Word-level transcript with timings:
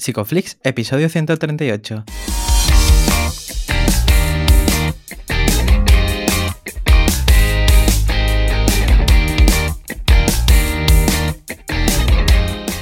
Psicoflix, 0.00 0.56
episodio 0.62 1.08
138. 1.08 2.19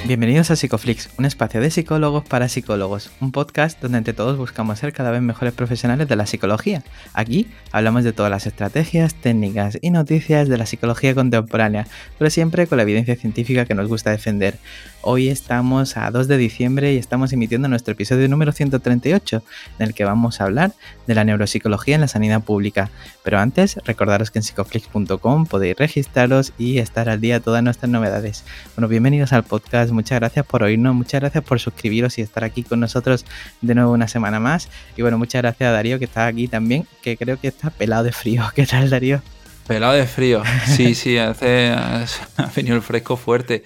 Bienvenidos 0.09 0.51
a 0.51 0.57
Psicoflix, 0.57 1.11
un 1.19 1.27
espacio 1.27 1.61
de 1.61 1.71
psicólogos 1.71 2.25
para 2.25 2.49
psicólogos, 2.49 3.11
un 3.21 3.31
podcast 3.31 3.79
donde 3.83 3.99
entre 3.99 4.15
todos 4.15 4.39
buscamos 4.39 4.79
ser 4.79 4.95
cada 4.95 5.11
vez 5.11 5.21
mejores 5.21 5.53
profesionales 5.53 6.09
de 6.09 6.17
la 6.17 6.25
psicología. 6.25 6.83
Aquí 7.13 7.47
hablamos 7.73 8.05
de 8.05 8.15
todas 8.15 8.31
las 8.31 8.47
estrategias, 8.47 9.15
técnicas 9.15 9.77
y 9.83 9.91
noticias 9.91 10.49
de 10.49 10.57
la 10.57 10.65
psicología 10.65 11.15
contemporánea, 11.15 11.87
pero 12.19 12.31
siempre 12.31 12.67
con 12.67 12.79
la 12.79 12.85
evidencia 12.85 13.17
científica 13.17 13.67
que 13.67 13.75
nos 13.75 13.87
gusta 13.87 14.11
defender. 14.11 14.57
Hoy 15.03 15.29
estamos 15.29 15.99
a 15.99 16.11
2 16.11 16.27
de 16.27 16.39
diciembre 16.39 16.95
y 16.95 16.97
estamos 16.97 17.33
emitiendo 17.35 17.69
nuestro 17.69 17.93
episodio 17.93 18.29
número 18.29 18.53
138, 18.53 19.43
en 19.79 19.87
el 19.87 19.95
que 19.95 20.05
vamos 20.05 20.41
a 20.41 20.45
hablar 20.45 20.73
de 21.07 21.15
la 21.15 21.25
neuropsicología 21.25 21.97
en 21.97 22.01
la 22.01 22.09
sanidad 22.09 22.43
pública. 22.43 22.91
Pero 23.23 23.39
antes, 23.39 23.77
recordaros 23.85 24.31
que 24.31 24.39
en 24.39 24.43
psicoflix.com 24.43 25.47
podéis 25.47 25.77
registraros 25.77 26.53
y 26.57 26.79
estar 26.79 27.11
al 27.11 27.21
día 27.21 27.35
de 27.35 27.41
todas 27.41 27.63
nuestras 27.63 27.91
novedades. 27.91 28.45
Bueno, 28.75 28.89
bienvenidos 28.89 29.33
al 29.33 29.45
podcast 29.45 29.93
muchas 29.99 30.21
gracias 30.21 30.47
por 30.47 30.63
oírnos, 30.63 30.95
muchas 30.95 31.21
gracias 31.21 31.43
por 31.43 31.59
suscribiros 31.59 32.19
y 32.19 32.23
estar 32.23 32.45
aquí 32.45 32.63
con 32.63 32.79
nosotros 32.79 33.27
de 33.61 33.75
nuevo 33.75 33.91
una 33.91 34.07
semana 34.07 34.39
más. 34.39 34.69
Y 34.97 35.03
bueno, 35.03 35.19
muchas 35.19 35.43
gracias 35.43 35.69
a 35.69 35.73
Darío 35.73 35.99
que 35.99 36.05
está 36.05 36.27
aquí 36.27 36.47
también, 36.47 36.87
que 37.03 37.17
creo 37.17 37.37
que 37.41 37.49
está 37.49 37.71
pelado 37.71 38.05
de 38.05 38.13
frío. 38.13 38.45
¿Qué 38.55 38.65
tal, 38.65 38.91
Darío? 38.91 39.21
Pelado 39.67 39.95
de 39.95 40.07
frío, 40.07 40.43
sí, 40.67 40.95
sí, 40.95 41.19
hace, 41.19 41.73
ha 42.37 42.47
venido 42.55 42.77
el 42.77 42.83
fresco 42.83 43.17
fuerte. 43.17 43.65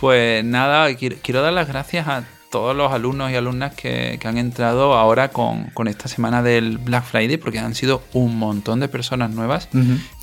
Pues 0.00 0.42
nada, 0.42 0.92
quiero 0.96 1.42
dar 1.42 1.52
las 1.52 1.68
gracias 1.68 2.08
a 2.08 2.24
todos 2.54 2.76
los 2.76 2.92
alumnos 2.92 3.32
y 3.32 3.34
alumnas 3.34 3.74
que, 3.74 4.16
han 4.22 4.38
entrado 4.38 4.94
ahora 4.94 5.30
con, 5.32 5.72
esta 5.88 6.06
semana 6.06 6.40
del 6.40 6.78
Black 6.78 7.04
Friday, 7.04 7.36
porque 7.36 7.58
han 7.58 7.74
sido 7.74 8.00
un 8.12 8.38
montón 8.38 8.78
de 8.78 8.86
personas 8.86 9.30
nuevas 9.30 9.68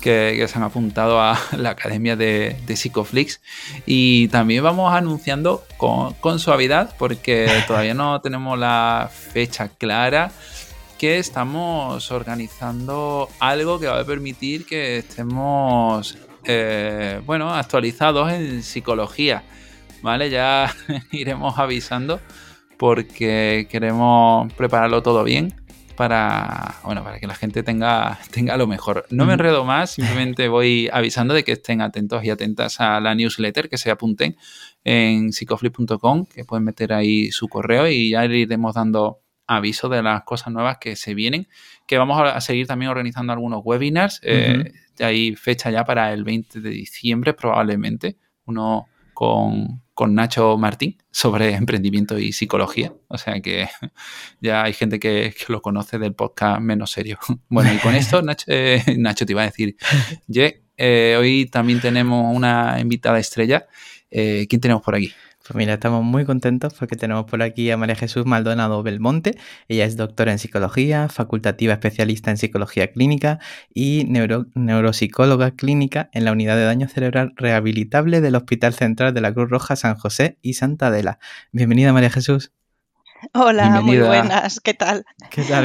que, 0.00 0.42
se 0.48 0.58
han 0.58 0.64
apuntado 0.64 1.20
a 1.20 1.38
la 1.58 1.68
academia 1.68 2.16
de, 2.16 2.56
de 2.66 2.74
Psicoflix. 2.74 3.42
Y 3.84 4.28
también 4.28 4.64
vamos 4.64 4.94
anunciando 4.94 5.62
con, 5.76 6.38
suavidad, 6.38 6.94
porque 6.98 7.50
todavía 7.66 7.92
no 7.92 8.22
tenemos 8.22 8.58
la 8.58 9.10
fecha 9.12 9.68
clara 9.68 10.32
que 10.96 11.18
estamos 11.18 12.10
organizando 12.12 13.28
algo 13.40 13.78
que 13.78 13.88
va 13.88 14.00
a 14.00 14.04
permitir 14.04 14.64
que 14.64 14.96
estemos 14.96 16.16
eh, 16.44 17.20
bueno, 17.26 17.52
actualizados 17.54 18.32
en 18.32 18.62
psicología. 18.62 19.42
¿Vale? 20.02 20.30
Ya 20.30 20.74
iremos 21.12 21.58
avisando 21.58 22.20
porque 22.76 23.68
queremos 23.70 24.52
prepararlo 24.54 25.02
todo 25.02 25.24
bien 25.24 25.54
para, 25.96 26.74
bueno, 26.84 27.04
para 27.04 27.20
que 27.20 27.26
la 27.26 27.34
gente 27.34 27.62
tenga, 27.62 28.18
tenga 28.32 28.56
lo 28.56 28.66
mejor. 28.66 29.06
No 29.10 29.24
me 29.24 29.34
enredo 29.34 29.64
más, 29.64 29.90
simplemente 29.92 30.48
voy 30.48 30.88
avisando 30.92 31.34
de 31.34 31.44
que 31.44 31.52
estén 31.52 31.80
atentos 31.80 32.24
y 32.24 32.30
atentas 32.30 32.80
a 32.80 33.00
la 33.00 33.14
newsletter, 33.14 33.68
que 33.68 33.78
se 33.78 33.90
apunten 33.90 34.36
en 34.84 35.32
psicoflip.com, 35.32 36.26
que 36.26 36.44
pueden 36.44 36.64
meter 36.64 36.92
ahí 36.92 37.30
su 37.30 37.48
correo 37.48 37.86
y 37.88 38.10
ya 38.10 38.24
le 38.24 38.38
iremos 38.38 38.74
dando 38.74 39.20
aviso 39.46 39.88
de 39.88 40.02
las 40.02 40.24
cosas 40.24 40.52
nuevas 40.52 40.78
que 40.78 40.96
se 40.96 41.14
vienen, 41.14 41.48
que 41.86 41.98
vamos 41.98 42.20
a 42.20 42.40
seguir 42.40 42.66
también 42.66 42.90
organizando 42.90 43.32
algunos 43.32 43.60
webinars, 43.64 44.20
eh, 44.22 44.72
hay 44.98 45.34
fecha 45.36 45.70
ya 45.70 45.84
para 45.84 46.12
el 46.12 46.24
20 46.24 46.60
de 46.60 46.70
diciembre 46.70 47.34
probablemente, 47.34 48.16
uno 48.44 48.86
con, 49.14 49.82
con 49.94 50.14
Nacho 50.14 50.56
Martín 50.56 50.96
sobre 51.10 51.54
emprendimiento 51.54 52.18
y 52.18 52.32
psicología. 52.32 52.94
O 53.08 53.18
sea 53.18 53.40
que 53.40 53.68
ya 54.40 54.64
hay 54.64 54.72
gente 54.72 54.98
que, 54.98 55.34
lo 55.48 55.60
conoce 55.60 55.98
del 55.98 56.14
podcast 56.14 56.60
menos 56.60 56.90
serio. 56.90 57.18
Bueno, 57.48 57.72
y 57.72 57.78
con 57.78 57.94
esto, 57.94 58.22
Nacho, 58.22 58.46
eh, 58.48 58.82
Nacho 58.98 59.26
te 59.26 59.32
iba 59.32 59.42
a 59.42 59.46
decir, 59.46 59.76
Ye, 60.26 60.62
eh, 60.76 61.16
hoy 61.18 61.46
también 61.46 61.80
tenemos 61.80 62.34
una 62.34 62.80
invitada 62.80 63.18
estrella. 63.18 63.66
Eh, 64.10 64.46
¿Quién 64.48 64.60
tenemos 64.60 64.82
por 64.82 64.94
aquí? 64.94 65.12
Pues 65.44 65.56
mira, 65.56 65.74
estamos 65.74 66.04
muy 66.04 66.24
contentos 66.24 66.72
porque 66.74 66.94
tenemos 66.94 67.24
por 67.24 67.42
aquí 67.42 67.68
a 67.72 67.76
María 67.76 67.96
Jesús 67.96 68.24
Maldonado 68.26 68.82
Belmonte. 68.84 69.36
Ella 69.66 69.84
es 69.86 69.96
doctora 69.96 70.30
en 70.30 70.38
psicología, 70.38 71.08
facultativa 71.08 71.72
especialista 71.72 72.30
en 72.30 72.36
psicología 72.36 72.92
clínica 72.92 73.40
y 73.74 74.04
neuropsicóloga 74.06 75.50
clínica 75.50 76.10
en 76.12 76.24
la 76.24 76.32
unidad 76.32 76.56
de 76.56 76.64
daño 76.64 76.88
cerebral 76.88 77.32
rehabilitable 77.36 78.20
del 78.20 78.36
Hospital 78.36 78.74
Central 78.74 79.14
de 79.14 79.20
la 79.20 79.34
Cruz 79.34 79.50
Roja 79.50 79.74
San 79.74 79.96
José 79.96 80.38
y 80.42 80.54
Santa 80.54 80.86
Adela. 80.88 81.18
Bienvenida 81.50 81.92
María 81.92 82.10
Jesús. 82.10 82.52
Hola, 83.34 83.80
muy 83.80 83.98
buenas, 83.98 84.60
¿qué 84.60 84.74
tal? 84.74 85.04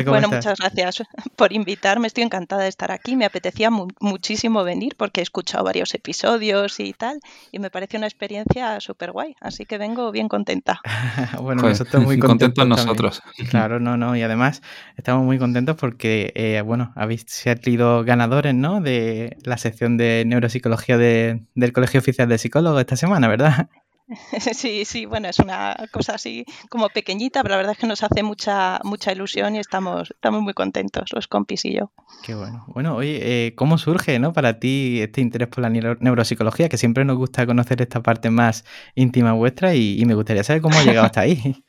bueno, 0.06 0.30
muchas 0.30 0.60
gracias 0.60 1.04
por 1.36 1.52
invitarme, 1.54 2.08
estoy 2.08 2.24
encantada 2.24 2.64
de 2.64 2.70
estar 2.70 2.92
aquí, 2.92 3.16
me 3.16 3.26
apetecía 3.26 3.70
muchísimo 3.72 4.64
venir 4.64 4.96
porque 4.96 5.22
he 5.22 5.24
escuchado 5.24 5.64
varios 5.64 5.94
episodios 5.96 6.80
y 6.80 6.94
tal, 6.94 7.20
y 7.52 7.60
me 7.60 7.70
parece 7.70 7.98
una 7.98 8.06
experiencia 8.06 8.80
súper 8.80 9.12
guay, 9.12 9.36
así 9.42 9.66
que 9.66 9.78
vengo 9.78 10.12
bien 10.12 10.28
contenta. 10.28 10.82
bueno, 11.42 11.62
pues, 11.62 11.80
nosotros 11.80 12.04
muy 12.04 12.20
contentos. 12.20 12.68
nosotros. 12.68 13.22
Claro, 13.50 13.80
no, 13.80 13.98
no, 13.98 14.16
y 14.16 14.22
además 14.22 14.62
estamos 14.96 15.26
muy 15.26 15.40
contentos 15.40 15.76
porque, 15.76 16.32
eh, 16.36 16.62
bueno, 16.62 16.94
habéis 16.96 17.26
sido 17.28 18.04
ganadores, 18.04 18.54
¿no? 18.54 18.82
De 18.82 19.38
la 19.44 19.58
sección 19.58 19.98
de 19.98 20.24
neuropsicología 20.26 20.98
del 20.98 21.74
Colegio 21.74 22.00
Oficial 22.00 22.30
de 22.30 22.38
Psicólogos 22.38 22.82
esta 22.82 22.96
semana, 22.96 23.28
¿verdad? 23.28 23.70
Sí, 24.54 24.86
sí, 24.86 25.06
bueno, 25.06 25.28
es 25.28 25.40
una 25.40 25.76
cosa 25.92 26.16
así 26.16 26.46
como 26.70 26.90
pequeñita, 26.90 27.42
pero 27.44 27.54
la 27.54 27.58
verdad 27.58 27.74
es 27.74 27.78
que 27.80 27.88
nos 27.88 28.04
hace 28.04 28.24
mucha 28.24 28.80
mucha 28.84 29.12
ilusión 29.12 29.56
y 29.56 29.60
estamos, 29.60 30.12
estamos 30.12 30.42
muy 30.42 30.54
contentos, 30.54 31.12
los 31.14 31.28
compis 31.28 31.66
y 31.66 31.76
yo. 31.76 31.92
Qué 32.24 32.36
bueno. 32.36 32.66
Bueno, 32.68 32.96
oye, 32.96 33.48
eh, 33.48 33.56
¿cómo 33.56 33.78
surge 33.78 34.20
¿no? 34.20 34.34
para 34.34 34.60
ti 34.60 35.02
este 35.02 35.22
interés 35.22 35.50
por 35.50 35.62
la 35.62 35.70
neuropsicología? 35.70 36.70
Que 36.70 36.78
siempre 36.78 37.06
nos 37.06 37.18
gusta 37.18 37.46
conocer 37.46 37.82
esta 37.82 38.02
parte 38.02 38.30
más 38.30 38.66
íntima 38.96 39.34
vuestra 39.34 39.76
y, 39.76 40.00
y 40.00 40.06
me 40.06 40.14
gustaría 40.14 40.44
saber 40.44 40.62
cómo 40.62 40.78
ha 40.78 40.84
llegado 40.84 41.06
hasta 41.06 41.22
ahí. 41.22 41.64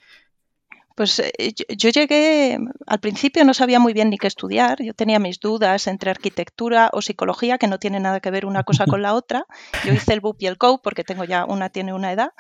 Pues 0.99 1.21
eh, 1.21 1.55
yo, 1.77 1.91
llegué, 1.91 2.59
al 2.89 2.99
principio 2.99 3.45
no 3.45 3.55
sabía 3.55 3.79
muy 3.79 3.93
bien 3.93 4.11
ni 4.11 4.19
qué 4.19 4.27
estudiar, 4.27 4.83
yo 4.83 4.95
tenía 4.95 5.21
mis 5.21 5.39
dudas 5.39 5.87
entre 5.87 6.11
arquitectura 6.11 6.91
o 6.93 7.03
psicología, 7.03 7.57
que 7.57 7.69
no 7.69 7.79
tiene 7.79 8.01
nada 8.01 8.19
que 8.19 8.33
ver 8.33 8.45
una 8.45 8.65
cosa 8.65 8.85
con 8.85 9.01
la 9.01 9.15
otra. 9.15 9.47
Yo 9.85 9.93
hice 9.93 10.13
el 10.15 10.21
BUP 10.21 10.43
y 10.43 10.47
el 10.49 10.59
COU 10.59 10.83
porque 10.83 11.05
tengo 11.05 11.23
ya, 11.23 11.45
una 11.45 11.69
tiene 11.69 11.93
una 11.93 12.11
edad, 12.11 12.33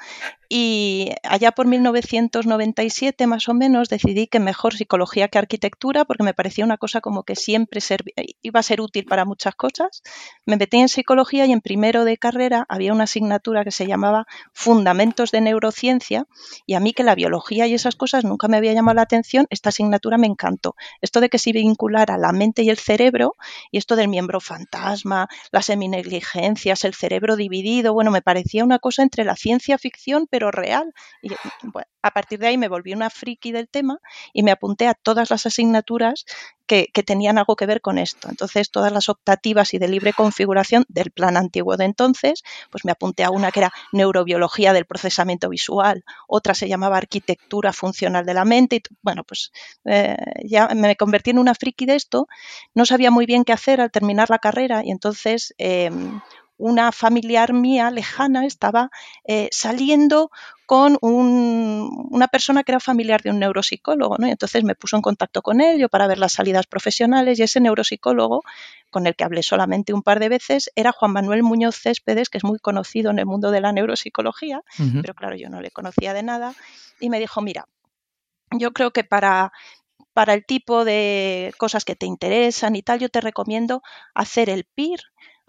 y 0.48 1.10
allá 1.24 1.52
por 1.52 1.66
1997 1.66 3.26
más 3.26 3.48
o 3.48 3.54
menos 3.54 3.91
decidí 3.91 4.26
que 4.26 4.41
mejor 4.41 4.74
psicología 4.74 5.28
que 5.28 5.38
arquitectura 5.38 6.06
porque 6.06 6.24
me 6.24 6.32
parecía 6.32 6.64
una 6.64 6.78
cosa 6.78 7.02
como 7.02 7.22
que 7.22 7.36
siempre 7.36 7.80
iba 8.41 8.58
a 8.58 8.62
ser 8.62 8.80
útil 8.80 9.04
para 9.04 9.26
muchas 9.26 9.54
cosas. 9.54 10.02
Me 10.47 10.56
metí 10.56 10.78
en 10.78 10.88
psicología 10.88 11.44
y 11.44 11.52
en 11.52 11.60
primero 11.60 12.04
de 12.04 12.16
carrera 12.16 12.64
había 12.70 12.94
una 12.94 13.04
asignatura 13.04 13.62
que 13.62 13.70
se 13.70 13.86
llamaba 13.86 14.26
Fundamentos 14.52 15.30
de 15.30 15.42
Neurociencia 15.42 16.26
y 16.64 16.74
a 16.74 16.80
mí 16.80 16.94
que 16.94 17.04
la 17.04 17.14
biología 17.14 17.66
y 17.66 17.74
esas 17.74 17.94
cosas 17.94 18.24
nunca 18.24 18.47
me 18.48 18.56
había 18.56 18.72
llamado 18.72 18.97
la 18.97 19.03
atención, 19.03 19.47
esta 19.50 19.69
asignatura 19.69 20.19
me 20.19 20.26
encantó. 20.26 20.75
Esto 21.00 21.20
de 21.20 21.28
que 21.28 21.38
se 21.38 21.53
vinculara 21.53 22.19
la 22.19 22.32
mente 22.32 22.62
y 22.62 22.70
el 22.70 22.78
cerebro 22.78 23.34
y 23.70 23.78
esto 23.78 23.97
del 23.97 24.09
miembro 24.09 24.41
fantasma, 24.41 25.28
las 25.53 25.66
seminegligencias, 25.66 26.84
el 26.84 26.94
cerebro 26.94 27.36
dividido, 27.36 27.92
bueno, 27.92 28.10
me 28.10 28.22
parecía 28.22 28.64
una 28.64 28.78
cosa 28.78 29.03
entre 29.03 29.25
la 29.25 29.36
ciencia 29.36 29.78
ficción 29.78 30.26
pero 30.31 30.50
real. 30.50 30.92
Y 31.22 31.31
a 32.03 32.10
partir 32.12 32.38
de 32.38 32.48
ahí 32.48 32.59
me 32.59 32.69
volví 32.69 32.92
una 32.92 33.10
friki 33.10 33.53
del 33.53 33.69
tema 33.69 33.98
y 34.32 34.42
me 34.42 34.50
apunté 34.50 34.86
a 34.86 34.94
todas 34.94 35.31
las 35.31 35.47
asignaturas 35.47 36.25
que, 36.69 36.91
tenían 37.04 37.38
algo 37.38 37.56
que 37.56 37.66
ver 37.66 37.81
con 37.81 37.97
esto. 37.98 38.28
Entonces, 38.28 38.70
todas 38.70 38.92
las 38.92 39.09
optativas 39.09 39.72
y 39.72 39.78
de 39.78 39.88
libre 39.88 40.12
configuración 40.12 40.84
del 40.88 41.10
plan 41.10 41.36
antiguo 41.36 41.76
de 41.76 41.86
entonces, 41.86 42.42
pues 42.70 42.84
me 42.84 42.92
apunté 42.92 43.25
a 43.25 43.31
una 43.31 43.50
que 43.50 43.60
era 43.60 43.72
neurobiología 43.92 44.75
del 44.75 44.84
procesamiento 44.84 45.48
visual, 45.48 46.04
otra 46.26 46.54
se 46.54 46.69
llamaba 46.69 46.98
arquitectura 46.98 47.72
funcional 47.72 48.26
de 48.26 48.34
la 48.34 48.44
mente. 48.44 48.76
Y, 48.76 48.82
bueno, 49.00 49.24
pues 49.24 49.50
eh, 49.86 50.16
ya 50.45 50.68
me 50.68 50.95
convertí 50.97 51.30
en 51.30 51.39
una 51.39 51.54
friki 51.54 51.86
de 51.86 51.95
esto. 51.95 52.28
No 52.74 52.84
sabía 52.84 53.10
muy 53.10 53.24
bien 53.24 53.45
qué 53.45 53.54
hacer 53.54 53.80
al 53.80 53.91
terminar 53.91 54.28
la 54.28 54.39
carrera 54.39 54.83
y 54.84 54.91
entonces 54.91 55.54
em, 55.56 56.21
una 56.59 56.93
familiar 56.93 57.53
mía 57.53 57.91
lejana 57.91 58.45
estaba 58.45 58.91
eh, 59.25 59.49
saliendo 59.53 60.31
con 60.66 60.99
una 61.01 62.28
persona 62.28 62.63
que 62.63 62.72
era 62.72 62.81
familiar 62.81 63.22
de 63.22 63.31
un 63.31 63.39
neuropsicólogo, 63.39 64.19
¿no? 64.19 64.27
Y 64.27 64.33
entonces 64.33 64.65
me 64.65 64.75
puso 64.75 64.97
en 64.97 65.03
contacto 65.03 65.41
con 65.41 65.63
él 65.63 65.78
yo 65.78 65.89
para 65.89 66.07
ver 66.07 66.19
las 66.19 66.33
salidas 66.33 66.66
profesionales 66.66 67.39
y 67.39 67.45
ese 67.45 67.59
neuropsicólogo, 67.60 68.43
con 68.91 69.07
el 69.07 69.16
que 69.16 69.25
hablé 69.25 69.43
solamente 69.43 69.95
un 69.95 70.03
par 70.03 70.21
de 70.21 70.28
veces, 70.28 70.71
era 70.75 70.93
Juan 70.93 71.13
Manuel 71.13 71.43
Muñoz 71.43 71.77
Céspedes, 71.77 72.28
que 72.28 72.37
es 72.37 72.45
muy 72.45 72.59
conocido 72.59 73.10
en 73.10 73.19
el 73.19 73.25
mundo 73.25 73.51
de 73.51 73.63
la 73.63 73.72
neuropsicología, 73.72 74.60
pero 75.01 75.15
claro, 75.15 75.37
yo 75.37 75.49
no 75.49 75.63
le 75.63 75.71
conocía 75.71 76.13
de 76.13 76.22
nada, 76.22 76.55
y 77.01 77.09
me 77.09 77.19
dijo, 77.19 77.41
mira, 77.41 77.66
yo 78.51 78.72
creo 78.72 78.91
que 78.91 79.05
para 79.05 79.53
para 80.13 80.34
el 80.34 80.45
tipo 80.45 80.84
de 80.84 81.55
cosas 81.59 81.84
que 81.84 81.95
te 81.95 82.05
interesan 82.05 82.75
y 82.75 82.83
tal, 82.83 82.99
yo 82.99 83.09
te 83.09 83.21
recomiendo 83.21 83.83
hacer 84.15 84.51
el 84.51 84.65
PIR 84.65 84.99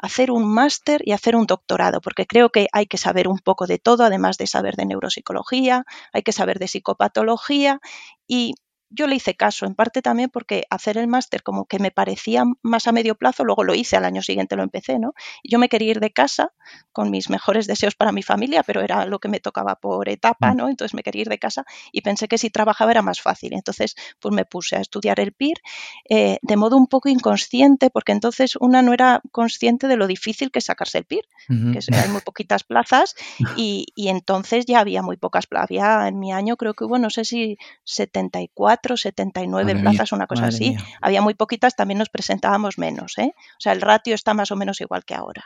hacer 0.02 0.32
un 0.32 0.48
máster 0.52 1.02
y 1.06 1.12
hacer 1.12 1.36
un 1.36 1.46
doctorado, 1.46 2.02
porque 2.02 2.26
creo 2.26 2.50
que 2.50 2.68
hay 2.72 2.86
que 2.86 2.98
saber 2.98 3.28
un 3.28 3.40
poco 3.40 3.68
de 3.68 3.80
todo, 3.80 4.04
además 4.04 4.38
de 4.38 4.48
saber 4.48 4.76
de 4.76 4.86
neuropsicología, 4.86 5.86
hay 6.14 6.24
que 6.24 6.32
saber 6.32 6.60
de 6.60 6.68
psicopatología 6.68 7.80
y 8.28 8.56
yo 8.90 9.08
le 9.08 9.16
hice 9.16 9.36
caso, 9.36 9.66
en 9.66 9.76
parte 9.76 10.02
también 10.02 10.30
porque 10.30 10.66
hacer 10.70 10.98
el 10.98 11.08
máster 11.08 11.44
como 11.44 11.66
que 11.66 11.80
me 11.80 11.92
parecía 11.92 12.44
más 12.62 12.88
a 12.88 12.92
medio 12.92 13.16
plazo, 13.16 13.44
luego 13.44 13.64
lo 13.64 13.76
hice, 13.76 13.98
al 13.98 14.06
año 14.06 14.22
siguiente 14.22 14.56
lo 14.56 14.64
empecé, 14.64 15.00
¿no? 15.00 15.14
yo 15.44 15.60
me 15.60 15.70
quería 15.70 15.92
ir 15.92 16.00
de 16.00 16.12
casa 16.12 16.54
con 16.92 17.12
mis 17.12 17.30
mejores 17.30 17.68
deseos 17.68 17.96
para 17.96 18.12
mi 18.12 18.24
familia, 18.24 18.64
pero 18.64 18.82
era 18.82 19.06
lo 19.06 19.20
que 19.20 19.30
me 19.30 19.40
tocaba 19.40 19.76
por 19.76 20.10
etapa, 20.10 20.54
mm. 20.54 20.58
¿no? 20.58 20.70
Entonces 20.70 20.94
me 20.94 21.04
quería 21.04 21.24
ir 21.24 21.30
de 21.30 21.40
casa 21.40 21.66
y 21.92 22.02
pensé 22.02 22.28
que 22.28 22.38
si 22.38 22.50
trabajaba 22.50 22.92
era 22.92 23.02
más 23.02 23.22
fácil. 23.22 23.54
Entonces, 23.54 23.96
pues 24.20 24.34
me 24.34 24.46
puse 24.46 24.76
a 24.76 24.82
estudiar 24.82 25.20
el 25.20 25.34
PIR 25.34 25.58
eh, 26.10 26.40
de 26.42 26.58
modo 26.58 26.78
un 26.78 26.88
poco 26.88 27.10
inconsciente, 27.10 27.90
porque 27.90 28.12
entonces 28.12 28.56
una 28.58 28.82
no 28.82 28.94
era 28.94 29.22
consciente 29.32 29.88
de 29.88 29.98
lo 29.98 30.08
difícil 30.08 30.52
que 30.52 30.60
es 30.60 30.66
sacarse 30.66 31.00
el 31.00 31.06
PIR, 31.06 31.26
que 31.48 31.96
hay 31.96 32.10
muy 32.10 32.22
poquitas 32.22 32.64
plazas 32.64 33.16
y, 33.56 33.88
y 33.96 34.10
entonces 34.10 34.66
ya 34.66 34.80
había 34.80 35.02
muy 35.02 35.18
pocas 35.18 35.48
plazas. 35.48 35.60
Había 35.70 36.08
en 36.08 36.20
mi 36.20 36.32
año 36.32 36.56
creo 36.58 36.74
que 36.74 36.86
hubo, 36.86 36.98
no 36.98 37.10
sé 37.10 37.26
si 37.26 37.58
74 37.84 38.79
79 38.98 39.76
plazas, 39.76 40.12
una 40.12 40.28
cosa 40.28 40.48
así. 40.48 40.76
Había 41.02 41.22
muy 41.22 41.34
poquitas, 41.34 41.76
también 41.76 41.98
nos 42.00 42.10
presentábamos 42.10 42.78
menos. 42.78 43.18
¿eh? 43.18 43.34
O 43.36 43.60
sea, 43.62 43.74
el 43.74 43.82
ratio 43.82 44.16
está 44.16 44.34
más 44.34 44.52
o 44.52 44.56
menos 44.56 44.82
igual 44.82 45.06
que 45.06 45.16
ahora. 45.16 45.46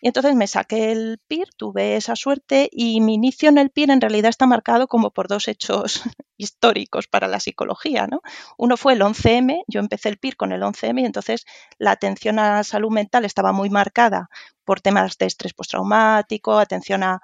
Y 0.00 0.08
entonces 0.08 0.34
me 0.34 0.46
saqué 0.46 0.92
el 0.92 1.20
PIR, 1.28 1.48
tuve 1.56 1.96
esa 1.96 2.16
suerte 2.16 2.70
y 2.72 3.00
mi 3.00 3.14
inicio 3.14 3.50
en 3.50 3.58
el 3.58 3.70
PIR 3.70 3.90
en 3.90 4.00
realidad 4.00 4.30
está 4.30 4.46
marcado 4.46 4.88
como 4.88 5.10
por 5.10 5.28
dos 5.28 5.46
hechos 5.46 6.02
históricos 6.40 7.06
para 7.06 7.28
la 7.28 7.38
psicología. 7.40 8.06
¿no? 8.06 8.22
Uno 8.56 8.76
fue 8.76 8.94
el 8.94 9.02
11M, 9.02 9.62
yo 9.68 9.80
empecé 9.80 10.08
el 10.08 10.18
PIR 10.18 10.36
con 10.36 10.52
el 10.52 10.62
11M 10.62 11.02
y 11.02 11.04
entonces 11.04 11.44
la 11.78 11.92
atención 11.92 12.38
a 12.38 12.64
salud 12.64 12.90
mental 12.90 13.24
estaba 13.24 13.52
muy 13.52 13.70
marcada 13.70 14.30
por 14.64 14.80
temas 14.80 15.18
de 15.18 15.26
estrés 15.26 15.52
postraumático, 15.52 16.58
atención 16.58 17.02
a, 17.02 17.20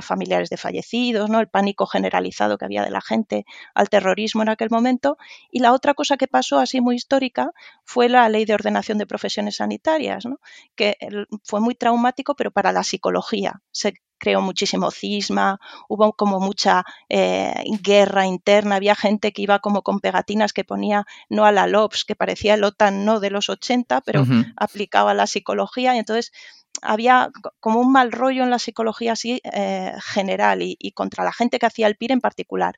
familiares 0.00 0.50
de 0.50 0.56
fallecidos, 0.56 1.28
¿no? 1.28 1.40
el 1.40 1.48
pánico 1.48 1.84
generalizado 1.86 2.58
que 2.58 2.64
había 2.64 2.84
de 2.84 2.90
la 2.90 3.00
gente, 3.00 3.44
al 3.74 3.88
terrorismo 3.88 4.42
en 4.42 4.50
aquel 4.50 4.70
momento. 4.70 5.18
Y 5.50 5.58
la 5.58 5.72
otra 5.72 5.94
cosa 5.94 6.16
que 6.16 6.28
pasó 6.28 6.58
así 6.58 6.80
muy 6.80 6.94
histórica 6.94 7.50
fue 7.84 8.08
la 8.08 8.28
ley 8.28 8.44
de 8.44 8.54
ordenación 8.54 8.98
de 8.98 9.06
profesiones 9.06 9.56
sanitarias, 9.56 10.24
que 10.76 10.96
fue 11.42 11.60
muy 11.60 11.74
traumático, 11.74 12.36
pero 12.36 12.52
para 12.52 12.72
la 12.72 12.84
psicología. 12.84 13.62
Se 13.72 13.94
creó 14.20 14.40
muchísimo 14.40 14.92
cisma, 14.92 15.58
hubo 15.88 16.12
como 16.12 16.38
mucha 16.38 16.84
eh, 17.08 17.64
guerra 17.82 18.26
interna, 18.26 18.76
había 18.76 18.94
gente 18.94 19.32
que 19.32 19.42
iba 19.42 19.58
como 19.58 19.82
con 19.82 19.98
pegatinas 19.98 20.52
que 20.52 20.62
ponía 20.62 21.06
no 21.28 21.44
a 21.44 21.50
la 21.50 21.66
LOPS, 21.66 22.04
que 22.04 22.14
parecía 22.14 22.54
el 22.54 22.62
OTAN 22.62 23.04
no 23.04 23.18
de 23.18 23.30
los 23.30 23.48
80, 23.48 24.02
pero 24.02 24.24
aplicaba 24.56 25.14
la 25.14 25.26
psicología 25.26 25.96
y 25.96 25.98
entonces 25.98 26.32
había 26.82 27.30
como 27.60 27.80
un 27.80 27.92
mal 27.92 28.12
rollo 28.12 28.42
en 28.42 28.50
la 28.50 28.58
psicología 28.58 29.12
así 29.12 29.40
eh, 29.44 29.92
general 30.02 30.62
y, 30.62 30.92
contra 30.92 31.24
la 31.24 31.32
gente 31.32 31.58
que 31.58 31.66
hacía 31.66 31.86
el 31.86 31.96
PIR 31.96 32.12
en 32.12 32.20
particular, 32.20 32.76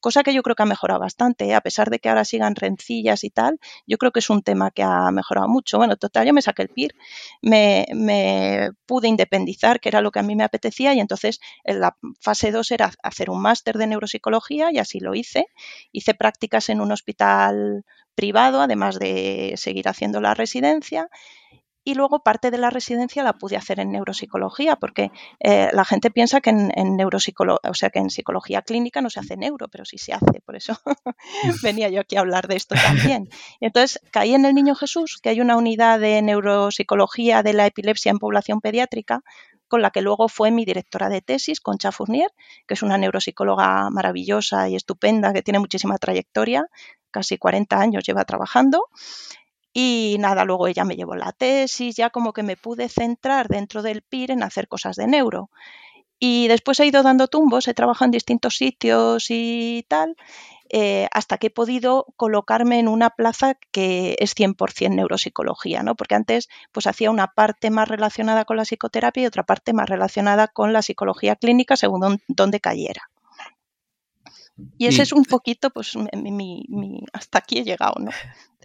cosa 0.00 0.22
que 0.22 0.34
yo 0.34 0.42
creo 0.42 0.54
que 0.54 0.62
ha 0.62 0.66
mejorado 0.66 1.00
bastante, 1.00 1.46
¿eh? 1.46 1.54
a 1.54 1.60
pesar 1.60 1.88
de 1.88 1.98
que 1.98 2.08
ahora 2.08 2.24
sigan 2.24 2.54
rencillas 2.56 3.24
y 3.24 3.30
tal, 3.30 3.58
yo 3.86 3.96
creo 3.96 4.12
que 4.12 4.20
es 4.20 4.28
un 4.28 4.42
tema 4.42 4.70
que 4.70 4.82
ha 4.82 5.10
mejorado 5.10 5.48
mucho. 5.48 5.78
Bueno, 5.78 5.96
total, 5.96 6.26
yo 6.26 6.34
me 6.34 6.42
saqué 6.42 6.62
el 6.62 6.68
PIR, 6.68 6.94
me, 7.40 8.70
pude 8.86 9.08
independizar, 9.08 9.80
que 9.80 9.88
era 9.88 10.02
lo 10.02 10.10
que 10.10 10.18
a 10.18 10.22
mí 10.22 10.36
me 10.36 10.44
apetecía, 10.44 10.92
y 10.94 11.00
entonces 11.00 11.40
en 11.64 11.80
la 11.80 11.96
fase 12.20 12.50
2 12.52 12.70
era 12.72 12.92
hacer 13.02 13.30
un 13.30 13.40
máster 13.40 13.78
de 13.78 13.86
neuropsicología 13.86 14.70
y 14.72 14.78
así 14.78 15.00
lo 15.00 15.14
hice. 15.14 15.46
Hice 15.90 16.14
prácticas 16.14 16.68
en 16.68 16.80
un 16.80 16.92
hospital 16.92 17.84
privado, 18.14 18.60
además 18.60 18.98
de 18.98 19.54
seguir 19.56 19.88
haciendo 19.88 20.20
la 20.20 20.34
residencia 20.34 21.08
y 21.84 21.94
luego 21.94 22.20
parte 22.20 22.50
de 22.50 22.58
la 22.58 22.70
residencia 22.70 23.22
la 23.22 23.34
pude 23.34 23.56
hacer 23.56 23.78
en 23.78 23.92
neuropsicología, 23.92 24.76
porque 24.76 25.12
eh, 25.38 25.68
la 25.72 25.84
gente 25.84 26.10
piensa 26.10 26.40
que 26.40 26.50
en, 26.50 26.96
neuropsicología, 26.96 27.70
o 27.70 27.74
sea, 27.74 27.90
que 27.90 27.98
en 27.98 28.10
psicología 28.10 28.62
clínica 28.62 29.02
no 29.02 29.10
se 29.10 29.20
hace 29.20 29.36
neuro, 29.36 29.68
pero 29.68 29.84
sí 29.84 29.98
se 29.98 30.14
hace, 30.14 30.40
por 30.44 30.56
eso 30.56 30.74
venía 31.62 31.90
yo 31.90 32.00
aquí 32.00 32.16
a 32.16 32.20
hablar 32.20 32.48
de 32.48 32.56
esto 32.56 32.74
también. 32.74 33.28
entonces 33.60 34.00
caí 34.10 34.34
en 34.34 34.46
el 34.46 34.54
Niño 34.54 34.74
Jesús, 34.74 35.18
que 35.22 35.28
hay 35.28 35.40
una 35.40 35.56
unidad 35.56 36.00
de 36.00 36.22
neuropsicología 36.22 37.42
de 37.42 37.52
la 37.52 37.66
epilepsia 37.66 38.10
en 38.10 38.18
población 38.18 38.60
pediátrica, 38.60 39.22
con 39.68 39.82
la 39.82 39.90
que 39.90 40.02
luego 40.02 40.28
fue 40.28 40.50
mi 40.50 40.64
directora 40.64 41.08
de 41.08 41.20
tesis, 41.20 41.60
Concha 41.60 41.92
Fournier, 41.92 42.30
que 42.66 42.74
es 42.74 42.82
una 42.82 42.96
neuropsicóloga 42.96 43.90
maravillosa 43.90 44.68
y 44.68 44.76
estupenda, 44.76 45.32
que 45.32 45.42
tiene 45.42 45.58
muchísima 45.58 45.98
trayectoria, 45.98 46.66
casi 47.10 47.38
40 47.38 47.78
años 47.78 48.04
lleva 48.04 48.24
trabajando. 48.24 48.88
Y 49.76 50.16
nada, 50.20 50.44
luego 50.44 50.68
ella 50.68 50.84
me 50.84 50.94
llevó 50.94 51.16
la 51.16 51.32
tesis, 51.32 51.96
ya 51.96 52.10
como 52.10 52.32
que 52.32 52.44
me 52.44 52.56
pude 52.56 52.88
centrar 52.88 53.48
dentro 53.48 53.82
del 53.82 54.02
PIR 54.02 54.30
en 54.30 54.44
hacer 54.44 54.68
cosas 54.68 54.94
de 54.94 55.08
neuro. 55.08 55.50
Y 56.20 56.46
después 56.46 56.78
he 56.78 56.86
ido 56.86 57.02
dando 57.02 57.26
tumbos, 57.26 57.66
he 57.66 57.74
trabajado 57.74 58.06
en 58.06 58.12
distintos 58.12 58.56
sitios 58.56 59.26
y 59.30 59.84
tal, 59.88 60.16
eh, 60.70 61.08
hasta 61.10 61.38
que 61.38 61.48
he 61.48 61.50
podido 61.50 62.06
colocarme 62.16 62.78
en 62.78 62.86
una 62.86 63.10
plaza 63.10 63.58
que 63.72 64.14
es 64.20 64.34
100% 64.36 64.94
neuropsicología, 64.94 65.82
¿no? 65.82 65.96
Porque 65.96 66.14
antes 66.14 66.48
pues 66.70 66.86
hacía 66.86 67.10
una 67.10 67.26
parte 67.26 67.70
más 67.70 67.88
relacionada 67.88 68.44
con 68.44 68.56
la 68.56 68.64
psicoterapia 68.64 69.24
y 69.24 69.26
otra 69.26 69.42
parte 69.42 69.72
más 69.72 69.88
relacionada 69.88 70.46
con 70.46 70.72
la 70.72 70.82
psicología 70.82 71.34
clínica 71.34 71.76
según 71.76 72.20
donde 72.28 72.60
cayera. 72.60 73.10
Y 74.78 74.86
ese 74.86 75.02
es 75.02 75.12
un 75.12 75.24
poquito, 75.24 75.70
pues, 75.70 75.96
mi, 75.96 77.02
hasta 77.12 77.38
aquí 77.38 77.58
he 77.58 77.64
llegado, 77.64 77.94
¿no? 77.98 78.12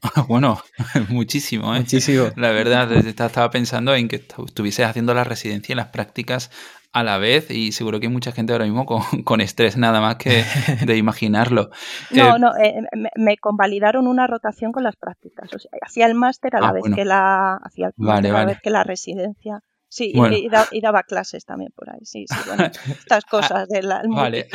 Bueno, 0.27 0.59
muchísimo, 1.09 1.75
¿eh? 1.75 1.79
Muchísimo. 1.79 2.27
La 2.35 2.51
verdad, 2.51 2.91
estaba 2.91 3.49
pensando 3.49 3.95
en 3.95 4.07
que 4.07 4.17
estuvieses 4.17 4.85
haciendo 4.85 5.13
la 5.13 5.23
residencia 5.23 5.73
y 5.73 5.75
las 5.75 5.87
prácticas 5.87 6.51
a 6.91 7.03
la 7.03 7.19
vez 7.19 7.51
y 7.51 7.71
seguro 7.71 7.99
que 7.99 8.07
hay 8.07 8.11
mucha 8.11 8.31
gente 8.31 8.51
ahora 8.51 8.65
mismo 8.65 8.85
con, 8.85 9.01
estrés 9.41 9.77
nada 9.77 10.01
más 10.01 10.15
que 10.15 10.43
de 10.85 10.97
imaginarlo. 10.97 11.69
No, 12.11 12.35
eh, 12.35 12.39
no, 12.39 12.57
eh, 12.57 12.81
me, 13.15 13.37
convalidaron 13.37 14.07
una 14.07 14.25
rotación 14.27 14.71
con 14.71 14.83
las 14.83 14.95
prácticas. 14.95 15.53
O 15.53 15.59
sea, 15.59 15.69
hacía 15.85 16.07
el 16.07 16.15
máster 16.15 16.55
a 16.55 16.61
la 16.61 16.69
ah, 16.69 16.73
vez 16.73 16.83
que 16.93 17.05
la 17.05 17.55
hacía 17.63 17.91
la 17.97 18.45
vez 18.45 18.59
que 18.61 18.69
la 18.69 18.83
residencia. 18.83 19.61
Sí, 19.89 20.13
y, 20.13 20.79
daba 20.81 21.03
clases 21.03 21.45
también 21.45 21.71
por 21.75 21.89
ahí. 21.89 21.99
Sí, 22.03 22.25
sí, 22.27 22.35
bueno, 22.45 22.65
estas 22.99 23.25
cosas 23.25 23.67
del 23.67 23.89
de 23.89 24.07
Vale, 24.07 24.47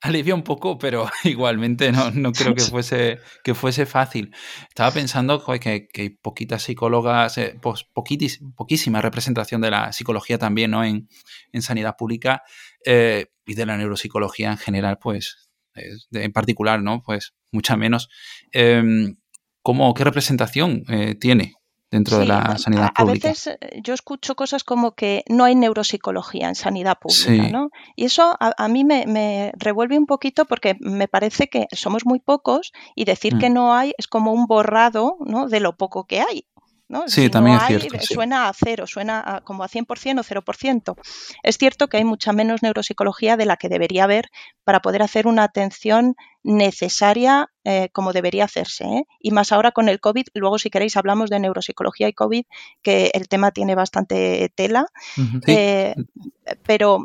alivia 0.00 0.34
un 0.34 0.42
poco, 0.42 0.78
pero 0.78 1.08
igualmente 1.24 1.92
no, 1.92 2.10
no 2.10 2.32
creo 2.32 2.54
que 2.54 2.62
fuese, 2.62 3.18
que 3.44 3.54
fuese 3.54 3.86
fácil. 3.86 4.34
Estaba 4.68 4.90
pensando 4.90 5.44
que, 5.44 5.88
que 5.88 6.02
hay 6.02 6.10
poquitas 6.10 6.62
psicólogas, 6.62 7.38
eh, 7.38 7.58
pues 7.60 7.84
poquísima 7.84 9.00
representación 9.00 9.60
de 9.60 9.70
la 9.70 9.92
psicología 9.92 10.38
también 10.38 10.70
¿no? 10.70 10.84
en, 10.84 11.08
en 11.52 11.62
sanidad 11.62 11.96
pública 11.96 12.42
eh, 12.84 13.26
y 13.46 13.54
de 13.54 13.66
la 13.66 13.76
neuropsicología 13.76 14.50
en 14.50 14.58
general, 14.58 14.98
pues 14.98 15.48
en 16.10 16.32
particular, 16.32 16.82
¿no? 16.82 17.02
Pues 17.04 17.34
mucha 17.52 17.76
menos. 17.76 18.08
Em, 18.50 19.14
¿cómo, 19.62 19.94
¿Qué 19.94 20.02
representación 20.02 20.82
eh, 20.88 21.14
tiene 21.14 21.54
dentro 21.90 22.18
de 22.18 22.26
la 22.26 22.58
sanidad 22.58 22.92
pública. 22.94 23.28
A 23.28 23.30
veces 23.30 23.46
eh, 23.60 23.80
yo 23.82 23.94
escucho 23.94 24.34
cosas 24.34 24.64
como 24.64 24.92
que 24.92 25.24
no 25.28 25.44
hay 25.44 25.54
neuropsicología 25.54 26.48
en 26.48 26.54
sanidad 26.54 26.98
pública, 26.98 27.48
¿no? 27.50 27.70
Y 27.96 28.04
eso 28.04 28.36
a, 28.38 28.68
mí 28.68 28.84
me, 28.84 29.52
revuelve 29.56 29.98
un 29.98 30.06
poquito 30.06 30.44
porque 30.44 30.76
me 30.80 31.08
parece 31.08 31.48
que 31.48 31.66
somos 31.72 32.04
muy 32.04 32.20
pocos 32.20 32.72
y 32.94 33.04
decir 33.04 33.36
mm. 33.36 33.38
que 33.38 33.50
no 33.50 33.74
hay 33.74 33.92
es 33.98 34.06
como 34.06 34.32
un 34.32 34.46
borrado 34.46 35.16
¿no? 35.20 35.48
de 35.48 35.60
lo 35.60 35.76
poco 35.76 36.04
que 36.04 36.20
hay. 36.20 36.44
Sí, 37.06 37.28
también 37.28 37.56
es 37.56 37.66
cierto. 37.66 37.98
Suena 38.00 38.48
a 38.48 38.52
cero, 38.54 38.86
suena 38.86 39.42
como 39.44 39.62
a 39.62 39.68
100% 39.68 40.20
o 40.20 40.42
0%. 40.42 40.96
Es 41.42 41.58
cierto 41.58 41.88
que 41.88 41.98
hay 41.98 42.04
mucha 42.04 42.32
menos 42.32 42.62
neuropsicología 42.62 43.36
de 43.36 43.44
la 43.44 43.56
que 43.56 43.68
debería 43.68 44.04
haber 44.04 44.30
para 44.64 44.80
poder 44.80 45.02
hacer 45.02 45.26
una 45.26 45.44
atención 45.44 46.16
necesaria 46.42 47.50
eh, 47.64 47.90
como 47.92 48.12
debería 48.14 48.44
hacerse. 48.44 48.84
¿eh? 48.84 49.04
Y 49.20 49.32
más 49.32 49.52
ahora 49.52 49.72
con 49.72 49.88
el 49.90 50.00
COVID, 50.00 50.28
luego 50.34 50.58
si 50.58 50.70
queréis 50.70 50.96
hablamos 50.96 51.28
de 51.28 51.40
neuropsicología 51.40 52.08
y 52.08 52.14
COVID, 52.14 52.44
que 52.82 53.10
el 53.12 53.28
tema 53.28 53.50
tiene 53.50 53.74
bastante 53.74 54.50
tela. 54.54 54.86
Eh, 55.46 55.94
pero 56.66 57.04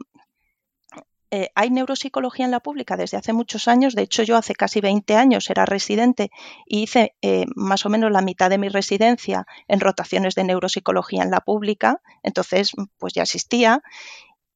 eh, 1.35 1.49
hay 1.55 1.71
neuropsicología 1.71 2.45
en 2.45 2.51
la 2.51 2.59
pública 2.59 2.95
desde 2.95 3.17
hace 3.17 3.33
muchos 3.33 3.67
años. 3.67 3.95
De 3.95 4.03
hecho, 4.03 4.21
yo 4.21 4.37
hace 4.37 4.53
casi 4.53 4.81
20 4.81 5.15
años 5.15 5.49
era 5.49 5.65
residente 5.65 6.29
y 6.67 6.83
hice 6.83 7.15
eh, 7.23 7.45
más 7.55 7.87
o 7.87 7.89
menos 7.89 8.11
la 8.11 8.21
mitad 8.21 8.51
de 8.51 8.59
mi 8.59 8.69
residencia 8.69 9.47
en 9.67 9.79
rotaciones 9.79 10.35
de 10.35 10.43
neuropsicología 10.43 11.23
en 11.23 11.31
la 11.31 11.39
pública. 11.39 12.01
Entonces, 12.21 12.73
pues 12.99 13.13
ya 13.13 13.23
existía 13.23 13.81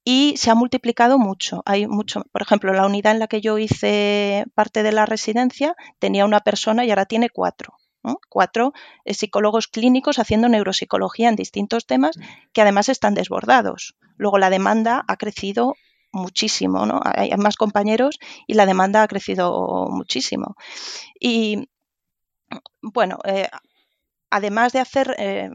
y 0.03 0.36
se 0.38 0.51
ha 0.51 0.55
multiplicado 0.55 1.17
mucho. 1.17 1.63
Hay 1.65 1.88
mucho, 1.88 2.25
por 2.31 2.43
ejemplo, 2.43 2.72
la 2.74 2.86
unidad 2.86 3.13
en 3.13 3.19
la 3.19 3.27
que 3.27 3.41
yo 3.41 3.57
hice 3.57 4.46
parte 4.53 4.84
de 4.84 4.91
la 4.91 5.07
residencia 5.07 5.74
tenía 5.98 6.25
una 6.25 6.41
persona 6.41 6.86
y 6.86 6.91
ahora 6.91 7.07
tiene 7.07 7.31
cuatro. 7.31 7.74
Cuatro 8.29 8.74
eh, 9.03 9.15
psicólogos 9.15 9.67
clínicos 9.67 10.19
haciendo 10.19 10.48
neuropsicología 10.48 11.29
en 11.29 11.36
distintos 11.36 11.88
temas 11.88 12.19
que 12.53 12.62
además 12.62 12.88
están 12.88 13.15
desbordados. 13.15 13.96
Luego 14.15 14.38
la 14.38 14.51
demanda 14.51 15.03
ha 15.07 15.17
crecido 15.17 15.74
muchísimo, 16.17 16.86
¿no? 16.86 17.00
Hay 17.03 17.31
más 17.38 17.55
compañeros 17.55 18.19
y 18.47 18.55
la 18.55 18.65
demanda 18.65 19.03
ha 19.03 19.07
crecido 19.07 19.88
muchísimo. 19.89 20.55
Y 21.19 21.69
bueno, 22.81 23.19
eh, 23.25 23.47
además 24.29 24.74
de 24.74 24.79
hacer 24.79 25.15
eh, 25.17 25.50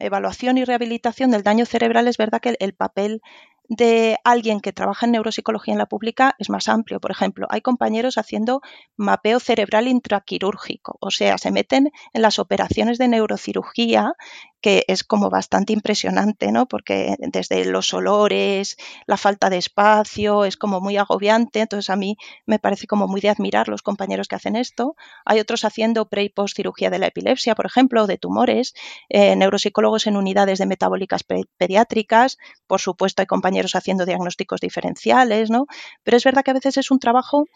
evaluación 0.00 0.58
y 0.58 0.64
rehabilitación 0.64 1.30
del 1.30 1.42
daño 1.42 1.66
cerebral, 1.66 2.08
es 2.08 2.16
verdad 2.16 2.40
que 2.40 2.56
el 2.58 2.74
papel 2.74 3.20
de 3.68 4.18
alguien 4.24 4.60
que 4.60 4.72
trabaja 4.72 5.06
en 5.06 5.12
neuropsicología 5.12 5.72
en 5.72 5.78
la 5.78 5.86
pública 5.86 6.34
es 6.38 6.50
más 6.50 6.68
amplio. 6.68 7.00
Por 7.00 7.10
ejemplo, 7.10 7.46
hay 7.50 7.60
compañeros 7.60 8.18
haciendo 8.18 8.60
mapeo 8.96 9.40
cerebral 9.40 9.88
intraquirúrgico, 9.88 10.96
o 11.00 11.10
sea, 11.10 11.38
se 11.38 11.50
meten 11.50 11.90
en 12.12 12.22
las 12.22 12.38
operaciones 12.38 12.98
de 12.98 13.08
neurocirugía 13.08 14.14
que 14.60 14.84
es 14.88 15.04
como 15.04 15.30
bastante 15.30 15.72
impresionante, 15.72 16.50
¿no? 16.50 16.66
Porque 16.66 17.14
desde 17.18 17.64
los 17.66 17.94
olores, 17.94 18.76
la 19.06 19.16
falta 19.16 19.48
de 19.48 19.58
espacio, 19.58 20.44
es 20.44 20.56
como 20.56 20.80
muy 20.80 20.96
agobiante. 20.96 21.60
Entonces 21.60 21.88
a 21.88 21.94
mí 21.94 22.16
me 22.46 22.58
parece 22.58 22.88
como 22.88 23.06
muy 23.06 23.20
de 23.20 23.28
admirar 23.28 23.68
los 23.68 23.82
compañeros 23.82 24.26
que 24.26 24.34
hacen 24.34 24.56
esto. 24.56 24.96
Hay 25.24 25.38
otros 25.38 25.64
haciendo 25.64 26.08
pre 26.08 26.24
y 26.24 26.28
post 26.30 26.56
cirugía 26.56 26.90
de 26.90 26.98
la 26.98 27.06
epilepsia, 27.06 27.54
por 27.54 27.66
ejemplo, 27.66 28.06
de 28.08 28.18
tumores, 28.18 28.74
eh, 29.08 29.36
neuropsicólogos 29.36 30.06
en 30.08 30.16
unidades 30.16 30.58
de 30.58 30.66
metabólicas 30.66 31.22
pediátricas. 31.58 32.38
Por 32.66 32.80
supuesto, 32.80 33.22
hay 33.22 33.26
compañeros 33.26 33.55
haciendo 33.74 34.06
diagnósticos 34.06 34.60
diferenciales, 34.60 35.50
¿no? 35.50 35.66
Pero 36.02 36.16
es 36.16 36.24
verdad 36.24 36.42
que 36.44 36.50
a 36.50 36.54
veces 36.54 36.76
es 36.76 36.90
un 36.90 36.98
trabajo 36.98 37.46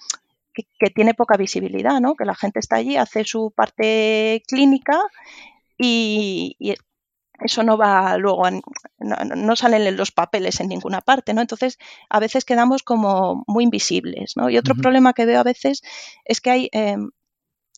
que, 0.53 0.91
tiene 0.91 1.15
poca 1.15 1.37
visibilidad, 1.37 2.01
¿no? 2.01 2.15
Que 2.15 2.25
la 2.25 2.35
gente 2.35 2.59
está 2.59 2.77
allí, 2.77 2.97
hace 2.97 3.25
su 3.25 3.53
parte 3.55 4.43
clínica 4.47 4.99
y, 5.79 6.57
eso 7.43 7.63
no 7.63 7.79
va 7.79 8.19
luego, 8.19 8.43
no, 8.99 9.57
salen 9.57 9.87
en 9.87 9.97
los 9.97 10.13
papeles 10.13 10.61
en 10.61 10.69
ninguna 10.69 11.01
parte, 11.01 11.33
¿no? 11.33 11.41
Entonces, 11.41 11.79
a 12.11 12.21
veces 12.21 12.45
quedamos 12.45 12.83
como 12.83 13.45
muy 13.47 13.65
invisibles, 13.65 14.37
¿no? 14.37 14.51
Y 14.51 14.59
otro 14.59 14.75
problema 14.75 15.15
que 15.15 15.25
veo 15.25 15.41
a 15.41 15.45
veces 15.45 15.81
es 16.27 16.43
que 16.43 16.51
hay 16.51 16.69
eh, 16.73 16.99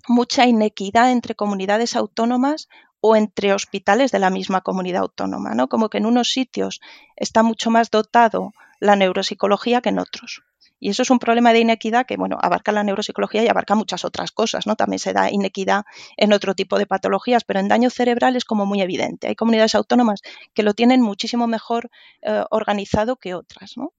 mucha 0.08 0.46
inequidad 0.46 1.12
entre 1.12 1.36
comunidades 1.36 1.94
autónomas 1.94 2.68
o 3.02 3.16
entre 3.16 3.52
hospitales 3.52 4.12
de 4.12 4.20
la 4.20 4.30
misma 4.30 4.60
comunidad 4.60 5.02
autónoma, 5.02 5.54
¿no? 5.54 5.68
Como 5.68 5.90
que 5.90 5.98
en 5.98 6.06
unos 6.06 6.30
sitios 6.30 6.80
está 7.16 7.42
mucho 7.42 7.68
más 7.68 7.90
dotado 7.90 8.52
la 8.78 8.94
neuropsicología 8.94 9.80
que 9.80 9.88
en 9.88 9.98
otros. 9.98 10.42
Y 10.78 10.90
eso 10.90 11.02
es 11.02 11.10
un 11.10 11.18
problema 11.18 11.52
de 11.52 11.58
inequidad 11.58 12.06
que, 12.06 12.16
bueno, 12.16 12.38
abarca 12.40 12.70
la 12.70 12.84
neuropsicología 12.84 13.42
y 13.42 13.48
abarca 13.48 13.74
muchas 13.74 14.04
otras 14.04 14.30
cosas, 14.30 14.68
¿no? 14.68 14.76
También 14.76 15.00
se 15.00 15.12
da 15.12 15.32
inequidad 15.32 15.84
en 16.16 16.32
otro 16.32 16.54
tipo 16.54 16.78
de 16.78 16.86
patologías, 16.86 17.42
pero 17.42 17.58
en 17.58 17.66
daño 17.66 17.90
cerebral 17.90 18.36
es 18.36 18.44
como 18.44 18.66
muy 18.66 18.80
evidente. 18.80 19.26
Hay 19.26 19.34
comunidades 19.34 19.74
autónomas 19.74 20.22
que 20.54 20.62
lo 20.62 20.72
tienen 20.72 21.02
muchísimo 21.02 21.48
mejor 21.48 21.90
eh, 22.22 22.44
organizado 22.50 23.16
que 23.16 23.34
otras, 23.34 23.76
¿no? 23.76 23.92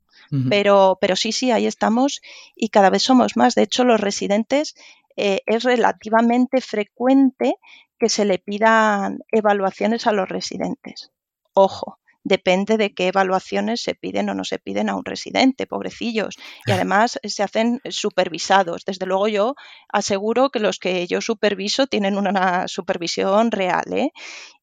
Pero, 0.50 0.98
pero 1.02 1.16
sí, 1.16 1.32
sí, 1.32 1.52
ahí 1.52 1.68
estamos 1.68 2.22
y 2.56 2.70
cada 2.70 2.90
vez 2.90 3.04
somos 3.04 3.36
más. 3.36 3.56
De 3.56 3.64
hecho, 3.64 3.84
los 3.84 4.00
residentes 4.00 4.76
eh, 5.16 5.42
es 5.46 5.64
relativamente 5.64 6.60
frecuente 6.62 7.58
que 8.04 8.10
se 8.10 8.26
le 8.26 8.38
pidan 8.38 9.20
evaluaciones 9.32 10.08
a 10.08 10.12
los 10.12 10.28
residentes. 10.28 11.14
Ojo, 11.54 12.00
depende 12.26 12.76
de 12.76 12.94
qué 12.94 13.08
evaluaciones 13.08 13.82
se 13.82 13.96
piden 13.96 14.30
o 14.30 14.34
no 14.34 14.44
se 14.44 14.60
piden 14.60 14.90
a 14.90 14.96
un 14.98 15.06
residente, 15.06 15.68
pobrecillos. 15.68 16.36
Y 16.66 16.74
además 16.74 17.18
se 17.24 17.44
hacen 17.44 17.80
supervisados. 17.90 18.84
Desde 18.84 19.06
luego 19.06 19.30
yo 19.30 19.56
aseguro 19.88 20.50
que 20.50 20.60
los 20.60 20.80
que 20.80 21.08
yo 21.08 21.22
superviso 21.22 21.88
tienen 21.88 22.18
una 22.18 22.68
supervisión 22.68 23.52
real. 23.52 23.86
¿eh? 23.94 24.12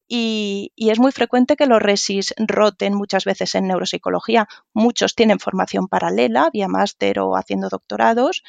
Y, 0.07 0.71
es 0.75 0.99
muy 0.99 1.11
frecuente 1.11 1.55
que 1.55 1.65
los 1.65 1.81
resis 1.81 2.35
roten 2.37 2.93
muchas 2.93 3.25
veces 3.25 3.55
en 3.55 3.67
neuropsicología. 3.67 4.47
Muchos 4.71 5.15
tienen 5.15 5.39
formación 5.39 5.87
paralela, 5.87 6.51
vía 6.53 6.67
máster 6.67 7.19
o 7.21 7.35
haciendo 7.35 7.69
doctorados, 7.69 8.43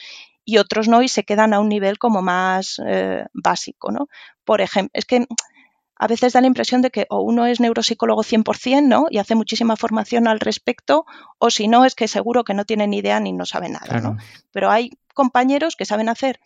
y 0.45 0.59
otros 0.59 0.89
no, 0.89 1.03
y 1.03 1.09
se 1.09 1.25
quedan 1.25 1.55
a 1.55 1.61
un 1.61 1.69
nivel 1.69 1.99
como 1.99 2.23
más 2.23 2.81
eh, 2.87 3.27
básico. 3.33 3.93
¿no? 3.93 4.09
Por 4.45 4.61
ejemplo, 4.61 4.91
es 4.95 5.05
que 5.05 5.27
a 6.03 6.09
veces 6.09 6.33
da 6.33 6.41
la 6.41 6.49
impresión 6.49 6.83
de 6.83 6.91
que 6.91 7.07
o 7.11 7.21
uno 7.21 7.47
es 7.47 7.61
neuropsicólogo 7.61 8.25
100%, 8.25 8.89
¿no? 8.89 9.07
Y 9.09 9.19
hace 9.19 9.37
muchísima 9.37 9.77
formación 9.77 10.27
al 10.27 10.41
respecto, 10.41 11.07
o 11.39 11.49
si 11.49 11.69
no, 11.69 11.85
es 11.85 11.95
que 11.95 12.09
seguro 12.09 12.43
que 12.43 12.55
no 12.55 12.65
tiene 12.65 12.89
ni 12.89 12.99
idea 12.99 13.21
ni 13.21 13.33
no 13.33 13.47
sabe 13.47 13.69
nada, 13.69 14.01
¿no? 14.01 14.17
Pero 14.51 14.69
hay 14.69 14.91
compañeros 15.15 15.77
que 15.77 15.85
saben 15.85 16.09
hacer 16.09 16.41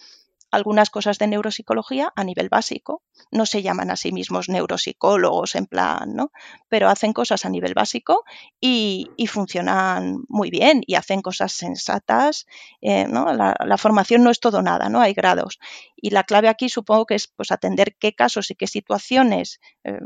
algunas 0.50 0.90
cosas 0.90 1.18
de 1.18 1.28
neuropsicología 1.28 2.12
a 2.14 2.22
nivel 2.22 2.50
básico. 2.50 3.02
No 3.30 3.46
se 3.46 3.62
llaman 3.62 3.90
a 3.90 3.96
sí 3.96 4.12
mismos 4.12 4.48
neuropsicólogos 4.48 5.54
en 5.54 5.66
plan, 5.66 6.14
¿no? 6.14 6.30
Pero 6.68 6.88
hacen 6.88 7.12
cosas 7.12 7.44
a 7.44 7.48
nivel 7.50 7.74
básico 7.74 8.24
y, 8.60 9.08
funcionan 9.28 10.24
muy 10.28 10.50
bien 10.50 10.82
y 10.86 10.94
hacen 10.94 11.20
cosas 11.20 11.52
sensatas. 11.52 12.46
Eh, 12.80 13.06
¿no? 13.08 13.32
La, 13.32 13.76
formación 13.76 14.22
no 14.22 14.30
es 14.30 14.40
todo 14.40 14.62
nada, 14.62 14.88
¿no? 14.88 15.00
Hay 15.00 15.12
grados. 15.12 15.58
Y 15.96 16.10
la 16.10 16.24
clave 16.24 16.48
aquí 16.48 16.68
supongo 16.68 17.06
que 17.06 17.14
es 17.16 17.28
pues, 17.28 17.50
atender 17.50 17.96
qué 17.98 18.14
casos 18.14 18.50
y 18.50 18.54
qué 18.54 18.66
situaciones 18.66 19.60
eh, 19.84 19.98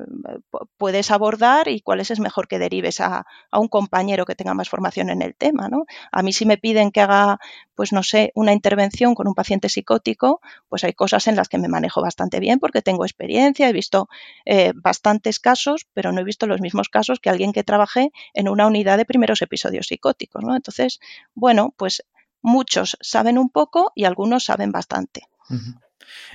puedes 0.77 1.11
abordar 1.11 1.69
y 1.69 1.81
cuáles 1.81 2.11
es 2.11 2.21
mejor 2.21 2.49
que 2.49 2.59
derives 2.59 3.01
a, 3.01 3.27
a, 3.51 3.59
un 3.59 3.69
compañero 3.69 4.25
que 4.25 4.35
tenga 4.35 4.55
más 4.55 4.69
formación 4.69 5.11
en 5.11 5.23
el 5.23 5.35
tema, 5.35 5.69
¿no? 5.69 5.85
A 6.13 6.23
mí 6.23 6.33
si 6.33 6.47
me 6.47 6.59
piden 6.59 6.91
que 6.91 7.01
haga, 7.01 7.39
pues 7.75 7.93
no 7.93 8.03
sé, 8.03 8.33
una 8.35 8.53
intervención 8.53 9.15
con 9.15 9.29
un 9.29 9.35
paciente 9.35 9.69
psicótico, 9.69 10.41
pues 10.69 10.85
hay 10.85 10.93
cosas 10.93 11.27
en 11.27 11.37
las 11.37 11.49
que 11.49 11.59
me 11.59 11.69
manejo 11.69 12.01
bastante 12.03 12.41
bien 12.41 12.59
porque 12.59 12.83
tengo 12.83 13.00
experiencia, 13.05 13.69
he 13.69 13.73
visto 13.73 14.09
eh, 14.45 14.73
bastantes 14.75 15.39
casos, 15.39 15.87
pero 15.93 16.13
no 16.13 16.21
he 16.21 16.25
visto 16.25 16.47
los 16.47 16.61
mismos 16.61 16.89
casos 16.89 17.21
que 17.21 17.31
alguien 17.31 17.53
que 17.53 17.65
trabajé 17.65 18.11
en 18.35 18.49
una 18.49 18.67
unidad 18.67 18.97
de 18.97 19.05
primeros 19.05 19.43
episodios 19.43 19.89
psicóticos, 19.89 20.43
¿no? 20.45 20.55
Entonces, 20.57 21.01
bueno, 21.35 21.75
pues 21.77 22.05
muchos 22.43 22.97
saben 23.01 23.39
un 23.39 23.51
poco 23.51 23.93
y 23.95 24.05
algunos 24.05 24.45
saben 24.45 24.73
bastante. 24.73 25.29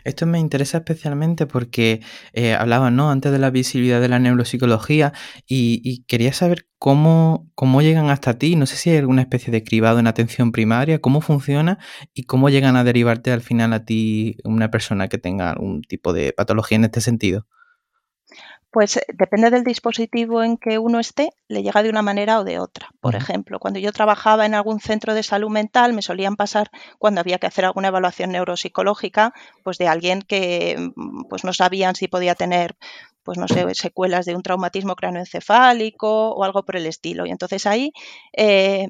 Esto 0.03 0.25
me 0.25 0.39
interesa 0.39 0.79
especialmente 0.79 1.45
porque 1.47 2.01
eh, 2.33 2.53
hablaba 2.53 2.91
¿no? 2.91 3.09
antes 3.11 3.31
de 3.31 3.39
la 3.39 3.49
visibilidad 3.49 4.01
de 4.01 4.09
la 4.09 4.19
neuropsicología 4.19 5.13
y, 5.47 6.03
quería 6.07 6.33
saber 6.33 6.67
cómo, 6.77 7.49
cómo 7.55 7.81
llegan 7.81 8.09
hasta 8.09 8.37
ti. 8.37 8.55
No 8.55 8.65
sé 8.65 8.75
si 8.75 8.89
hay 8.91 8.97
alguna 8.97 9.21
especie 9.21 9.51
de 9.51 9.63
cribado 9.63 9.99
en 9.99 10.07
atención 10.07 10.51
primaria, 10.51 10.99
cómo 10.99 11.21
funciona 11.21 11.79
y 12.13 12.23
cómo 12.23 12.49
llegan 12.49 12.75
a 12.75 12.83
derivarte 12.83 13.31
al 13.31 13.41
final 13.41 13.73
a 13.73 13.85
ti 13.85 14.37
una 14.43 14.71
persona 14.71 15.07
que 15.07 15.17
tenga 15.17 15.51
algún 15.51 15.81
tipo 15.81 16.13
de 16.13 16.33
patología 16.33 16.77
en 16.77 16.85
este 16.85 17.01
sentido. 17.01 17.47
Pues 18.75 18.97
eh, 18.97 19.05
depende 19.13 19.51
del 19.51 19.63
dispositivo 19.63 20.43
en 20.43 20.57
que 20.57 20.79
uno 20.79 20.99
esté, 20.99 21.29
le 21.47 21.63
llega 21.63 21.81
de 21.81 21.89
una 21.89 22.01
manera 22.01 22.41
o 22.41 22.43
de 22.43 22.59
otra. 22.59 22.89
Por 22.99 23.15
ejemplo, 23.15 23.57
cuando 23.57 23.79
yo 23.79 23.93
trabajaba 23.93 24.45
en 24.45 24.53
algún 24.53 24.81
centro 24.81 25.13
de 25.13 25.23
salud 25.23 25.49
mental, 25.49 25.93
me 25.93 26.01
solían 26.01 26.35
pasar 26.35 26.69
cuando 26.99 27.21
había 27.21 27.37
que 27.37 27.47
hacer 27.47 27.63
alguna 27.63 27.87
evaluación 27.87 28.33
neuropsicológica, 28.33 29.33
pues 29.63 29.77
de 29.77 29.87
alguien 29.87 30.23
que 30.23 30.91
mm, 30.93 31.29
pues 31.29 31.45
no 31.45 31.53
sabían 31.53 31.95
si 31.95 32.09
podía 32.09 32.35
tener 32.35 32.75
pues 33.23 33.37
no 33.37 33.47
sé, 33.47 33.65
secuelas 33.75 34.25
de 34.25 34.35
un 34.35 34.43
traumatismo 34.43 34.97
cranoencefálico 34.97 36.31
o 36.31 36.43
algo 36.43 36.65
por 36.65 36.75
el 36.75 36.85
estilo. 36.85 37.25
Y 37.25 37.31
entonces 37.31 37.65
ahí 37.65 37.93
eh, 38.35 38.87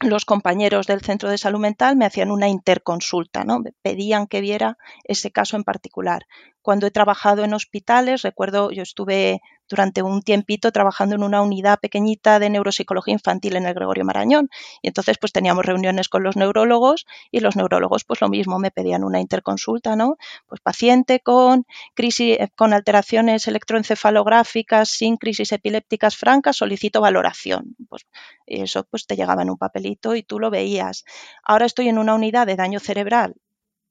los 0.00 0.24
compañeros 0.24 0.86
del 0.86 1.02
centro 1.02 1.30
de 1.30 1.38
salud 1.38 1.60
mental 1.60 1.96
me 1.96 2.06
hacían 2.06 2.30
una 2.30 2.48
interconsulta, 2.48 3.44
¿no? 3.44 3.60
Me 3.60 3.72
pedían 3.82 4.26
que 4.26 4.40
viera 4.40 4.78
ese 5.04 5.30
caso 5.30 5.56
en 5.56 5.64
particular. 5.64 6.26
Cuando 6.62 6.86
he 6.86 6.90
trabajado 6.90 7.44
en 7.44 7.54
hospitales, 7.54 8.22
recuerdo, 8.22 8.70
yo 8.70 8.82
estuve 8.82 9.40
durante 9.70 10.02
un 10.02 10.20
tiempito 10.20 10.72
trabajando 10.72 11.14
en 11.14 11.22
una 11.22 11.40
unidad 11.40 11.78
pequeñita 11.80 12.38
de 12.38 12.50
neuropsicología 12.50 13.14
infantil 13.14 13.56
en 13.56 13.66
el 13.66 13.72
Gregorio 13.72 14.04
Marañón. 14.04 14.50
Y 14.82 14.88
entonces, 14.88 15.16
pues 15.18 15.32
teníamos 15.32 15.64
reuniones 15.64 16.08
con 16.10 16.22
los 16.22 16.36
neurólogos 16.36 17.06
y 17.30 17.40
los 17.40 17.56
neurólogos, 17.56 18.04
pues 18.04 18.20
lo 18.20 18.28
mismo, 18.28 18.58
me 18.58 18.70
pedían 18.70 19.04
una 19.04 19.20
interconsulta, 19.20 19.96
¿no? 19.96 20.16
Pues 20.46 20.60
paciente 20.60 21.20
con 21.20 21.64
crisis, 21.94 22.36
eh, 22.38 22.50
con 22.56 22.74
alteraciones 22.74 23.46
electroencefalográficas, 23.46 24.90
sin 24.90 25.16
crisis 25.16 25.52
epilépticas 25.52 26.16
francas, 26.16 26.56
solicito 26.56 27.00
valoración. 27.00 27.76
Pues 27.88 28.06
eso, 28.46 28.84
pues 28.84 29.06
te 29.06 29.16
llegaba 29.16 29.42
en 29.42 29.50
un 29.50 29.56
papelito 29.56 30.16
y 30.16 30.22
tú 30.22 30.40
lo 30.40 30.50
veías. 30.50 31.04
Ahora 31.44 31.66
estoy 31.66 31.88
en 31.88 31.98
una 31.98 32.14
unidad 32.14 32.46
de 32.46 32.56
daño 32.56 32.80
cerebral 32.80 33.36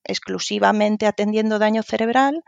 exclusivamente 0.03 1.05
atendiendo 1.05 1.59
daño 1.59 1.83
cerebral 1.83 2.43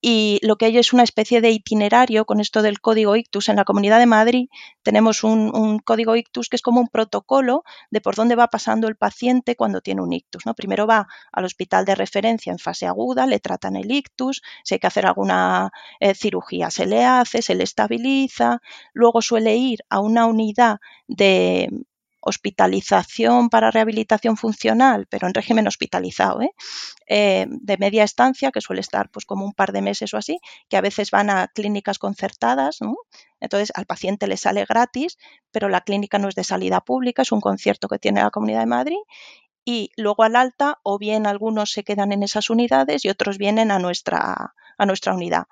y 0.00 0.38
lo 0.42 0.56
que 0.56 0.66
hay 0.66 0.78
es 0.78 0.92
una 0.92 1.02
especie 1.02 1.40
de 1.40 1.50
itinerario 1.50 2.24
con 2.24 2.40
esto 2.40 2.62
del 2.62 2.80
código 2.80 3.16
ictus. 3.16 3.48
En 3.48 3.56
la 3.56 3.64
Comunidad 3.64 3.98
de 3.98 4.06
Madrid 4.06 4.48
tenemos 4.82 5.24
un, 5.24 5.78
código 5.80 6.14
ictus 6.16 6.48
que 6.48 6.56
es 6.56 6.62
como 6.62 6.80
un 6.80 6.88
protocolo 6.88 7.64
de 7.90 8.00
por 8.00 8.14
dónde 8.14 8.36
va 8.36 8.48
pasando 8.48 8.86
el 8.88 8.96
paciente 8.96 9.56
cuando 9.56 9.80
tiene 9.80 10.02
un 10.02 10.12
ictus. 10.12 10.46
¿no? 10.46 10.54
Primero 10.54 10.86
va 10.86 11.08
al 11.32 11.44
hospital 11.44 11.84
de 11.84 11.94
referencia 11.94 12.52
en 12.52 12.58
fase 12.58 12.86
aguda, 12.86 13.26
le 13.26 13.40
tratan 13.40 13.76
el 13.76 13.90
ictus, 13.90 14.42
si 14.64 14.74
hay 14.74 14.80
que 14.80 14.86
hacer 14.86 15.06
alguna 15.06 15.70
eh, 16.00 16.14
cirugía 16.14 16.70
se 16.70 16.86
le 16.86 17.04
hace, 17.04 17.42
se 17.42 17.54
le 17.54 17.64
estabiliza, 17.64 18.60
luego 18.92 19.22
suele 19.22 19.56
ir 19.56 19.80
a 19.88 20.00
una 20.00 20.26
unidad 20.26 20.78
de 21.06 21.68
hospitalización 22.20 23.48
para 23.48 23.70
rehabilitación 23.70 24.36
funcional, 24.36 25.06
pero 25.08 25.26
en 25.26 25.34
régimen 25.34 25.66
hospitalizado, 25.66 26.42
¿eh? 26.42 26.50
Eh, 27.06 27.46
de 27.48 27.78
media 27.78 28.04
estancia, 28.04 28.50
que 28.50 28.60
suele 28.60 28.80
estar 28.80 29.10
pues 29.10 29.24
como 29.24 29.44
un 29.44 29.52
par 29.52 29.72
de 29.72 29.82
meses 29.82 30.12
o 30.14 30.16
así, 30.16 30.40
que 30.68 30.76
a 30.76 30.80
veces 30.80 31.10
van 31.10 31.30
a 31.30 31.48
clínicas 31.48 31.98
concertadas, 31.98 32.78
entonces 33.40 33.72
al 33.74 33.86
paciente 33.86 34.26
le 34.26 34.36
sale 34.36 34.64
gratis, 34.64 35.16
pero 35.50 35.68
la 35.68 35.80
clínica 35.80 36.18
no 36.18 36.28
es 36.28 36.34
de 36.34 36.44
salida 36.44 36.80
pública, 36.80 37.22
es 37.22 37.32
un 37.32 37.40
concierto 37.40 37.88
que 37.88 37.98
tiene 37.98 38.22
la 38.22 38.30
Comunidad 38.30 38.60
de 38.60 38.66
Madrid 38.66 38.98
y 39.64 39.90
luego 39.96 40.22
al 40.22 40.34
alta 40.34 40.78
o 40.82 40.98
bien 40.98 41.26
algunos 41.26 41.72
se 41.72 41.84
quedan 41.84 42.12
en 42.12 42.22
esas 42.22 42.48
unidades 42.48 43.04
y 43.04 43.10
otros 43.10 43.36
vienen 43.36 43.70
a 43.70 43.78
nuestra, 43.78 44.54
a 44.78 44.86
nuestra 44.86 45.12
unidad. 45.12 45.44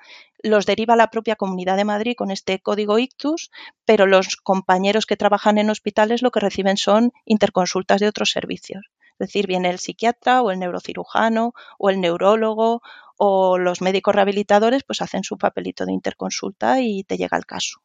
Los 0.47 0.65
deriva 0.65 0.95
la 0.95 1.11
propia 1.11 1.35
Comunidad 1.35 1.77
de 1.77 1.85
Madrid 1.85 2.15
con 2.17 2.31
este 2.31 2.61
código 2.61 3.01
ictus, 3.01 3.51
pero 3.85 4.07
los 4.07 4.37
compañeros 4.37 5.05
que 5.05 5.17
trabajan 5.17 5.59
en 5.59 5.71
hospitales 5.71 6.23
lo 6.23 6.31
que 6.31 6.39
reciben 6.39 6.77
son 6.77 7.13
interconsultas 7.25 8.01
de 8.01 8.07
otros 8.07 8.31
servicios. 8.31 8.87
Es 9.19 9.27
decir, 9.27 9.49
viene 9.49 9.71
el 9.71 9.81
psiquiatra 9.81 10.43
o 10.43 10.53
el 10.53 10.61
neurocirujano 10.61 11.53
o 11.79 11.91
el 11.91 12.01
neurólogo 12.01 12.81
o 13.17 13.59
los 13.59 13.81
médicos 13.81 14.15
rehabilitadores, 14.15 14.85
pues 14.85 15.03
hacen 15.03 15.25
su 15.25 15.37
papelito 15.37 15.85
de 15.85 15.93
interconsulta 15.93 16.81
y 16.81 17.03
te 17.03 17.17
llega 17.17 17.37
el 17.37 17.45
caso. 17.45 17.81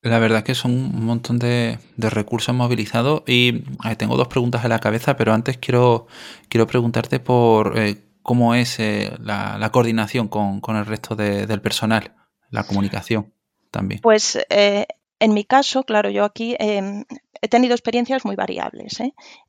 La 0.00 0.18
verdad 0.18 0.42
que 0.42 0.54
son 0.54 0.70
un 0.70 1.04
montón 1.04 1.38
de, 1.38 1.78
recursos 1.98 2.54
movilizados 2.54 3.24
y 3.26 3.64
tengo 3.98 4.16
dos 4.16 4.28
preguntas 4.28 4.64
en 4.64 4.70
la 4.70 4.78
cabeza, 4.78 5.18
pero 5.18 5.34
antes 5.34 5.58
quiero, 5.58 6.06
quiero 6.48 6.66
preguntarte 6.66 7.20
por 7.20 7.76
eh, 7.76 8.11
cómo 8.22 8.54
es 8.54 8.78
eh, 8.78 9.12
la, 9.20 9.70
coordinación 9.72 10.28
con, 10.28 10.60
el 10.76 10.86
resto 10.86 11.16
del 11.16 11.60
personal, 11.60 12.14
la 12.50 12.64
comunicación 12.64 13.32
también. 13.70 14.00
Pues 14.00 14.38
eh, 14.50 14.86
en 15.18 15.34
mi 15.34 15.44
caso, 15.44 15.84
claro, 15.84 16.10
yo 16.10 16.24
aquí 16.24 16.56
em, 16.58 17.04
he 17.40 17.48
tenido 17.48 17.74
experiencias 17.74 18.24
muy 18.24 18.36
variables. 18.36 18.98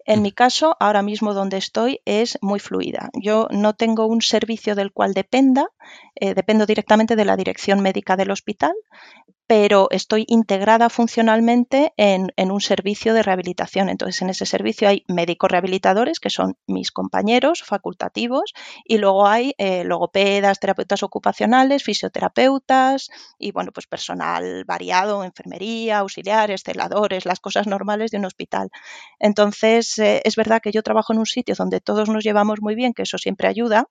En 0.05 0.21
mi 0.21 0.31
caso, 0.31 0.75
ahora 0.79 1.01
mismo 1.01 1.33
donde 1.33 1.57
estoy 1.57 2.01
es 2.05 2.37
muy 2.41 2.59
fluida. 2.59 3.09
Yo 3.13 3.47
no 3.51 3.73
tengo 3.73 4.05
un 4.05 4.21
servicio 4.21 4.75
del 4.75 4.91
cual 4.91 5.13
dependa, 5.13 5.67
dependo 6.19 6.65
directamente 6.65 7.15
de 7.15 7.25
la 7.25 7.35
dirección 7.35 7.81
médica 7.81 8.15
del 8.15 8.31
hospital 8.31 8.73
pero 9.47 9.87
estoy 9.91 10.25
integrada 10.27 10.89
funcionalmente 10.89 11.93
en, 11.97 12.31
un 12.37 12.61
servicio 12.61 13.13
de 13.13 13.23
rehabilitación. 13.23 13.89
Entonces, 13.89 14.21
en 14.21 14.29
ese 14.29 14.45
servicio 14.45 14.87
hay 14.87 15.03
médicos 15.07 15.51
rehabilitadores, 15.51 16.19
que 16.19 16.29
son 16.29 16.55
mis 16.67 16.91
compañeros 16.91 17.63
facultativos, 17.63 18.53
y 18.85 18.97
luego 18.97 19.27
hay 19.27 19.53
eh, 19.57 19.83
logopedas, 19.83 20.59
terapeutas 20.59 21.03
ocupacionales, 21.03 21.83
fisioterapeutas 21.83 23.09
y, 23.37 23.51
bueno, 23.51 23.71
pues 23.73 23.87
personal 23.87 24.63
variado, 24.65 25.23
enfermería, 25.23 25.99
auxiliares, 25.99 26.63
celadores, 26.63 27.25
las 27.25 27.39
cosas 27.39 27.67
normales 27.67 28.11
de 28.11 28.17
un 28.17 28.25
hospital. 28.25 28.69
Entonces, 29.19 29.97
eh, 29.99 30.21
es 30.23 30.35
verdad 30.35 30.61
que 30.61 30.71
yo 30.71 30.83
trabajo 30.83 31.13
en 31.13 31.19
un 31.19 31.25
sitio 31.25 31.55
donde 31.57 31.81
todos 31.81 32.09
nos 32.09 32.23
llevamos 32.23 32.61
muy 32.61 32.75
bien, 32.75 32.93
que 32.93 33.03
eso 33.03 33.17
siempre 33.17 33.47
ayuda, 33.47 33.87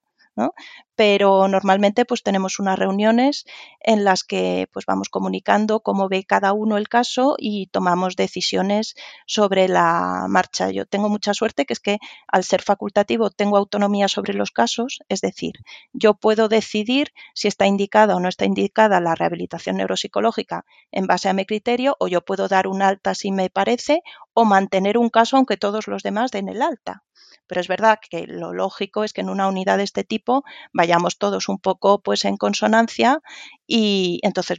pero 0.95 1.49
normalmente 1.49 2.05
pues 2.05 2.23
tenemos 2.23 2.59
unas 2.59 2.79
reuniones 2.79 3.45
en 3.81 4.05
las 4.05 4.25
que 4.25 4.69
pues 4.73 4.87
vamos 4.87 5.09
comunicando 5.09 5.81
cómo 5.81 6.09
ve 6.09 6.25
cada 6.25 6.53
uno 6.53 6.77
el 6.77 6.89
caso 6.89 7.35
y 7.39 7.67
tomamos 7.69 8.17
decisiones 8.17 8.95
sobre 9.27 9.69
la 9.69 10.27
marcha. 10.29 10.71
Yo 10.71 10.87
tengo 10.87 11.09
mucha 11.09 11.35
suerte 11.35 11.65
que 11.65 11.73
es 11.73 11.81
que 11.81 11.99
al 12.29 12.45
ser 12.45 12.63
facultativo 12.63 13.31
tengo 13.31 13.57
autonomía 13.57 14.09
sobre 14.09 14.35
los 14.35 14.51
casos, 14.51 15.01
es 15.09 15.21
decir, 15.21 15.55
yo 15.93 16.15
puedo 16.15 16.49
decidir 16.49 17.13
si 17.35 17.49
está 17.49 17.67
indicada 17.67 18.17
o 18.17 18.21
no 18.21 18.29
está 18.29 18.45
indicada 18.45 19.01
la 19.01 19.15
rehabilitación 19.15 19.77
neuropsicológica 19.77 20.65
en 20.91 21.07
base 21.07 21.29
a 21.29 21.33
mi 21.33 21.47
criterio 21.47 21.97
o 21.99 22.09
yo 22.09 22.23
puedo 22.25 22.49
dar 22.49 22.67
un 22.67 22.83
alta 22.83 23.15
si 23.15 23.33
me 23.33 23.51
parece 23.51 24.03
o 24.35 24.45
mantener 24.45 24.99
un 24.99 25.11
caso 25.11 25.37
aunque 25.37 25.57
todos 25.57 25.87
los 25.89 26.03
demás 26.03 26.31
den 26.31 26.49
el 26.49 26.63
alta. 26.63 27.05
Pero 27.47 27.61
es 27.61 27.69
verdad 27.69 27.99
que 28.11 28.27
lo 28.27 28.53
lógico 28.53 29.05
es 29.05 29.13
que 29.13 29.21
en 29.21 29.29
una 29.31 29.49
unidad 29.49 29.79
de 29.79 29.85
este 29.85 30.05
tipo 30.05 30.43
vayamos 30.73 31.19
todos 31.19 31.49
un 31.49 31.59
poco 31.59 32.01
pues 32.03 32.25
en 32.25 32.37
consonancia 32.37 33.21
y 33.67 34.21
entonces 34.23 34.59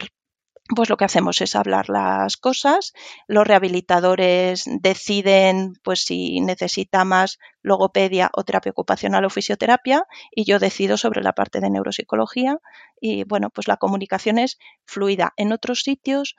pues 0.75 0.89
lo 0.89 0.97
que 0.97 1.05
hacemos 1.05 1.41
es 1.41 1.55
hablar 1.55 1.89
las 1.89 2.37
cosas, 2.37 2.93
los 3.27 3.45
rehabilitadores 3.45 4.65
deciden 4.65 5.73
pues 5.83 6.03
si 6.05 6.39
necesita 6.41 7.05
más 7.05 7.39
logopedia 7.61 8.29
o 8.33 8.43
terapia 8.43 8.71
ocupacional 8.71 9.25
o 9.25 9.29
fisioterapia 9.29 10.05
y 10.31 10.45
yo 10.45 10.59
decido 10.59 10.97
sobre 10.97 11.23
la 11.23 11.33
parte 11.33 11.59
de 11.59 11.69
neuropsicología 11.69 12.59
y 12.99 13.23
bueno, 13.23 13.49
pues 13.49 13.67
la 13.67 13.77
comunicación 13.77 14.39
es 14.39 14.57
fluida. 14.85 15.33
En 15.37 15.51
otros 15.51 15.81
sitios 15.81 16.35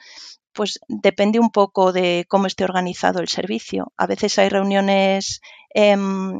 pues 0.54 0.78
depende 0.88 1.40
un 1.40 1.50
poco 1.50 1.92
de 1.92 2.26
cómo 2.28 2.46
esté 2.46 2.64
organizado 2.64 3.20
el 3.20 3.28
servicio. 3.28 3.92
A 3.96 4.06
veces 4.06 4.38
hay 4.38 4.48
reuniones 4.48 5.40
em, 5.70 6.38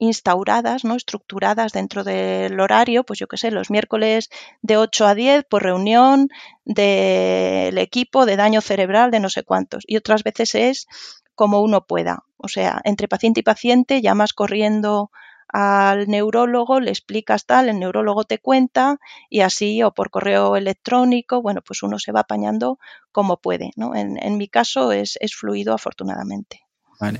instauradas, 0.00 0.84
¿no? 0.84 0.96
estructuradas 0.96 1.72
dentro 1.72 2.02
del 2.02 2.58
horario, 2.58 3.04
pues 3.04 3.18
yo 3.18 3.28
qué 3.28 3.36
sé, 3.36 3.50
los 3.50 3.70
miércoles 3.70 4.30
de 4.62 4.78
8 4.78 5.06
a 5.06 5.14
10 5.14 5.44
por 5.44 5.62
reunión 5.62 6.28
del 6.64 7.76
equipo 7.78 8.26
de 8.26 8.36
daño 8.36 8.62
cerebral 8.62 9.10
de 9.10 9.20
no 9.20 9.28
sé 9.28 9.44
cuántos. 9.44 9.84
Y 9.86 9.96
otras 9.96 10.24
veces 10.24 10.54
es 10.54 10.86
como 11.34 11.60
uno 11.60 11.86
pueda. 11.86 12.24
O 12.38 12.48
sea, 12.48 12.80
entre 12.84 13.08
paciente 13.08 13.40
y 13.40 13.42
paciente 13.42 14.00
llamas 14.00 14.32
corriendo 14.32 15.10
al 15.48 16.08
neurólogo, 16.08 16.80
le 16.80 16.90
explicas 16.90 17.44
tal, 17.44 17.68
el 17.68 17.78
neurólogo 17.78 18.24
te 18.24 18.38
cuenta 18.38 18.98
y 19.28 19.40
así 19.40 19.82
o 19.82 19.92
por 19.92 20.10
correo 20.10 20.56
electrónico, 20.56 21.42
bueno, 21.42 21.60
pues 21.60 21.82
uno 21.82 21.98
se 21.98 22.12
va 22.12 22.20
apañando 22.20 22.78
como 23.12 23.36
puede. 23.36 23.72
¿no? 23.76 23.94
En, 23.94 24.36
mi 24.38 24.48
caso 24.48 24.92
es, 24.92 25.18
fluido 25.36 25.74
afortunadamente. 25.74 26.62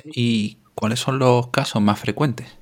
¿Y 0.04 0.58
cuáles 0.74 1.00
son 1.00 1.18
los 1.18 1.48
casos 1.48 1.82
más 1.82 1.98
frecuentes? 1.98 2.59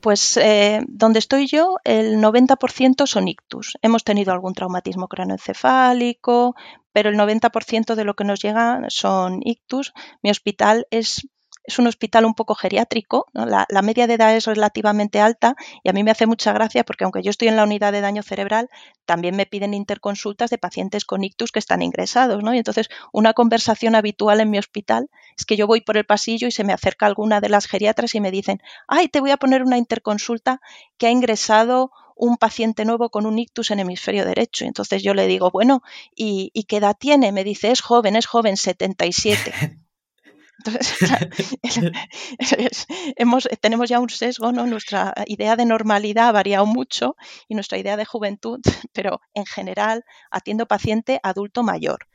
Pues 0.00 0.36
eh, 0.38 0.80
donde 0.88 1.18
estoy 1.18 1.46
yo, 1.46 1.76
el 1.84 2.16
90% 2.16 3.06
son 3.06 3.28
ictus. 3.28 3.76
Hemos 3.82 4.02
tenido 4.02 4.32
algún 4.32 4.54
traumatismo 4.54 5.08
cranoencefálico, 5.08 6.54
pero 6.92 7.10
el 7.10 7.16
90% 7.16 7.94
de 7.94 8.04
lo 8.04 8.14
que 8.14 8.24
nos 8.24 8.40
llega 8.40 8.82
son 8.88 9.40
ictus. 9.44 9.92
Mi 10.22 10.30
hospital 10.30 10.86
es 10.90 11.28
es 11.64 11.78
un 11.78 11.86
hospital 11.86 12.24
un 12.24 12.34
poco 12.34 12.54
geriátrico, 12.54 13.26
la, 13.32 13.66
media 13.82 14.06
de 14.06 14.14
edad 14.14 14.34
es 14.34 14.46
relativamente 14.46 15.20
alta 15.20 15.56
y 15.82 15.88
a 15.88 15.92
mí 15.92 16.02
me 16.02 16.10
hace 16.10 16.26
mucha 16.26 16.52
gracia 16.52 16.84
porque 16.84 17.04
aunque 17.04 17.22
yo 17.22 17.30
estoy 17.30 17.48
en 17.48 17.56
la 17.56 17.64
unidad 17.64 17.92
de 17.92 18.00
daño 18.00 18.22
cerebral, 18.22 18.68
también 19.04 19.36
me 19.36 19.46
piden 19.46 19.74
interconsultas 19.74 20.50
de 20.50 20.58
pacientes 20.58 21.04
con 21.04 21.22
ictus 21.22 21.52
que 21.52 21.58
están 21.58 21.82
ingresados, 21.82 22.42
¿no? 22.42 22.54
Y 22.54 22.58
entonces 22.58 22.88
una 23.12 23.34
conversación 23.34 23.94
habitual 23.94 24.40
en 24.40 24.50
mi 24.50 24.58
hospital 24.58 25.10
es 25.36 25.44
que 25.44 25.56
yo 25.56 25.66
voy 25.66 25.80
por 25.80 25.96
el 25.96 26.06
pasillo 26.06 26.48
y 26.48 26.52
se 26.52 26.64
me 26.64 26.72
acerca 26.72 27.06
alguna 27.06 27.40
de 27.40 27.48
las 27.48 27.66
geriatras 27.66 28.14
y 28.14 28.20
me 28.20 28.30
dicen, 28.30 28.60
ay, 28.88 29.08
te 29.08 29.20
voy 29.20 29.30
a 29.30 29.36
poner 29.36 29.62
una 29.62 29.78
interconsulta 29.78 30.60
que 30.98 31.06
ha 31.06 31.10
ingresado 31.10 31.92
un 32.16 32.36
paciente 32.36 32.84
nuevo 32.84 33.08
con 33.10 33.24
un 33.24 33.38
ictus 33.38 33.70
en 33.70 33.80
hemisferio 33.80 34.26
derecho. 34.26 34.66
Entonces 34.66 35.02
yo 35.02 35.14
le 35.14 35.26
digo, 35.26 35.50
bueno, 35.50 35.82
¿y, 36.14 36.50
¿y 36.52 36.64
qué 36.64 36.76
edad 36.76 36.96
tiene? 36.98 37.32
Me 37.32 37.44
dice, 37.44 37.70
es 37.70 37.80
joven, 37.80 38.16
es 38.16 38.26
joven, 38.26 38.56
77. 38.56 39.78
Entonces, 40.64 40.98
hemos, 43.16 43.48
tenemos 43.60 43.88
ya 43.88 44.00
un 44.00 44.10
sesgo, 44.10 44.52
¿no? 44.52 44.66
Nuestra 44.66 45.14
idea 45.26 45.56
de 45.56 45.64
normalidad 45.64 46.28
ha 46.28 46.32
variado 46.32 46.66
mucho 46.66 47.16
y 47.48 47.54
nuestra 47.54 47.78
idea 47.78 47.96
de 47.96 48.04
juventud, 48.04 48.60
pero 48.92 49.20
en 49.34 49.46
general 49.46 50.04
atiendo 50.30 50.66
paciente 50.66 51.20
adulto 51.22 51.62
mayor. 51.62 52.06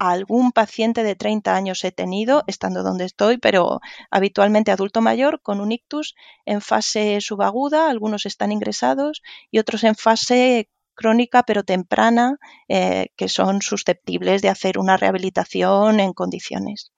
Algún 0.00 0.50
paciente 0.50 1.04
de 1.04 1.14
30 1.14 1.54
años 1.54 1.84
he 1.84 1.92
tenido, 1.92 2.42
estando 2.48 2.82
donde 2.82 3.04
estoy, 3.04 3.38
pero 3.38 3.80
habitualmente 4.10 4.72
adulto 4.72 5.00
mayor 5.00 5.40
con 5.40 5.60
un 5.60 5.70
ictus 5.70 6.16
en 6.46 6.60
fase 6.60 7.20
subaguda, 7.20 7.88
algunos 7.88 8.26
están 8.26 8.50
ingresados 8.50 9.22
y 9.52 9.60
otros 9.60 9.84
en 9.84 9.94
fase 9.94 10.68
crónica 10.94 11.44
pero 11.44 11.62
temprana, 11.62 12.38
eh, 12.68 13.10
que 13.16 13.28
son 13.28 13.62
susceptibles 13.62 14.42
de 14.42 14.48
hacer 14.48 14.78
una 14.78 14.96
rehabilitación 14.96 16.00
en 16.00 16.12
condiciones. 16.12 16.90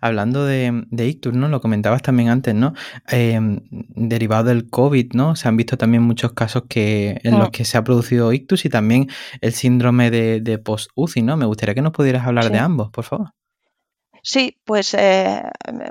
Hablando 0.00 0.44
de, 0.44 0.84
de, 0.90 1.06
ictus, 1.06 1.32
¿no? 1.34 1.48
Lo 1.48 1.60
comentabas 1.60 2.02
también 2.02 2.28
antes, 2.28 2.54
¿no? 2.54 2.74
Em, 3.08 3.60
derivado 3.70 4.44
del 4.44 4.68
COVID, 4.68 5.12
¿no? 5.14 5.36
Se 5.36 5.48
han 5.48 5.56
visto 5.56 5.76
también 5.76 6.02
muchos 6.02 6.32
casos 6.32 6.64
que, 6.68 7.20
en 7.22 7.38
los 7.38 7.50
que 7.50 7.64
se 7.64 7.78
ha 7.78 7.84
producido 7.84 8.32
ictus 8.32 8.64
y 8.64 8.68
también 8.68 9.08
el 9.40 9.52
síndrome 9.52 10.10
de, 10.10 10.58
post-UCI, 10.58 11.22
¿no? 11.22 11.36
Me 11.36 11.46
gustaría 11.46 11.74
que 11.74 11.82
nos 11.82 11.92
pudieras 11.92 12.26
hablar 12.26 12.50
de 12.50 12.58
ambos, 12.58 12.90
por 12.90 13.04
favor. 13.04 13.32
Sí, 14.26 14.58
pues 14.64 14.94
eh, 14.94 15.42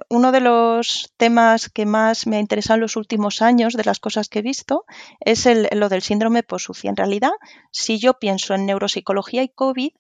uno 0.09 0.31
de 0.31 0.39
los 0.39 1.13
temas 1.17 1.69
que 1.69 1.85
más 1.85 2.25
me 2.25 2.37
ha 2.37 2.39
interesado 2.39 2.77
en 2.77 2.81
los 2.81 2.95
últimos 2.95 3.43
años, 3.43 3.73
de 3.73 3.83
las 3.83 3.99
cosas 3.99 4.27
que 4.27 4.39
he 4.39 4.41
visto, 4.41 4.85
es 5.19 5.45
el, 5.45 5.69
lo 5.71 5.87
del 5.87 6.01
síndrome 6.01 6.41
post-UCI. 6.41 6.87
En 6.87 6.95
realidad, 6.95 7.29
si 7.69 7.99
yo 7.99 8.15
pienso 8.15 8.55
en 8.55 8.65
neuropsicología 8.65 9.43
y 9.43 9.49
COVID, 9.49 9.91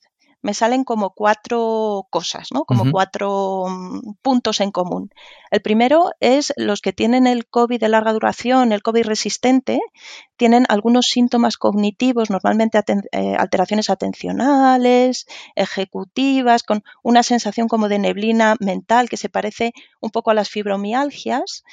me 0.43 0.53
salen 0.53 0.83
como 0.83 1.11
cuatro 1.11 2.05
cosas, 2.09 2.49
¿no? 2.51 2.65
Como 2.65 2.91
cuatro 2.91 3.65
mm, 3.69 4.13
puntos 4.21 4.59
en 4.59 4.71
común. 4.71 5.09
El 5.49 5.61
primero 5.61 6.11
es 6.19 6.53
los 6.57 6.81
que 6.81 6.91
tienen 6.91 7.27
el 7.27 7.47
COVID 7.47 7.79
de 7.79 7.87
larga 7.87 8.11
duración, 8.11 8.73
el 8.73 8.83
COVID 8.83 9.05
resistente, 9.05 9.79
tienen 10.35 10.65
algunos 10.67 11.07
síntomas 11.07 11.57
cognitivos, 11.57 12.29
normalmente 12.29 12.83
eh, 13.13 13.35
alteraciones 13.37 13.89
atencionales, 13.89 15.27
ejecutivas, 15.55 16.63
con 16.63 16.83
una 17.03 17.23
sensación 17.23 17.69
como 17.69 17.87
de 17.87 17.99
neblina 17.99 18.55
mental 18.59 19.09
que 19.09 19.17
se 19.17 19.29
parece 19.29 19.71
un 20.01 20.11
poco 20.11 20.31
a 20.31 20.33
las 20.33 20.49
fibromialgias 20.49 21.63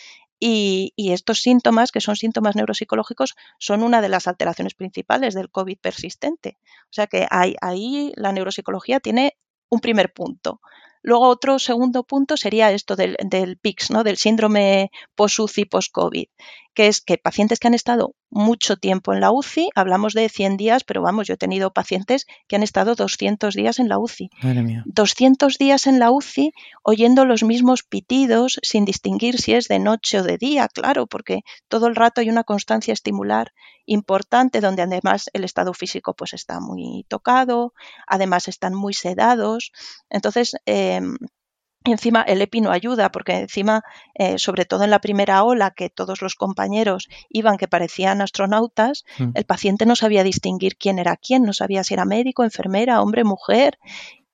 y, 0.41 1.13
estos 1.13 1.43
síntomas, 1.43 1.93
que 1.93 2.01
son 2.01 2.17
síntomas 2.17 2.57
neuropsicológicos, 2.57 3.35
son 3.59 3.83
una 3.83 4.01
de 4.01 4.09
las 4.09 4.27
alteraciones 4.27 4.75
principales 4.75 5.35
del 5.35 5.51
COVID 5.51 5.79
persistente. 5.79 6.59
O 6.85 6.93
sea 6.93 7.07
que 7.07 7.27
ahí, 7.31 8.13
la 8.17 8.33
neuropsicología 8.33 9.01
tiene 9.01 9.37
un 9.69 9.81
primer 9.81 10.13
punto. 10.13 10.61
Luego 11.03 11.29
otro 11.29 11.59
segundo 11.59 12.05
punto 12.05 12.37
sería 12.37 12.73
esto 12.73 12.97
del, 12.97 13.17
del 13.23 13.59
¿no? 13.91 14.03
del 14.03 14.17
síndrome 14.17 14.91
post-UCI, 15.15 15.67
post-COVID, 15.67 16.27
que 16.75 16.87
es 16.87 17.01
que 17.01 17.19
pacientes 17.19 17.59
que 17.59 17.69
han 17.69 17.75
estado 17.75 18.15
mucho 18.31 18.77
tiempo 18.77 19.13
en 19.13 19.21
la 19.21 19.33
UCI, 19.33 19.71
hablamos 19.75 20.15
de 20.15 20.29
100 20.29 20.57
días, 20.57 20.85
pero 20.85 21.03
vamos, 21.03 21.27
yo 21.27 21.35
he 21.35 21.37
tenido 21.37 21.73
pacientes 21.73 22.27
que 22.47 22.57
han 22.57 22.63
estado 22.63 22.95
200 22.95 23.55
días 23.55 23.79
en 23.79 23.89
la 23.89 23.99
UCI. 23.99 24.31
Madre 24.43 24.63
mía. 24.63 24.83
200 24.87 25.59
días 25.59 25.87
en 25.87 25.99
la 25.99 26.11
UCI 26.11 26.53
oyendo 26.83 27.25
los 27.25 27.43
mismos 27.43 27.83
pitidos 27.83 28.61
sin 28.63 28.85
distinguir 28.85 29.41
si 29.41 29.55
es 29.55 29.67
de 29.69 29.81
noche 29.81 30.21
o 30.21 30.23
de 30.23 30.39
día, 30.39 30.69
claro, 30.69 31.07
porque 31.07 31.41
todo 31.69 31.89
el 31.89 31.97
rato 31.97 32.21
hay 32.21 32.31
una 32.31 32.45
constancia 32.45 32.93
estimular 32.93 33.53
importante 33.87 34.61
donde 34.61 34.83
además 34.83 35.29
el 35.33 35.43
estado 35.43 35.75
físico 35.75 36.15
pues 36.15 36.33
está 36.35 36.61
muy 36.61 37.05
tocado, 37.09 37.75
además 38.07 38.47
están 38.47 38.75
muy 38.75 38.95
sedados. 38.95 39.73
Entonces, 40.09 40.55
eh, 40.67 41.01
y 41.01 41.40
encima 41.85 42.23
el 42.23 42.43
EPI 42.43 42.61
no 42.61 42.71
ayuda, 42.71 43.11
porque 43.11 43.33
encima, 43.33 43.83
eh, 44.15 44.39
sobre 44.39 44.65
todo 44.65 44.85
en 44.85 44.91
la 44.91 45.01
primera 45.01 45.43
ola, 45.45 45.71
que 45.71 45.89
todos 45.91 46.21
los 46.23 46.35
compañeros 46.35 47.09
iban 47.31 47.57
que 47.57 47.69
parecían 47.69 48.21
astronautas, 48.21 49.05
Mm. 49.19 49.31
el 49.35 49.45
paciente 49.45 49.87
no 49.87 49.97
sabía 49.97 50.23
distinguir 50.23 50.77
quién 50.77 50.99
era 50.99 51.17
quién, 51.17 51.43
no 51.45 51.53
sabía 51.53 51.83
si 51.85 51.95
era 51.95 52.05
médico, 52.05 52.45
enfermera, 52.45 53.01
hombre, 53.03 53.25
mujer. 53.25 53.79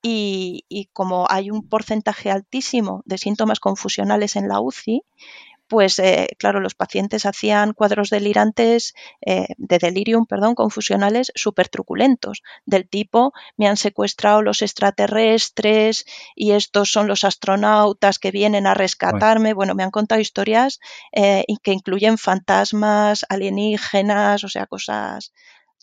Y, 0.03 0.65
y 0.69 0.87
como 0.93 1.27
hay 1.29 1.51
un 1.51 1.69
porcentaje 1.69 2.31
altísimo 2.31 3.03
de 3.07 3.19
síntomas 3.19 3.59
confusionales 3.61 4.37
en 4.37 4.47
la 4.49 4.61
UCI, 4.61 5.03
pues 5.69 5.99
eh, 5.99 6.29
claro, 6.39 6.61
los 6.61 6.75
pacientes 6.75 7.27
hacían 7.27 7.73
cuadros 7.73 8.11
delirantes, 8.11 8.95
eh, 9.25 9.47
de 9.57 9.79
delirium, 9.79 10.27
perdón, 10.27 10.55
confusionales 10.55 11.33
súper 11.35 11.69
truculentos, 11.69 12.43
del 12.65 12.89
tipo, 12.89 13.33
me 13.57 13.67
han 13.69 13.77
secuestrado 13.77 14.43
los 14.43 14.63
extraterrestres 14.63 16.05
y 16.35 16.53
estos 16.53 16.91
son 16.91 17.09
los 17.09 17.25
astronautas 17.25 18.19
que 18.19 18.31
vienen 18.31 18.67
a 18.67 18.75
rescatarme. 18.75 19.55
Bueno, 19.55 19.75
me 19.75 19.83
han 19.83 19.91
contado 19.91 20.21
historias 20.21 20.81
eh, 21.13 21.45
que 21.63 21.73
incluyen 21.73 22.19
fantasmas, 22.19 23.25
alienígenas, 23.29 24.45
o 24.45 24.49
sea, 24.49 24.67
cosas. 24.67 25.33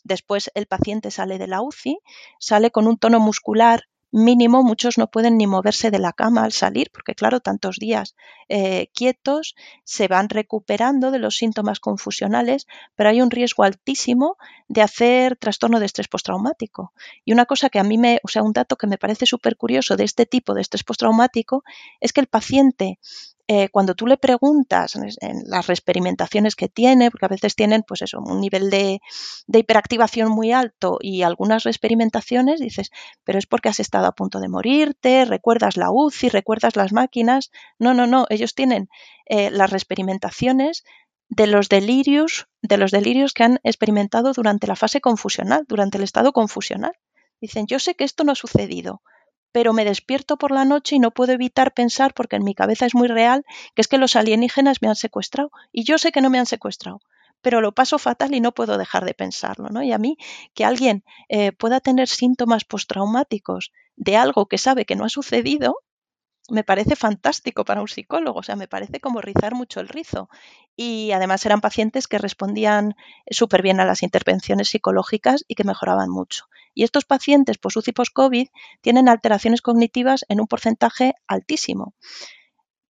Después 0.02 0.50
el 0.54 0.66
paciente 0.66 1.10
sale 1.10 1.38
de 1.38 1.46
la 1.46 1.62
UCI, 1.62 1.98
sale 2.38 2.70
con 2.70 2.86
un 2.86 2.98
tono 2.98 3.20
muscular 3.20 3.84
mínimo, 4.14 4.62
muchos 4.62 4.96
no 4.96 5.10
pueden 5.10 5.36
ni 5.36 5.48
moverse 5.48 5.90
de 5.90 5.98
la 5.98 6.12
cama 6.12 6.44
al 6.44 6.52
salir, 6.52 6.88
porque 6.92 7.16
claro, 7.16 7.40
tantos 7.40 7.78
días 7.78 8.14
eh, 8.48 8.88
quietos 8.94 9.56
se 9.82 10.06
van 10.06 10.28
recuperando 10.28 11.10
de 11.10 11.18
los 11.18 11.36
síntomas 11.36 11.80
confusionales, 11.80 12.68
pero 12.94 13.10
hay 13.10 13.20
un 13.20 13.32
riesgo 13.32 13.64
altísimo 13.64 14.36
de 14.68 14.82
hacer 14.82 15.36
trastorno 15.36 15.80
de 15.80 15.86
estrés 15.86 16.06
postraumático. 16.06 16.92
Y 17.24 17.32
una 17.32 17.44
cosa 17.44 17.70
que 17.70 17.80
a 17.80 17.84
mí 17.84 17.98
me, 17.98 18.20
o 18.22 18.28
sea, 18.28 18.44
un 18.44 18.52
dato 18.52 18.76
que 18.76 18.86
me 18.86 18.98
parece 18.98 19.26
súper 19.26 19.56
curioso 19.56 19.96
de 19.96 20.04
este 20.04 20.26
tipo 20.26 20.54
de 20.54 20.60
estrés 20.60 20.84
postraumático 20.84 21.64
es 21.98 22.12
que 22.12 22.20
el 22.20 22.28
paciente 22.28 23.00
eh, 23.46 23.68
cuando 23.68 23.94
tú 23.94 24.06
le 24.06 24.16
preguntas 24.16 24.96
en, 24.96 25.42
las 25.46 25.68
experimentaciones 25.68 26.56
que 26.56 26.68
tiene, 26.68 27.10
porque 27.10 27.26
a 27.26 27.28
veces 27.28 27.54
tienen 27.54 27.82
pues 27.86 28.00
eso, 28.00 28.18
un 28.20 28.40
nivel 28.40 28.70
de, 28.70 29.00
de 29.46 29.58
hiperactivación 29.58 30.30
muy 30.30 30.52
alto 30.52 30.98
y 31.00 31.22
algunas 31.22 31.66
experimentaciones, 31.66 32.58
dices, 32.58 32.90
pero 33.22 33.38
es 33.38 33.46
porque 33.46 33.68
has 33.68 33.80
estado 33.80 34.06
a 34.06 34.12
punto 34.12 34.40
de 34.40 34.48
morirte, 34.48 35.26
recuerdas 35.26 35.76
la 35.76 35.90
UCI, 35.90 36.30
recuerdas 36.30 36.76
las 36.76 36.92
máquinas. 36.92 37.50
No, 37.78 37.92
no, 37.92 38.06
no, 38.06 38.26
ellos 38.30 38.54
tienen 38.54 38.88
eh, 39.26 39.50
las 39.50 39.72
experimentaciones 39.74 40.84
de 41.28 41.46
los 41.46 41.68
delirios, 41.68 42.46
de 42.62 42.78
los 42.78 42.90
delirios 42.92 43.34
que 43.34 43.44
han 43.44 43.60
experimentado 43.62 44.32
durante 44.32 44.66
la 44.66 44.76
fase 44.76 45.00
confusional, 45.02 45.64
durante 45.68 45.98
el 45.98 46.04
estado 46.04 46.32
confusional. 46.32 46.92
Dicen, 47.40 47.66
yo 47.66 47.78
sé 47.78 47.94
que 47.94 48.04
esto 48.04 48.24
no 48.24 48.32
ha 48.32 48.36
sucedido, 48.36 49.02
pero 49.54 49.72
me 49.72 49.84
despierto 49.84 50.36
por 50.36 50.50
la 50.50 50.64
noche 50.64 50.96
y 50.96 50.98
no 50.98 51.12
puedo 51.12 51.30
evitar 51.30 51.74
pensar, 51.74 52.12
porque 52.12 52.34
en 52.34 52.42
mi 52.42 52.56
cabeza 52.56 52.86
es 52.86 52.94
muy 52.96 53.06
real, 53.06 53.46
que 53.76 53.82
es 53.82 53.86
que 53.86 53.98
los 53.98 54.16
alienígenas 54.16 54.82
me 54.82 54.88
han 54.88 54.96
secuestrado. 54.96 55.52
Y 55.70 55.84
yo 55.84 55.96
sé 55.96 56.10
que 56.10 56.20
no 56.20 56.28
me 56.28 56.40
han 56.40 56.46
secuestrado, 56.46 57.00
pero 57.40 57.60
lo 57.60 57.70
paso 57.70 58.00
fatal 58.00 58.34
y 58.34 58.40
no 58.40 58.50
puedo 58.50 58.78
dejar 58.78 59.04
de 59.04 59.14
pensarlo. 59.14 59.68
¿no? 59.68 59.80
Y 59.84 59.92
a 59.92 59.98
mí, 59.98 60.18
que 60.54 60.64
alguien 60.64 61.04
eh, 61.28 61.52
pueda 61.52 61.78
tener 61.78 62.08
síntomas 62.08 62.64
postraumáticos 62.64 63.70
de 63.94 64.16
algo 64.16 64.46
que 64.46 64.58
sabe 64.58 64.86
que 64.86 64.96
no 64.96 65.04
ha 65.04 65.08
sucedido, 65.08 65.76
me 66.50 66.64
parece 66.64 66.96
fantástico 66.96 67.64
para 67.64 67.80
un 67.80 67.86
psicólogo, 67.86 68.40
o 68.40 68.42
sea, 68.42 68.56
me 68.56 68.66
parece 68.66 68.98
como 68.98 69.20
rizar 69.20 69.54
mucho 69.54 69.78
el 69.78 69.86
rizo. 69.86 70.28
Y 70.74 71.12
además 71.12 71.46
eran 71.46 71.60
pacientes 71.60 72.08
que 72.08 72.18
respondían 72.18 72.96
súper 73.30 73.62
bien 73.62 73.78
a 73.78 73.84
las 73.84 74.02
intervenciones 74.02 74.68
psicológicas 74.68 75.44
y 75.46 75.54
que 75.54 75.62
mejoraban 75.62 76.10
mucho. 76.10 76.46
Y 76.74 76.84
estos 76.84 77.04
pacientes 77.04 77.58
post-UCI 77.58 77.92
post-COVID 77.92 78.48
tienen 78.80 79.08
alteraciones 79.08 79.62
cognitivas 79.62 80.24
en 80.28 80.40
un 80.40 80.46
porcentaje 80.46 81.14
altísimo 81.26 81.94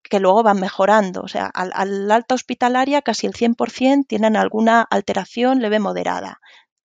que 0.02 0.20
luego 0.20 0.44
van 0.44 0.60
mejorando. 0.60 1.22
O 1.22 1.28
sea, 1.28 1.48
al, 1.48 1.72
al 1.76 2.12
alta 2.12 2.36
hospitalaria 2.36 3.02
casi 3.02 3.28
el 3.28 3.34
100% 3.34 4.06
tienen 4.08 4.36
alguna 4.36 4.82
alteración 4.82 5.60
leve 5.60 5.80
moderada 5.80 6.40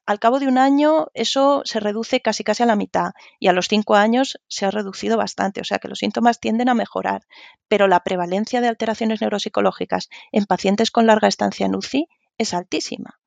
al 0.08 0.18
cabo 0.18 0.40
de 0.40 0.48
un 0.48 0.56
año 0.56 1.08
eso 1.12 1.60
se 1.66 1.80
reduce 1.80 2.22
casi 2.22 2.42
casi 2.42 2.62
a 2.62 2.66
la 2.66 2.76
mitad 2.76 3.10
y 3.38 3.48
a 3.48 3.52
los 3.52 3.68
cinco 3.68 3.94
años 3.94 4.40
se 4.48 4.64
ha 4.64 4.70
reducido 4.70 5.18
bastante, 5.18 5.60
o 5.60 5.64
sea 5.64 5.78
que 5.78 5.88
los 5.88 5.98
síntomas 5.98 6.40
tienden 6.40 6.70
a 6.70 6.74
mejorar, 6.74 7.26
pero 7.68 7.88
la 7.88 8.02
prevalencia 8.02 8.62
de 8.62 8.68
alteraciones 8.68 9.20
neuropsicológicas 9.20 10.08
en 10.32 10.46
pacientes 10.46 10.90
con 10.90 11.06
larga 11.06 11.28
estancia 11.28 11.66
en 11.66 11.76
UCI 11.76 12.08
es 12.38 12.54
altísima. 12.54 13.17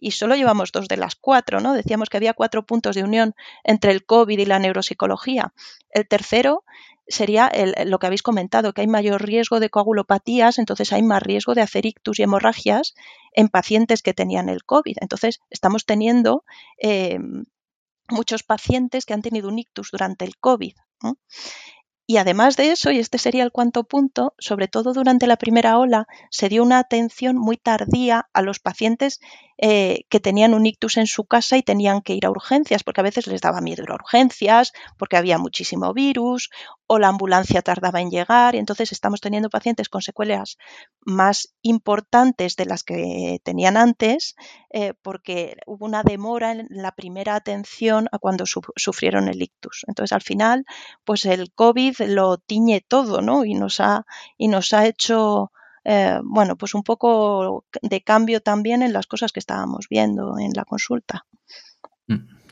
Y 0.00 0.12
solo 0.12 0.34
llevamos 0.34 0.72
dos 0.72 0.88
de 0.88 0.96
las 0.96 1.14
cuatro, 1.14 1.60
¿no? 1.60 1.74
Decíamos 1.74 2.08
que 2.08 2.16
había 2.16 2.34
cuatro 2.34 2.64
puntos 2.64 2.96
de 2.96 3.04
unión 3.04 3.34
entre 3.62 3.92
el 3.92 4.04
COVID 4.04 4.38
y 4.38 4.46
la 4.46 4.58
neuropsicología. 4.58 5.52
El 5.90 6.08
tercero 6.08 6.64
sería 7.06 7.50
lo 7.84 7.98
que 7.98 8.06
habéis 8.06 8.22
comentado, 8.22 8.72
que 8.72 8.82
hay 8.82 8.86
mayor 8.86 9.22
riesgo 9.22 9.60
de 9.60 9.68
coagulopatías, 9.68 10.58
entonces 10.58 10.92
hay 10.92 11.02
más 11.02 11.22
riesgo 11.22 11.54
de 11.54 11.62
hacer 11.62 11.84
ictus 11.84 12.18
y 12.18 12.22
hemorragias 12.22 12.94
en 13.32 13.48
pacientes 13.48 14.02
que 14.02 14.14
tenían 14.14 14.48
el 14.48 14.64
COVID. 14.64 14.96
Entonces, 15.00 15.40
estamos 15.50 15.84
teniendo 15.86 16.44
eh, 16.78 17.18
muchos 18.08 18.42
pacientes 18.42 19.04
que 19.04 19.14
han 19.14 19.22
tenido 19.22 19.48
un 19.48 19.58
ictus 19.58 19.90
durante 19.90 20.24
el 20.24 20.36
COVID. 20.38 20.74
Y 22.10 22.16
además 22.16 22.56
de 22.56 22.72
eso, 22.72 22.90
y 22.90 22.98
este 22.98 23.18
sería 23.18 23.44
el 23.44 23.52
cuarto 23.52 23.84
punto, 23.84 24.34
sobre 24.36 24.66
todo 24.66 24.92
durante 24.92 25.28
la 25.28 25.36
primera 25.36 25.78
ola, 25.78 26.08
se 26.28 26.48
dio 26.48 26.64
una 26.64 26.80
atención 26.80 27.38
muy 27.38 27.56
tardía 27.56 28.28
a 28.32 28.42
los 28.42 28.58
pacientes 28.58 29.20
eh, 29.58 30.06
que 30.08 30.18
tenían 30.18 30.52
un 30.52 30.66
ictus 30.66 30.96
en 30.96 31.06
su 31.06 31.22
casa 31.22 31.56
y 31.56 31.62
tenían 31.62 32.02
que 32.02 32.14
ir 32.14 32.26
a 32.26 32.30
urgencias, 32.30 32.82
porque 32.82 33.00
a 33.00 33.04
veces 33.04 33.28
les 33.28 33.40
daba 33.40 33.60
miedo 33.60 33.84
ir 33.84 33.92
a 33.92 33.94
urgencias, 33.94 34.72
porque 34.98 35.18
había 35.18 35.38
muchísimo 35.38 35.94
virus, 35.94 36.50
o 36.92 36.98
la 36.98 37.06
ambulancia 37.06 37.62
tardaba 37.62 38.00
en 38.00 38.10
llegar, 38.10 38.56
y 38.56 38.58
entonces 38.58 38.90
estamos 38.90 39.20
teniendo 39.20 39.48
pacientes 39.48 39.88
con 39.88 40.02
secuelas 40.02 40.58
más 41.06 41.54
importantes 41.62 42.56
de 42.56 42.66
las 42.66 42.82
que 42.82 43.38
tenían 43.44 43.76
antes, 43.76 44.34
eh, 44.70 44.94
porque 45.00 45.56
hubo 45.66 45.86
una 45.86 46.02
demora 46.02 46.50
en 46.50 46.66
la 46.68 46.90
primera 46.90 47.36
atención 47.36 48.08
a 48.10 48.18
cuando 48.18 48.44
su 48.44 48.60
sufrieron 48.74 49.28
el 49.28 49.40
ictus. 49.40 49.84
Entonces, 49.86 50.12
al 50.12 50.22
final, 50.22 50.64
pues 51.04 51.26
el 51.26 51.52
COVID 51.52 51.94
lo 52.08 52.38
tiñe 52.38 52.80
todo, 52.80 53.22
¿no? 53.22 53.44
Y 53.44 53.54
nos 53.54 53.78
ha, 53.78 54.04
y 54.36 54.48
nos 54.48 54.72
ha 54.72 54.84
hecho 54.84 55.52
eh, 55.84 56.18
bueno, 56.24 56.56
pues 56.56 56.74
un 56.74 56.82
poco 56.82 57.64
de 57.82 58.02
cambio 58.02 58.40
también 58.40 58.82
en 58.82 58.92
las 58.92 59.06
cosas 59.06 59.30
que 59.30 59.38
estábamos 59.38 59.86
viendo 59.88 60.40
en 60.40 60.50
la 60.56 60.64
consulta. 60.64 61.24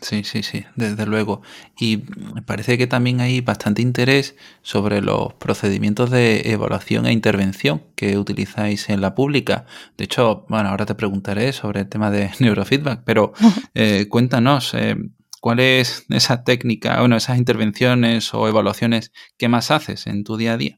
Sí, 0.01 0.23
sí, 0.23 0.43
sí, 0.45 0.65
desde 0.77 1.07
luego. 1.07 1.43
Y 1.77 1.99
parece 2.47 2.79
que 2.79 2.87
también 2.87 3.21
hay 3.21 3.41
bastante 3.41 3.83
interés 3.83 4.37
sobre 4.63 5.01
los 5.01 5.35
procedimientos 5.35 6.11
de 6.11 6.53
evaluación 6.53 7.07
e 7.07 7.13
intervención 7.13 7.83
que 7.97 8.17
utilizáis 8.17 8.89
en 8.91 9.01
la 9.01 9.15
pública. 9.17 9.67
De 9.97 10.05
hecho, 10.05 10.47
bueno, 10.49 10.69
ahora 10.69 10.87
te 10.87 10.95
preguntaré 10.95 11.53
sobre 11.53 11.81
el 11.81 11.89
tema 11.89 12.11
de 12.13 12.31
neurofeedback, 12.39 13.03
pero 13.05 13.33
eh, 13.75 14.07
cuéntanos, 14.11 14.73
eh, 14.75 14.97
¿cuál 15.41 15.59
es 15.61 16.07
esa 16.11 16.45
técnica, 16.45 17.01
bueno, 17.01 17.17
esas 17.17 17.39
intervenciones 17.39 18.33
o 18.35 18.47
evaluaciones 18.49 19.13
que 19.37 19.49
más 19.49 19.71
haces 19.73 20.07
en 20.07 20.23
tu 20.23 20.37
día 20.37 20.53
a 20.53 20.57
día? 20.59 20.78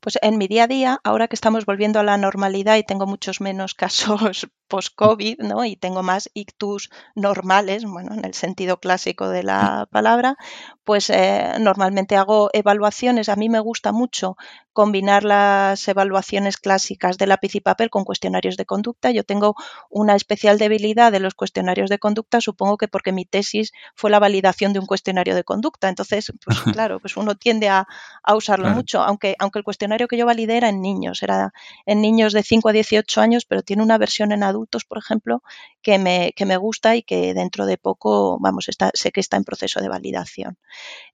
Pues 0.00 0.18
en 0.22 0.38
mi 0.38 0.46
día 0.46 0.64
a 0.64 0.66
día, 0.68 1.00
ahora 1.02 1.26
que 1.26 1.34
estamos 1.34 1.66
volviendo 1.66 1.98
a 1.98 2.04
la 2.04 2.16
normalidad 2.16 2.76
y 2.76 2.84
tengo 2.84 3.06
muchos 3.06 3.40
menos 3.40 3.74
casos 3.74 4.46
post-COVID, 4.68 5.40
¿no? 5.40 5.64
Y 5.64 5.76
tengo 5.76 6.02
más 6.02 6.30
ictus 6.34 6.90
normales, 7.16 7.84
bueno, 7.84 8.14
en 8.14 8.24
el 8.24 8.34
sentido 8.34 8.78
clásico 8.78 9.28
de 9.28 9.42
la 9.42 9.88
palabra, 9.90 10.36
pues 10.84 11.10
eh, 11.10 11.54
normalmente 11.58 12.16
hago 12.16 12.50
evaluaciones. 12.52 13.28
A 13.28 13.36
mí 13.36 13.48
me 13.48 13.60
gusta 13.60 13.92
mucho 13.92 14.36
combinar 14.72 15.24
las 15.24 15.88
evaluaciones 15.88 16.56
clásicas 16.56 17.18
de 17.18 17.26
lápiz 17.26 17.56
y 17.56 17.60
papel 17.60 17.90
con 17.90 18.04
cuestionarios 18.04 18.56
de 18.56 18.66
conducta. 18.66 19.10
Yo 19.10 19.24
tengo 19.24 19.56
una 19.90 20.14
especial 20.14 20.58
debilidad 20.58 21.10
de 21.10 21.18
los 21.18 21.34
cuestionarios 21.34 21.90
de 21.90 21.98
conducta, 21.98 22.40
supongo 22.40 22.76
que 22.76 22.86
porque 22.86 23.10
mi 23.10 23.24
tesis 23.24 23.72
fue 23.96 24.10
la 24.10 24.20
validación 24.20 24.72
de 24.72 24.78
un 24.78 24.86
cuestionario 24.86 25.34
de 25.34 25.44
conducta. 25.44 25.88
Entonces, 25.88 26.32
pues 26.44 26.58
claro, 26.72 27.00
pues 27.00 27.16
uno 27.16 27.34
tiende 27.34 27.68
a, 27.68 27.88
a 28.22 28.36
usarlo 28.36 28.66
claro. 28.66 28.76
mucho, 28.76 29.02
aunque, 29.02 29.34
aunque 29.40 29.58
el 29.58 29.64
cuestionario 29.64 29.87
que 30.08 30.16
yo 30.16 30.26
validé 30.26 30.56
era 30.56 30.68
en 30.68 30.80
niños, 30.82 31.22
era 31.22 31.52
en 31.86 32.00
niños 32.00 32.32
de 32.32 32.42
5 32.42 32.68
a 32.68 32.72
18 32.72 33.20
años, 33.20 33.44
pero 33.46 33.62
tiene 33.62 33.82
una 33.82 33.98
versión 33.98 34.32
en 34.32 34.42
adultos, 34.42 34.84
por 34.84 34.98
ejemplo, 34.98 35.42
que 35.82 35.98
me, 35.98 36.32
que 36.36 36.44
me 36.46 36.56
gusta 36.56 36.96
y 36.96 37.02
que 37.02 37.34
dentro 37.34 37.66
de 37.66 37.78
poco, 37.78 38.38
vamos, 38.40 38.68
está, 38.68 38.90
sé 38.94 39.12
que 39.12 39.20
está 39.20 39.36
en 39.36 39.44
proceso 39.44 39.80
de 39.80 39.88
validación. 39.88 40.58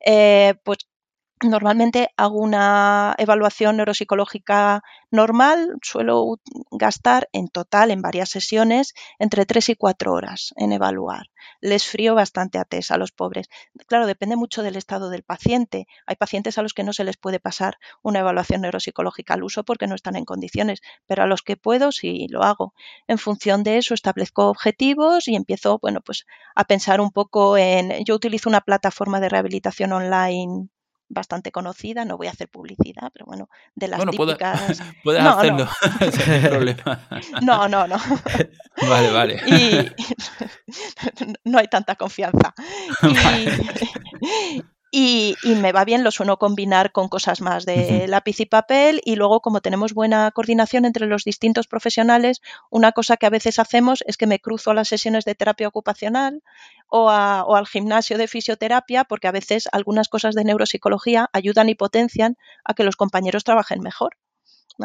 Eh, 0.01 0.55
pues 0.65 0.79
Normalmente 1.43 2.09
hago 2.17 2.39
una 2.39 3.15
evaluación 3.19 3.77
neuropsicológica 3.77 4.83
normal, 5.11 5.77
suelo 5.83 6.39
gastar 6.71 7.29
en 7.33 7.49
total 7.49 7.91
en 7.91 8.01
varias 8.01 8.31
sesiones 8.31 8.95
entre 9.19 9.45
3 9.45 9.69
y 9.71 9.75
4 9.77 10.13
horas 10.13 10.55
en 10.57 10.73
evaluar. 10.73 11.27
Les 11.61 11.87
frío 11.87 12.15
bastante 12.15 12.59
a 12.59 12.65
test 12.65 12.93
a 12.93 12.97
los 12.97 13.13
pobres. 13.13 13.49
Claro, 13.87 14.07
depende 14.07 14.37
mucho 14.37 14.63
del 14.63 14.77
estado 14.77 15.11
del 15.11 15.23
paciente. 15.23 15.87
Hay 16.07 16.17
pacientes 16.17 16.57
a 16.57 16.63
los 16.63 16.73
que 16.73 16.83
no 16.83 16.93
se 16.95 17.05
les 17.05 17.19
puede 17.19 17.41
pasar 17.41 17.79
una 18.03 18.21
evaluación 18.21 18.63
neuropsicológica 18.63 19.35
al 19.35 19.43
uso 19.43 19.65
porque 19.65 19.87
no 19.87 19.97
están 19.97 20.17
en 20.17 20.25
condiciones, 20.25 20.81
pero 21.07 21.25
a 21.25 21.27
los 21.27 21.43
que 21.43 21.57
puedo 21.59 21.93
sí 21.93 22.27
lo 22.31 22.43
hago. 22.43 22.75
En 23.07 23.19
función 23.19 23.65
de 23.65 23.77
eso 23.77 23.93
establezco 23.93 24.49
objetivos 24.49 25.29
y 25.29 25.37
empiezo, 25.37 25.79
bueno, 25.83 26.01
pues 26.01 26.25
a 26.55 26.65
pensar 26.65 27.01
un 27.03 27.11
poco 27.11 27.59
en 27.59 28.05
yo 28.05 28.15
utilizo 28.15 28.49
una 28.49 28.63
plataforma 28.63 29.21
de 29.21 29.29
rehabilitación 29.29 29.93
online 29.93 30.69
bastante 31.09 31.53
conocida, 31.53 32.05
no 32.05 32.17
voy 32.17 32.27
a 32.27 32.31
hacer 32.31 32.49
publicidad, 32.49 33.11
pero 33.13 33.27
bueno, 33.27 33.49
de 33.75 33.89
las 33.89 34.05
típicas... 34.11 34.83
Puedes 35.03 35.23
no, 35.23 35.31
hacerlo, 35.31 35.67
no. 35.67 36.13
sin 36.13 36.43
problema. 36.43 37.09
No, 37.43 37.69
no, 37.69 37.87
no. 37.87 37.97
Vale, 38.89 39.11
vale. 39.13 39.41
Y 39.47 39.93
no 41.45 41.59
hay 41.59 41.69
tanta 41.69 41.95
confianza. 41.95 42.53
Y, 43.03 44.63
y, 44.97 45.37
me 45.57 45.73
va 45.73 45.85
bien, 45.85 46.05
lo 46.05 46.13
suelo 46.13 46.39
combinar 46.39 46.93
con 46.93 47.09
cosas 47.09 47.41
más 47.41 47.67
de 47.67 48.07
lápiz 48.07 48.39
y 48.39 48.47
papel 48.47 49.01
y 49.05 49.17
luego 49.17 49.41
como 49.41 49.61
tenemos 49.61 49.93
buena 49.93 50.31
coordinación 50.31 50.85
entre 50.85 51.07
los 51.07 51.25
distintos 51.25 51.67
profesionales, 51.67 52.41
una 52.71 52.93
cosa 52.93 53.17
que 53.17 53.27
a 53.27 53.31
veces 53.31 53.59
hacemos 53.59 54.05
es 54.07 54.17
que 54.17 54.29
me 54.29 54.39
cruzo 54.39 54.71
a 54.71 54.75
las 54.75 54.87
sesiones 54.87 55.25
de 55.25 55.35
terapia 55.35 55.67
ocupacional 55.67 56.45
o, 56.87 57.07
o 57.07 57.57
al 57.57 57.67
gimnasio 57.67 58.19
de 58.19 58.29
fisioterapia 58.29 59.03
porque 59.03 59.27
a 59.27 59.33
veces 59.33 59.69
algunas 59.73 60.09
cosas 60.09 60.37
de 60.37 60.45
neuropsicología 60.45 61.29
ayudan 61.33 61.69
y 61.69 61.75
potencian 61.75 62.37
a 62.65 62.75
que 62.75 62.85
los 62.85 62.95
compañeros 62.95 63.43
trabajen 63.43 63.81
mejor. 63.81 64.17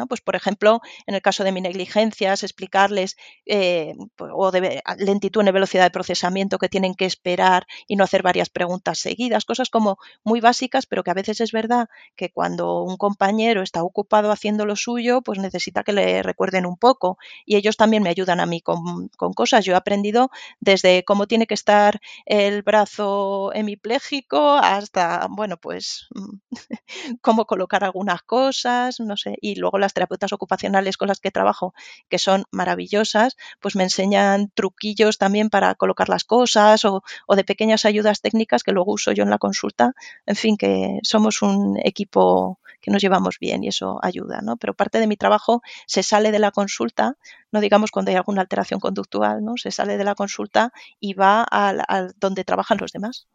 Pues, 0.08 0.20
por 0.20 0.36
ejemplo, 0.36 0.80
en 1.06 1.14
el 1.14 1.22
caso 1.22 1.44
de 1.44 1.52
mi 1.52 1.60
negligencias, 1.60 2.42
explicarles 2.42 3.16
eh, 3.46 3.94
pues, 4.16 4.30
o 4.34 4.50
de 4.50 4.82
lentitud 4.98 5.46
en 5.46 5.52
velocidad 5.52 5.84
de 5.84 5.90
procesamiento 5.90 6.58
que 6.58 6.68
tienen 6.68 6.94
que 6.94 7.06
esperar 7.06 7.66
y 7.88 7.96
no 7.96 8.04
hacer 8.04 8.22
varias 8.22 8.48
preguntas 8.50 8.98
seguidas, 9.00 9.44
cosas 9.44 9.68
como 9.68 9.98
muy 10.24 10.40
básicas, 10.40 10.86
pero 10.86 11.02
que 11.02 11.10
a 11.10 11.14
veces 11.14 11.40
es 11.40 11.52
verdad 11.52 11.88
que 12.16 12.30
cuando 12.30 12.82
un 12.82 12.96
compañero 12.96 13.62
está 13.62 13.82
ocupado 13.82 14.30
haciendo 14.30 14.64
lo 14.66 14.76
suyo, 14.76 15.22
pues 15.22 15.38
necesita 15.38 15.82
que 15.82 15.92
le 15.92 16.22
recuerden 16.22 16.66
un 16.66 16.76
poco. 16.76 17.18
Y 17.44 17.56
ellos 17.56 17.76
también 17.76 18.02
me 18.02 18.10
ayudan 18.10 18.40
a 18.40 18.46
mí 18.46 18.60
con, 18.60 19.08
con 19.16 19.32
cosas. 19.32 19.64
Yo 19.64 19.72
he 19.72 19.76
aprendido 19.76 20.30
desde 20.60 21.04
cómo 21.04 21.26
tiene 21.26 21.46
que 21.46 21.54
estar 21.54 22.00
el 22.26 22.62
brazo 22.62 23.52
hemipléjico 23.54 24.54
hasta, 24.54 25.26
bueno, 25.30 25.56
pues 25.56 26.08
cómo 27.20 27.46
colocar 27.46 27.84
algunas 27.84 28.22
cosas, 28.22 29.00
no 29.00 29.16
sé, 29.16 29.36
y 29.40 29.56
luego 29.56 29.78
las 29.80 29.94
terapeutas 29.94 30.32
ocupacionales 30.32 30.96
con 30.96 31.08
las 31.08 31.20
que 31.20 31.30
trabajo, 31.30 31.74
que 32.08 32.18
son 32.18 32.44
maravillosas, 32.50 33.36
pues 33.60 33.76
me 33.76 33.84
enseñan 33.84 34.50
truquillos 34.54 35.18
también 35.18 35.50
para 35.50 35.74
colocar 35.74 36.08
las 36.08 36.24
cosas 36.24 36.84
o, 36.84 37.02
de 37.34 37.44
pequeñas 37.44 37.84
ayudas 37.84 38.20
técnicas 38.20 38.62
que 38.62 38.72
luego 38.72 38.92
uso 38.92 39.12
yo 39.12 39.24
en 39.24 39.30
la 39.30 39.38
consulta. 39.38 39.94
En 40.26 40.36
fin, 40.36 40.56
que 40.56 40.98
somos 41.02 41.42
un 41.42 41.78
equipo 41.82 42.58
que 42.80 42.90
nos 42.90 43.02
llevamos 43.02 43.38
bien 43.38 43.62
y 43.62 43.68
eso 43.68 43.98
ayuda, 44.02 44.40
¿no? 44.42 44.56
Pero 44.56 44.74
parte 44.74 44.98
de 45.00 45.06
mi 45.06 45.16
trabajo 45.16 45.62
se 45.86 46.02
sale 46.02 46.32
de 46.32 46.38
la 46.38 46.50
consulta, 46.50 47.16
no 47.52 47.60
digamos 47.60 47.90
cuando 47.90 48.10
hay 48.10 48.16
alguna 48.16 48.40
alteración 48.40 48.80
conductual, 48.80 49.44
¿no? 49.44 49.56
Se 49.56 49.70
sale 49.70 49.98
de 49.98 50.04
la 50.04 50.14
consulta 50.14 50.72
y 50.98 51.14
va 51.14 51.46
a 51.50 52.08
donde 52.16 52.44
trabajan 52.44 52.78
los 52.78 52.92
demás. 52.92 53.26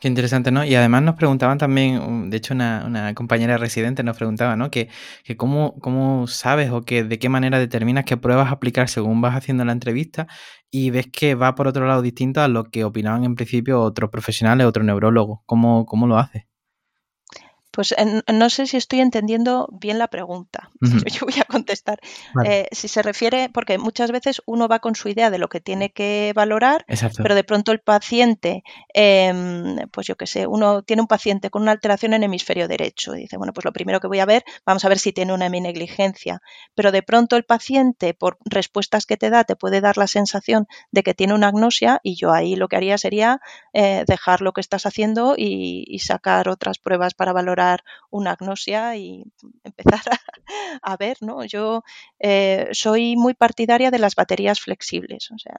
Qué 0.00 0.08
interesante, 0.08 0.50
¿no? 0.50 0.64
Y 0.64 0.74
además 0.74 1.02
nos 1.02 1.14
preguntaban 1.14 1.56
también, 1.56 2.28
de 2.28 2.36
hecho 2.36 2.54
una, 2.54 3.12
compañera 3.14 3.56
residente 3.56 4.02
nos 4.02 4.16
preguntaba, 4.16 4.56
¿no? 4.56 4.70
Que, 4.70 4.88
que 5.22 5.36
cómo, 5.36 5.78
cómo, 5.80 6.26
sabes 6.26 6.70
o 6.70 6.82
que 6.82 7.04
de 7.04 7.18
qué 7.20 7.28
manera 7.28 7.60
determinas 7.60 8.04
qué 8.04 8.16
pruebas 8.16 8.50
aplicar 8.50 8.88
según 8.88 9.20
vas 9.20 9.36
haciendo 9.36 9.64
la 9.64 9.72
entrevista 9.72 10.26
y 10.70 10.90
ves 10.90 11.06
que 11.06 11.36
va 11.36 11.54
por 11.54 11.68
otro 11.68 11.86
lado 11.86 12.02
distinto 12.02 12.40
a 12.40 12.48
lo 12.48 12.64
que 12.64 12.84
opinaban 12.84 13.24
en 13.24 13.36
principio 13.36 13.80
otros 13.80 14.10
profesionales, 14.10 14.66
otros 14.66 14.84
neurólogos. 14.84 15.40
¿Cómo, 15.46 15.86
cómo 15.86 16.06
lo 16.08 16.18
haces? 16.18 16.51
Pues 17.72 17.94
no 18.30 18.50
sé 18.50 18.66
si 18.66 18.76
estoy 18.76 19.00
entendiendo 19.00 19.66
bien 19.72 19.98
la 19.98 20.08
pregunta. 20.08 20.70
Yo 21.10 21.26
voy 21.26 21.40
a 21.40 21.44
contestar. 21.44 21.98
Eh, 22.44 22.68
si 22.70 22.86
se 22.86 23.00
refiere, 23.00 23.48
porque 23.48 23.78
muchas 23.78 24.12
veces 24.12 24.42
uno 24.44 24.68
va 24.68 24.80
con 24.80 24.94
su 24.94 25.08
idea 25.08 25.30
de 25.30 25.38
lo 25.38 25.48
que 25.48 25.60
tiene 25.60 25.90
que 25.90 26.32
valorar, 26.34 26.84
pero 27.16 27.34
de 27.34 27.44
pronto 27.44 27.72
el 27.72 27.80
paciente, 27.80 28.62
em, 28.92 29.76
pues 29.90 30.06
yo 30.06 30.16
qué 30.16 30.26
sé, 30.26 30.46
uno 30.46 30.82
tiene 30.82 31.00
un 31.00 31.08
paciente 31.08 31.48
con 31.48 31.62
una 31.62 31.72
alteración 31.72 32.12
en 32.12 32.24
hemisferio 32.24 32.68
derecho 32.68 33.16
y 33.16 33.20
dice, 33.22 33.38
bueno, 33.38 33.54
pues 33.54 33.64
lo 33.64 33.72
primero 33.72 34.00
que 34.00 34.06
voy 34.06 34.20
a 34.20 34.26
ver, 34.26 34.44
vamos 34.66 34.84
a 34.84 34.90
ver 34.90 34.98
si 34.98 35.14
tiene 35.14 35.32
una 35.32 35.46
heminegligencia. 35.46 36.42
Pero 36.74 36.92
de 36.92 37.02
pronto 37.02 37.36
el 37.36 37.44
paciente, 37.44 38.12
por 38.12 38.36
respuestas 38.44 39.06
que 39.06 39.16
te 39.16 39.30
da, 39.30 39.44
te 39.44 39.56
puede 39.56 39.80
dar 39.80 39.96
la 39.96 40.06
sensación 40.06 40.66
de 40.90 41.02
que 41.02 41.14
tiene 41.14 41.32
una 41.32 41.48
agnosia 41.48 42.00
y 42.02 42.16
yo 42.16 42.32
ahí 42.32 42.54
lo 42.54 42.68
que 42.68 42.76
haría 42.76 42.98
sería 42.98 43.40
eh, 43.72 44.04
dejar 44.06 44.42
lo 44.42 44.52
que 44.52 44.60
estás 44.60 44.84
haciendo 44.84 45.34
y 45.38 45.98
sacar 46.00 46.50
otras 46.50 46.78
pruebas 46.78 47.14
para 47.14 47.32
valorar 47.32 47.61
una 48.10 48.32
agnosia 48.32 48.96
y 48.96 49.24
empezar 49.64 50.00
a, 50.82 50.96
ver, 50.96 51.16
¿no? 51.20 51.44
Yo 51.44 51.82
eh, 52.18 52.68
soy 52.72 53.16
muy 53.16 53.34
partidaria 53.34 53.90
de 53.90 53.98
las 53.98 54.14
baterías 54.14 54.60
flexibles, 54.60 55.30
o 55.30 55.38
sea, 55.38 55.56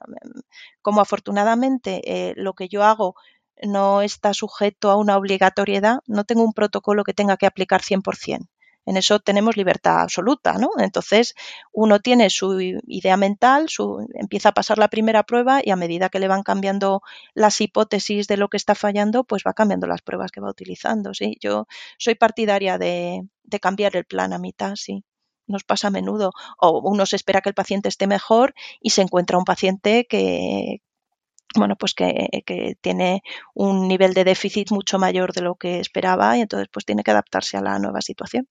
como 0.82 1.00
afortunadamente 1.00 2.00
eh, 2.04 2.34
lo 2.36 2.54
que 2.54 2.68
yo 2.68 2.82
hago 2.84 3.14
no 3.62 4.02
está 4.02 4.34
sujeto 4.34 4.90
a 4.90 4.96
una 4.96 5.16
obligatoriedad, 5.16 6.00
no 6.06 6.24
tengo 6.24 6.42
un 6.44 6.52
protocolo 6.52 7.04
que 7.04 7.14
tenga 7.14 7.36
que 7.36 7.46
aplicar 7.46 7.82
100%. 7.82 8.48
En 8.86 8.96
eso 8.96 9.18
tenemos 9.20 9.56
libertad 9.56 10.00
absoluta, 10.00 10.54
¿no? 10.54 10.70
Entonces, 10.78 11.34
uno 11.72 12.00
tiene 12.00 12.30
su 12.30 12.60
idea 12.60 13.16
mental, 13.16 13.68
su, 13.68 14.06
empieza 14.14 14.50
a 14.50 14.52
pasar 14.52 14.78
la 14.78 14.88
primera 14.88 15.22
prueba 15.22 15.60
y 15.64 15.70
a 15.70 15.76
medida 15.76 16.08
que 16.08 16.18
le 16.18 16.28
van 16.28 16.42
cambiando 16.42 17.02
las 17.34 17.60
hipótesis 17.60 18.26
de 18.26 18.36
lo 18.36 18.48
que 18.48 18.56
está 18.56 18.74
fallando, 18.74 19.24
pues 19.24 19.42
va 19.46 19.54
cambiando 19.54 19.86
las 19.86 20.02
pruebas 20.02 20.30
que 20.32 20.40
va 20.40 20.50
utilizando, 20.50 21.14
¿sí? 21.14 21.36
Yo 21.40 21.66
soy 21.98 22.14
partidaria 22.14 22.78
de, 22.78 23.26
de 23.42 23.60
cambiar 23.60 23.96
el 23.96 24.04
plan 24.04 24.32
a 24.32 24.38
mitad, 24.38 24.74
sí 24.76 25.04
nos 25.46 25.64
pasa 25.64 25.88
a 25.88 25.90
menudo. 25.90 26.32
O 26.58 26.80
uno 26.90 27.06
se 27.06 27.16
espera 27.16 27.40
que 27.42 27.50
el 27.50 27.54
paciente 27.54 27.88
esté 27.88 28.06
mejor 28.06 28.54
y 28.80 28.90
se 28.90 29.02
encuentra 29.02 29.38
un 29.38 29.44
paciente 29.44 30.06
que, 30.06 30.80
bueno, 31.56 31.76
pues 31.76 31.94
que, 31.94 32.28
que, 32.46 32.76
tiene 32.80 33.22
un 33.54 33.88
nivel 33.88 34.14
de 34.14 34.24
déficit 34.24 34.70
mucho 34.70 34.98
mayor 34.98 35.32
de 35.32 35.42
lo 35.42 35.54
que 35.54 35.80
esperaba 35.80 36.36
y 36.36 36.40
entonces 36.42 36.68
pues 36.72 36.84
tiene 36.84 37.02
que 37.02 37.10
adaptarse 37.10 37.56
a 37.56 37.62
la 37.62 37.78
nueva 37.78 38.00
situación. 38.00 38.48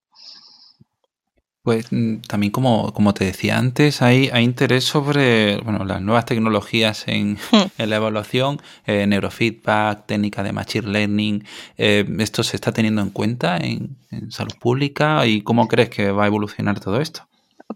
Pues 1.63 1.93
mm, 1.93 2.17
también 2.27 2.51
como, 2.51 2.93
como 2.93 3.13
te 3.13 3.23
decía 3.23 3.57
antes, 3.57 4.01
hay, 4.01 4.29
hay 4.33 4.43
interés 4.43 4.83
sobre 4.83 5.57
bueno, 5.61 5.85
las 5.85 6.01
nuevas 6.01 6.25
tecnologías 6.25 7.07
en, 7.07 7.35
hmm. 7.35 7.83
la 7.83 7.95
evaluación, 7.95 8.61
eh, 8.85 9.07
neurofeedback, 9.07 10.05
técnica 10.05 10.43
de 10.43 10.51
machine 10.51 10.87
learning. 10.89 11.45
Eh, 11.77 12.05
¿Esto 12.19 12.43
se 12.43 12.57
está 12.57 12.73
teniendo 12.73 13.01
en 13.01 13.11
cuenta 13.11 13.57
en, 13.57 13.95
salud 14.29 14.53
pública 14.59 15.25
y 15.25 15.41
cómo 15.41 15.69
crees 15.69 15.89
que 15.89 16.11
va 16.11 16.25
a 16.25 16.27
evolucionar 16.27 16.81
todo 16.81 16.99
esto? 16.99 17.27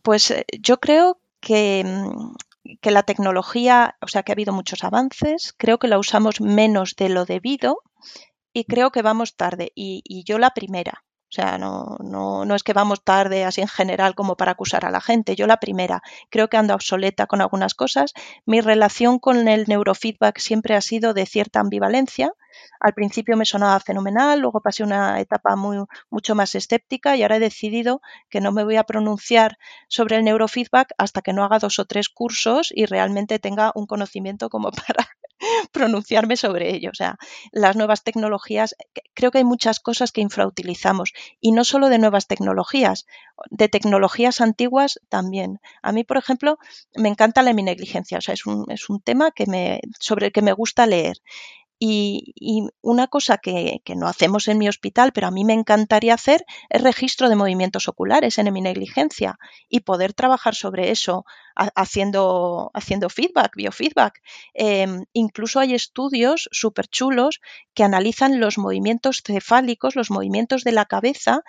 Pues 0.04 0.32
eh, 0.32 0.46
yo 0.62 0.82
creo 0.82 1.20
que, 1.40 1.84
mm, 1.86 2.36
que 2.82 2.92
la 2.92 3.04
tecnología, 3.04 3.98
o 4.02 4.08
sea 4.08 4.24
que 4.24 4.32
ha 4.32 4.36
habido 4.36 4.54
muchos 4.54 4.84
avances, 4.84 5.54
creo 5.58 5.80
que 5.80 5.88
la 5.88 6.00
usamos 6.00 6.42
menos 6.42 6.96
de 6.96 7.10
lo 7.10 7.26
debido 7.26 7.82
y 8.54 8.66
creo 8.66 8.92
que 8.92 9.02
vamos 9.02 9.36
tarde. 9.36 9.72
Y, 9.76 10.24
yo 10.26 10.40
la 10.40 10.52
primera. 10.52 11.04
O 11.30 11.34
sea, 11.34 11.58
no, 11.58 11.98
no, 12.00 12.46
no, 12.46 12.56
es 12.56 12.64
que 12.64 12.72
vamos 12.72 13.04
tarde 13.04 13.44
así 13.44 13.60
en 13.62 13.68
general 13.68 14.16
como 14.16 14.38
para 14.38 14.54
acusar 14.54 14.86
a 14.86 14.92
la 14.92 15.02
gente. 15.02 15.36
Yo 15.36 15.46
la 15.46 15.58
primera, 15.58 16.02
creo 16.30 16.48
que 16.48 16.58
ando 16.58 16.74
obsoleta 16.74 17.28
con 17.28 17.42
algunas 17.42 17.76
cosas. 17.76 18.14
Mi 18.46 18.62
relación 18.62 19.20
con 19.20 19.48
el 19.48 19.66
neurofeedback 19.68 20.40
siempre 20.40 20.76
ha 20.76 20.82
sido 20.82 21.14
de 21.14 21.26
cierta 21.26 21.60
ambivalencia. 21.60 22.32
Al 22.80 22.94
principio 22.94 23.38
me 23.38 23.46
sonaba 23.46 23.80
fenomenal, 23.80 24.40
luego 24.40 24.62
pasé 24.62 24.84
una 24.84 25.20
etapa 25.20 25.56
muy, 25.56 25.78
mucho 26.10 26.36
más 26.36 26.56
escéptica 26.56 27.16
y 27.16 27.24
ahora 27.24 27.38
he 27.38 27.40
decidido 27.40 28.02
que 28.30 28.42
no 28.42 28.52
me 28.52 28.64
voy 28.64 28.76
a 28.78 28.84
pronunciar 28.84 29.58
sobre 29.88 30.18
el 30.18 30.24
neurofeedback 30.24 30.94
hasta 30.98 31.22
que 31.22 31.34
no 31.34 31.44
haga 31.44 31.60
dos 31.60 31.80
o 31.80 31.86
tres 31.86 32.10
cursos 32.10 32.72
y 32.74 32.86
realmente 32.86 33.40
tenga 33.40 33.72
un 33.76 33.86
conocimiento 33.86 34.50
como 34.50 34.72
para 34.72 35.08
pronunciarme 35.72 36.38
sobre 36.38 36.74
ello. 36.76 36.90
O 36.92 36.96
sea, 36.96 37.18
las 37.52 37.76
nuevas 37.76 38.04
tecnologías, 38.04 38.76
creo 39.14 39.32
que 39.32 39.40
hay 39.40 39.44
muchas 39.44 39.80
cosas 39.80 40.12
que 40.12 40.22
infrautilizamos 40.22 41.14
y 41.40 41.52
no 41.52 41.64
solo 41.64 41.90
de 41.90 42.00
nuevas 42.00 42.28
tecnologías, 42.28 43.06
de 43.50 43.70
tecnologías 43.70 44.42
antiguas 44.42 45.00
también. 45.10 45.60
A 45.82 45.92
mí, 45.92 46.04
por 46.04 46.18
ejemplo, 46.18 46.58
me 46.96 47.10
encanta 47.10 47.42
la 47.42 47.54
negligencia, 47.54 48.18
o 48.18 48.22
sea, 48.22 48.34
es 48.34 48.46
un, 48.46 48.66
es 48.70 48.90
un 48.90 49.02
tema 49.02 49.32
que 49.32 49.46
me, 49.46 49.82
sobre 50.00 50.28
el 50.28 50.32
que 50.32 50.42
me 50.42 50.54
gusta 50.54 50.86
leer. 50.86 51.18
Y, 51.80 52.34
una 52.82 53.08
cosa 53.08 53.38
que, 53.38 53.82
no 53.96 54.08
hacemos 54.08 54.48
en 54.48 54.58
mi 54.58 54.68
hospital, 54.68 55.12
pero 55.14 55.28
a 55.28 55.32
mí 55.32 55.46
me 55.46 55.54
encantaría 55.54 56.16
hacer, 56.16 56.44
es 56.70 56.82
registro 56.82 57.30
de 57.30 57.36
movimientos 57.36 57.88
oculares 57.88 58.38
en 58.40 58.52
mi 58.52 58.62
negligencia 58.62 59.38
y 59.70 59.82
poder 59.82 60.14
trabajar 60.14 60.56
sobre 60.56 60.90
eso 60.90 61.26
haciendo, 61.56 62.72
haciendo 62.74 63.10
feedback, 63.10 63.56
biofeedback. 63.56 64.22
Em, 64.54 65.06
incluso 65.14 65.60
hay 65.60 65.76
estudios 65.76 66.50
súper 66.52 66.88
chulos 66.88 67.42
que 67.76 67.84
analizan 67.84 68.40
los 68.40 68.58
movimientos 68.58 69.22
cefálicos, 69.24 69.96
los 69.96 70.10
movimientos 70.10 70.64
de 70.64 70.72
la 70.72 70.86
cabeza 70.86 71.44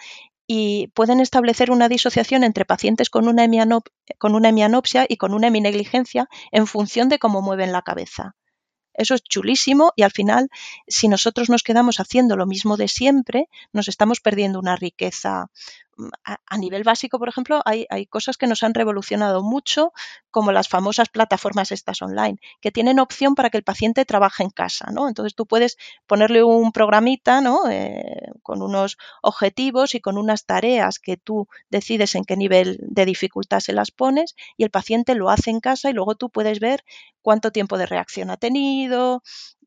y 0.46 0.88
pueden 0.88 1.20
establecer 1.20 1.70
una 1.70 1.88
disociación 1.88 2.42
entre 2.42 2.64
pacientes 2.64 3.10
con 3.10 3.28
una, 3.28 3.46
con 4.18 4.34
una 4.34 4.48
hemianopsia 4.48 5.06
y 5.08 5.16
con 5.18 5.34
una 5.34 5.48
heminegligencia 5.48 6.28
en 6.50 6.66
función 6.66 7.08
de 7.08 7.18
cómo 7.18 7.42
mueven 7.42 7.72
la 7.72 7.82
cabeza. 7.82 8.34
Eso 8.98 9.14
es 9.14 9.22
chulísimo 9.22 9.92
y 9.94 10.02
al 10.02 10.10
final, 10.10 10.50
si 10.88 11.06
nosotros 11.06 11.48
nos 11.48 11.62
quedamos 11.62 12.00
haciendo 12.00 12.36
lo 12.36 12.46
mismo 12.46 12.76
de 12.76 12.88
siempre, 12.88 13.48
nos 13.72 13.86
estamos 13.86 14.20
perdiendo 14.20 14.58
una 14.58 14.74
riqueza. 14.74 15.46
A, 16.24 16.58
nivel 16.58 16.84
básico, 16.84 17.18
por 17.18 17.28
ejemplo, 17.28 17.60
hay, 17.64 17.86
cosas 18.06 18.36
que 18.36 18.46
nos 18.46 18.62
han 18.62 18.74
revolucionado 18.74 19.42
mucho, 19.42 19.92
como 20.30 20.52
las 20.52 20.68
famosas 20.68 21.08
plataformas 21.08 21.72
estas 21.72 22.02
online, 22.02 22.38
que 22.60 22.70
tienen 22.70 23.00
opción 23.00 23.34
para 23.34 23.50
que 23.50 23.58
el 23.58 23.64
paciente 23.64 24.04
trabaje 24.04 24.44
en 24.44 24.50
casa, 24.50 24.90
¿no? 24.92 25.08
Entonces 25.08 25.34
tú 25.34 25.46
puedes 25.46 25.76
ponerle 26.06 26.44
un 26.44 26.70
programita, 26.70 27.40
¿no? 27.40 27.68
Eh, 27.68 28.30
con 28.42 28.62
unos 28.62 28.96
objetivos 29.22 29.94
y 29.94 30.00
con 30.00 30.18
unas 30.18 30.46
tareas 30.46 30.98
que 31.00 31.16
tú 31.16 31.48
decides 31.68 32.14
en 32.14 32.24
qué 32.24 32.36
nivel 32.36 32.78
de 32.80 33.04
dificultad 33.04 33.60
se 33.60 33.72
las 33.72 33.90
pones 33.90 34.36
y 34.56 34.64
el 34.64 34.70
paciente 34.70 35.14
lo 35.14 35.30
hace 35.30 35.50
en 35.50 35.60
casa 35.60 35.90
y 35.90 35.94
luego 35.94 36.14
tú 36.14 36.30
puedes 36.30 36.60
ver 36.60 36.84
cuánto 37.22 37.50
tiempo 37.50 37.76
de 37.76 37.86
reacción 37.86 38.30
ha 38.30 38.36
tenido, 38.36 39.22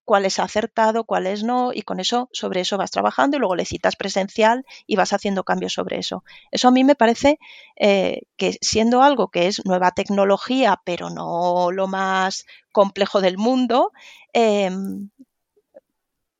cuál 0.05 0.25
es 0.25 0.39
acertado, 0.39 1.03
cuáles 1.05 1.43
no, 1.43 1.71
y 1.73 1.83
con 1.83 1.99
eso, 1.99 2.29
sobre 2.33 2.61
eso 2.61 2.77
vas 2.77 2.91
trabajando 2.91 3.37
y 3.37 3.39
luego 3.39 3.55
le 3.55 3.65
citas 3.65 3.95
presencial 3.95 4.65
y 4.87 4.95
vas 4.95 5.13
haciendo 5.13 5.43
cambios 5.43 5.73
sobre 5.73 5.99
eso. 5.99 6.23
Eso 6.51 6.67
a 6.67 6.71
mí 6.71 6.83
me 6.83 6.95
parece 6.95 7.39
eh, 7.75 8.21
que 8.37 8.57
siendo 8.61 9.03
algo 9.03 9.29
que 9.29 9.47
es 9.47 9.65
nueva 9.65 9.91
tecnología, 9.91 10.81
pero 10.85 11.09
no 11.09 11.71
lo 11.71 11.87
más 11.87 12.45
complejo 12.71 13.21
del 13.21 13.37
mundo, 13.37 13.91
em, 14.33 15.09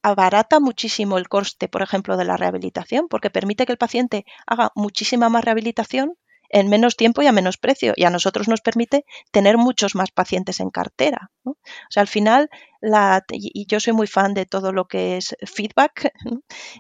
abarata 0.04 0.60
muchísimo 0.60 1.17
el 1.17 1.28
coste, 1.28 1.67
por 1.67 1.82
ejemplo, 1.82 2.15
de 2.17 2.26
la 2.26 2.38
rehabilitación, 2.38 3.08
porque 3.08 3.30
permite 3.32 3.65
que 3.65 3.71
el 3.71 3.78
paciente 3.80 4.26
haga 4.45 4.71
muchísima 4.76 5.30
más 5.30 5.43
rehabilitación 5.45 6.15
en 6.51 6.67
menos 6.67 6.97
tiempo 6.97 7.21
y 7.21 7.27
a 7.27 7.31
menos 7.31 7.57
precio. 7.57 7.93
Y 7.95 8.03
a 8.03 8.09
nosotros 8.09 8.47
nos 8.47 8.61
permite 8.61 9.05
tener 9.31 9.57
muchos 9.57 9.95
más 9.95 10.11
pacientes 10.11 10.59
en 10.59 10.69
cartera. 10.69 11.31
O 11.43 11.55
sea, 11.89 12.01
al 12.01 12.07
final, 12.07 12.49
la, 12.81 13.23
y 13.29 13.65
yo 13.67 13.79
soy 13.79 13.93
muy 13.93 14.07
fan 14.07 14.33
de 14.33 14.45
todo 14.45 14.73
lo 14.73 14.87
que 14.87 15.17
es 15.17 15.35
feedback, 15.45 16.13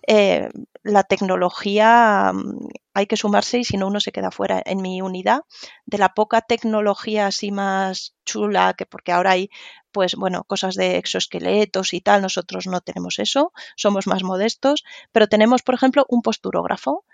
eh, 0.07 0.49
la 0.83 1.03
tecnología 1.03 2.31
mm, 2.33 2.67
hay 2.93 3.07
que 3.07 3.17
sumarse 3.17 3.59
y 3.59 3.63
si 3.63 3.77
no 3.77 3.87
uno 3.87 4.01
se 4.01 4.11
queda 4.11 4.29
fuera. 4.29 4.61
En 4.65 4.81
mi 4.81 5.01
unidad, 5.01 5.41
de 5.85 5.97
la 5.97 6.09
poca 6.09 6.41
tecnología 6.41 7.27
así 7.27 7.51
más 7.51 8.15
chula, 8.25 8.73
que 8.77 8.85
porque 8.85 9.13
ahora 9.13 9.31
hay 9.31 9.49
pues 9.93 10.15
bueno, 10.15 10.43
cosas 10.45 10.75
de 10.75 10.97
exoesqueletos 10.97 11.93
y 11.93 12.01
tal, 12.01 12.21
nosotros 12.21 12.65
no 12.65 12.79
tenemos 12.79 13.19
eso, 13.19 13.51
somos 13.75 14.07
más 14.07 14.23
modestos, 14.23 14.85
pero 15.11 15.27
tenemos, 15.27 15.63
por 15.63 15.75
ejemplo, 15.75 16.05
un 16.07 16.21
posturógrafo 16.21 17.05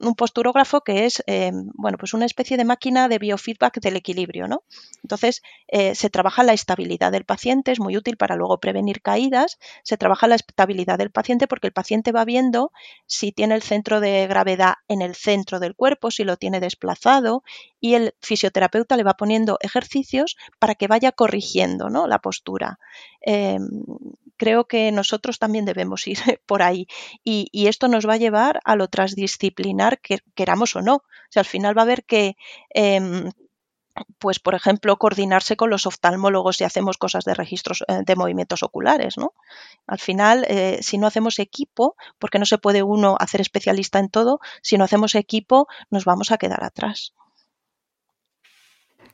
un 0.00 0.14
posturógrafo 0.14 0.82
que 0.82 1.06
es 1.06 1.22
eh, 1.26 1.52
bueno, 1.74 1.98
pues 1.98 2.14
una 2.14 2.26
especie 2.26 2.56
de 2.56 2.64
máquina 2.64 3.08
de 3.08 3.18
biofeedback 3.18 3.80
del 3.80 3.96
equilibrio. 3.96 4.48
¿no? 4.48 4.62
Entonces, 5.02 5.42
eh, 5.68 5.94
se 5.94 6.10
trabaja 6.10 6.42
la 6.42 6.52
estabilidad 6.52 7.12
del 7.12 7.24
paciente, 7.24 7.72
es 7.72 7.80
muy 7.80 7.96
útil 7.96 8.16
para 8.16 8.36
luego 8.36 8.58
prevenir 8.58 9.02
caídas. 9.02 9.58
Se 9.82 9.96
trabaja 9.96 10.26
la 10.26 10.34
estabilidad 10.34 10.98
del 10.98 11.10
paciente 11.10 11.46
porque 11.46 11.66
el 11.66 11.72
paciente 11.72 12.12
va 12.12 12.24
viendo 12.24 12.72
si 13.06 13.32
tiene 13.32 13.54
el 13.54 13.62
centro 13.62 14.00
de 14.00 14.26
gravedad 14.26 14.74
en 14.88 15.02
el 15.02 15.14
centro 15.14 15.60
del 15.60 15.74
cuerpo, 15.74 16.10
si 16.10 16.24
lo 16.24 16.36
tiene 16.36 16.60
desplazado, 16.60 17.42
y 17.80 17.94
el 17.94 18.14
fisioterapeuta 18.20 18.96
le 18.96 19.04
va 19.04 19.14
poniendo 19.14 19.58
ejercicios 19.60 20.36
para 20.58 20.74
que 20.74 20.88
vaya 20.88 21.12
corrigiendo 21.12 21.88
¿no? 21.88 22.06
la 22.06 22.18
postura. 22.18 22.78
Em, 23.20 23.68
creo 24.36 24.66
que 24.66 24.92
nosotros 24.92 25.38
también 25.38 25.64
debemos 25.64 26.06
ir 26.06 26.18
por 26.46 26.62
ahí 26.62 26.86
y, 27.24 27.66
esto 27.66 27.88
nos 27.88 28.08
va 28.08 28.14
a 28.14 28.18
llevar 28.18 28.60
a 28.64 28.76
lo 28.76 28.88
transdisciplinar 28.88 30.00
que 30.00 30.20
queramos 30.34 30.76
o 30.76 30.82
no. 30.82 30.96
O 30.96 31.30
sea, 31.30 31.40
al 31.40 31.46
final 31.46 31.76
va 31.76 31.82
a 31.82 31.84
haber 31.84 32.04
que... 32.04 32.36
Em, 32.70 33.30
pues, 34.18 34.38
por 34.38 34.54
ejemplo, 34.54 34.98
coordinarse 34.98 35.56
con 35.56 35.70
los 35.70 35.86
oftalmólogos 35.86 36.58
si 36.58 36.64
hacemos 36.64 36.98
cosas 36.98 37.24
de 37.24 37.32
registros 37.32 37.82
eh, 37.88 38.02
de 38.04 38.14
movimientos 38.14 38.62
oculares, 38.62 39.16
¿no? 39.16 39.32
Al 39.86 39.98
final, 39.98 40.44
eh, 40.48 40.78
si 40.82 40.98
no 40.98 41.06
hacemos 41.06 41.38
equipo, 41.38 41.96
porque 42.18 42.38
no 42.38 42.44
se 42.44 42.58
puede 42.58 42.82
uno 42.82 43.16
hacer 43.18 43.40
especialista 43.40 43.98
en 43.98 44.10
todo, 44.10 44.40
si 44.60 44.76
no 44.76 44.84
hacemos 44.84 45.14
equipo, 45.14 45.66
nos 45.90 46.04
vamos 46.04 46.30
a 46.30 46.36
quedar 46.36 46.62
atrás. 46.62 47.14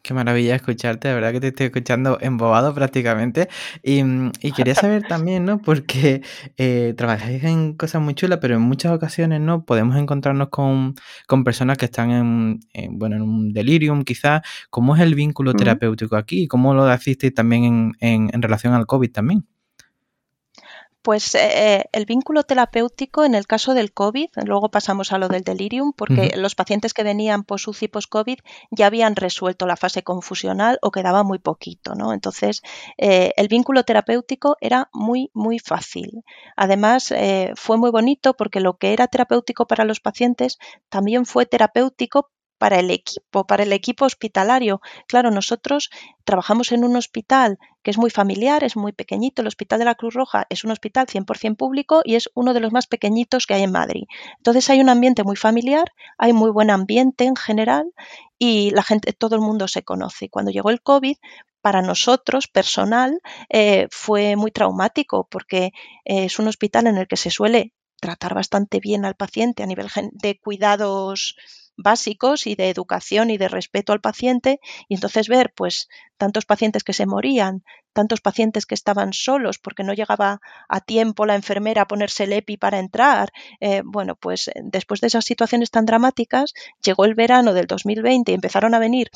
Qué 0.03 0.15
maravilla 0.15 0.57
escucharte, 0.57 1.07
de 1.07 1.15
verdad 1.15 1.31
que 1.31 1.39
te 1.41 1.49
estoy 1.49 1.67
escuchando 1.67 2.19
embobado 2.21 2.75
prácticamente. 2.75 3.49
Y, 3.85 4.03
mm, 4.03 4.33
quería 4.57 4.75
saber 4.75 5.05
también, 5.07 5.45
¿no? 5.45 5.63
Porque 5.63 6.23
eh, 6.57 6.95
trabajáis 6.97 7.45
en 7.45 7.75
cosas 7.75 8.03
muy 8.03 8.15
chulas, 8.15 8.41
pero 8.41 8.57
en 8.57 8.63
muchas 8.63 8.91
ocasiones, 8.91 9.41
¿no? 9.41 9.65
Podemos 9.65 9.97
encontrarnos 9.97 10.49
con, 10.49 10.97
personas 11.45 11.79
que 11.79 11.85
están 11.85 12.11
en, 12.11 12.61
bueno, 12.99 13.15
en 13.15 13.23
un 13.23 13.53
delirium, 13.53 14.03
quizás. 14.03 14.43
¿Cómo 14.71 14.97
es 14.97 15.03
el 15.03 15.15
vínculo 15.15 15.55
terapéutico 15.55 16.17
aquí? 16.17 16.49
¿Cómo 16.49 16.75
lo 16.75 16.93
hiciste 16.93 17.31
también 17.31 17.65
en, 17.65 17.93
en, 18.01 18.31
en 18.33 18.43
relación 18.43 18.75
al 18.75 18.87
COVID 18.87 19.13
también? 19.13 19.47
Pues 21.03 21.35
eh, 21.35 21.41
eh, 21.43 21.85
el 21.93 22.07
vínculo 22.07 22.45
terapéutico 22.45 23.25
en 23.25 23.35
el 23.35 23.47
caso 23.47 23.75
del 23.75 23.93
COVID, 23.93 24.29
luego 24.45 24.71
pasamos 24.71 25.13
a 25.13 25.19
lo 25.19 25.29
del 25.29 25.43
delirium, 25.43 25.93
porque 25.93 26.33
los 26.37 26.55
pacientes 26.55 26.95
que 26.95 27.03
venían 27.03 27.45
post-UCI 27.45 27.89
post-COVID 27.89 28.39
ya 28.71 28.87
habían 28.87 29.17
resuelto 29.17 29.67
la 29.67 29.77
fase 29.77 30.03
confusional 30.03 30.79
o 30.81 30.93
quedaba 30.93 31.25
muy 31.25 31.39
poquito, 31.39 31.95
¿no? 31.95 32.13
Entonces, 32.13 32.63
eh, 32.99 33.33
el 33.37 33.49
vínculo 33.49 33.83
terapéutico 33.83 34.57
era 34.61 34.89
muy, 34.93 35.31
muy 35.35 35.59
fácil. 35.59 36.23
Además, 36.57 37.13
fue 37.57 37.77
muy 37.79 37.91
bonito 37.91 38.35
porque 38.35 38.61
lo 38.61 38.79
que 38.79 38.93
era 38.93 39.09
terapéutico 39.09 39.67
para 39.67 39.85
los 39.85 40.01
pacientes 40.01 40.59
también 40.89 41.27
fue 41.27 41.47
terapéutico 41.47 42.31
para 42.63 42.79
el 42.79 42.93
equipo, 42.93 43.45
para 43.45 43.65
el 43.65 43.73
equipo 43.73 44.05
hospitalario. 44.05 44.81
Claro, 45.09 45.33
nosotros 45.33 45.91
trabajamos 46.23 46.71
en 46.71 46.85
un 46.85 46.95
hospital 46.95 47.59
que 47.83 47.91
es 47.91 47.99
muy 47.99 48.09
familiar, 48.09 48.63
es 48.63 48.77
muy 48.77 48.93
pequeñito. 48.93 49.43
El 49.43 49.49
Hospital 49.49 49.81
de 49.81 49.85
la 49.85 49.97
Cruz 49.97 50.15
Roja 50.15 50.47
es 50.49 50.63
un 50.63 50.71
hospital 50.71 51.09
100% 51.09 51.57
público 51.57 52.03
y 52.05 52.15
es 52.15 52.31
uno 52.35 52.55
de 52.55 52.61
los 52.61 52.71
más 52.71 52.87
pequeñitos 52.87 53.49
que 53.49 53.55
hay 53.55 53.65
en 53.65 53.73
Madrid. 53.73 54.05
Entonces 54.37 54.71
hay 54.71 54.81
un 54.81 54.91
ambiente 54.91 55.25
muy 55.25 55.35
familiar, 55.35 55.91
hay 56.19 56.33
muy 56.33 56.53
buen 56.53 56.71
ambiente 56.71 57.25
en 57.25 57.35
general 57.35 57.87
y 58.39 58.71
la 58.71 58.85
gente, 58.85 59.13
todo 59.13 59.35
el 59.35 59.43
mundo 59.43 59.67
se 59.67 59.83
conoce. 59.83 60.29
Cuando 60.29 60.53
llegó 60.53 60.71
el 60.71 60.83
COVID, 60.83 61.17
para 61.63 61.83
nosotros, 61.83 62.47
personal, 62.47 63.21
eh, 63.49 63.89
fue 63.91 64.37
muy 64.37 64.53
traumático 64.53 65.27
porque 65.29 65.73
eh, 66.05 66.27
es 66.27 66.39
un 66.39 66.47
hospital 66.47 66.87
en 66.87 66.99
el 66.99 67.09
que 67.09 67.17
se 67.17 67.33
suele 67.33 67.73
tratar 68.01 68.35
bastante 68.35 68.79
bien 68.79 69.05
al 69.05 69.17
paciente 69.17 69.65
a 69.65 69.67
nivel 69.67 69.89
de 70.13 70.39
cuidados 70.39 71.35
básicos 71.77 72.47
y 72.47 72.55
de 72.55 72.71
educación 72.71 73.31
y 73.31 73.39
de 73.39 73.49
respeto 73.49 73.93
al 73.93 74.01
paciente 74.01 74.61
y 74.89 74.95
entonces 74.95 75.29
ver 75.29 75.53
pues 75.55 75.89
tantos 76.17 76.45
pacientes 76.45 76.85
que 76.85 76.93
se 76.93 77.07
morían, 77.07 77.65
tantos 77.93 78.21
pacientes 78.21 78.67
que 78.67 78.75
estaban 78.75 79.13
solos 79.13 79.59
porque 79.59 79.85
no 79.85 79.93
llegaba 79.93 80.41
a 80.69 80.81
tiempo 80.81 81.27
la 81.27 81.35
enfermera 81.35 81.83
a 81.83 81.89
ponerse 81.89 82.25
el 82.25 82.33
EPI 82.33 82.57
para 82.57 82.79
entrar. 82.79 83.33
Eh, 83.61 83.83
bueno, 83.85 84.17
pues 84.17 84.49
eh, 84.49 84.53
después 84.63 85.01
de 85.01 85.09
esas 85.09 85.25
situaciones 85.25 85.71
tan 85.71 85.87
dramáticas, 85.87 86.53
llegó 86.83 87.05
el 87.05 87.15
verano 87.15 87.53
del 87.55 87.67
2020 87.67 88.33
y 88.33 88.35
empezaron 88.35 88.75
a 88.75 88.79
venir 88.79 89.11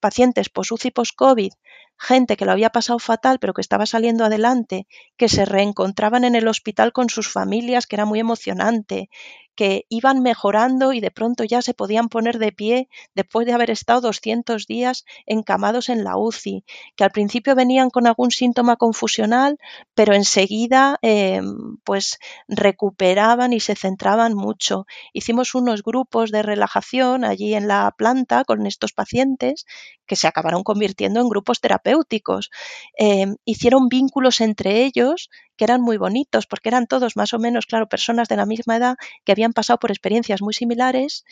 pacientes 0.00 0.48
post-UCI 0.48 0.90
post-COVID, 0.92 1.52
gente 1.98 2.36
que 2.36 2.44
lo 2.44 2.52
había 2.52 2.70
pasado 2.70 2.98
fatal 3.00 3.38
pero 3.40 3.52
que 3.52 3.60
estaba 3.60 3.86
saliendo 3.86 4.24
adelante, 4.24 4.86
que 5.16 5.28
se 5.28 5.44
reencontraban 5.44 6.24
en 6.24 6.36
el 6.36 6.46
hospital 6.48 6.92
con 6.92 7.10
sus 7.10 7.28
familias, 7.28 7.86
que 7.86 7.96
era 7.96 8.04
muy 8.04 8.20
emocionante, 8.20 9.10
que 9.58 9.86
iban 9.88 10.22
mejorando 10.22 10.92
y 10.92 11.00
de 11.00 11.10
pronto 11.10 11.42
ya 11.42 11.62
se 11.62 11.74
podían 11.74 12.08
poner 12.08 12.38
de 12.38 12.52
pie 12.52 12.88
después 13.16 13.44
de 13.44 13.54
haber 13.54 13.70
estado 13.72 14.02
200 14.02 14.68
días 14.68 15.04
encamados 15.26 15.88
en 15.88 16.04
la 16.04 16.16
UCI, 16.16 16.62
que 16.94 17.02
al 17.02 17.10
principio 17.10 17.56
venían 17.56 17.90
con 17.90 18.06
algún 18.06 18.30
síntoma 18.30 18.76
confusional, 18.76 19.58
pero 19.96 20.14
enseguida 20.14 21.00
em, 21.02 21.76
pues 21.82 22.20
recuperaban 22.46 23.52
y 23.52 23.58
se 23.58 23.74
centraban 23.74 24.32
mucho. 24.34 24.86
Hicimos 25.12 25.56
unos 25.56 25.82
grupos 25.82 26.30
de 26.30 26.44
relajación 26.44 27.24
allí 27.24 27.54
en 27.54 27.66
la 27.66 27.92
planta 27.98 28.44
con 28.44 28.64
estos 28.64 28.92
pacientes 28.92 29.66
que 30.06 30.14
se 30.14 30.28
acabaron 30.28 30.62
convirtiendo 30.62 31.18
en 31.20 31.28
grupos 31.28 31.60
terapéuticos. 31.60 32.50
Em, 32.96 33.34
hicieron 33.44 33.88
vínculos 33.88 34.40
entre 34.40 34.84
ellos 34.84 35.30
que 35.58 35.64
eran 35.64 35.82
muy 35.82 35.98
bonitos, 35.98 36.46
porque 36.46 36.70
eran 36.70 36.86
todos 36.86 37.16
más 37.16 37.34
o 37.34 37.38
menos, 37.38 37.66
claro, 37.66 37.88
personas 37.88 38.28
de 38.28 38.36
la 38.36 38.46
misma 38.46 38.76
edad 38.76 38.96
que 39.24 39.32
habían 39.32 39.52
pasado 39.52 39.78
por 39.78 39.90
experiencias 39.90 40.40
muy 40.40 40.54
similares, 40.54 41.24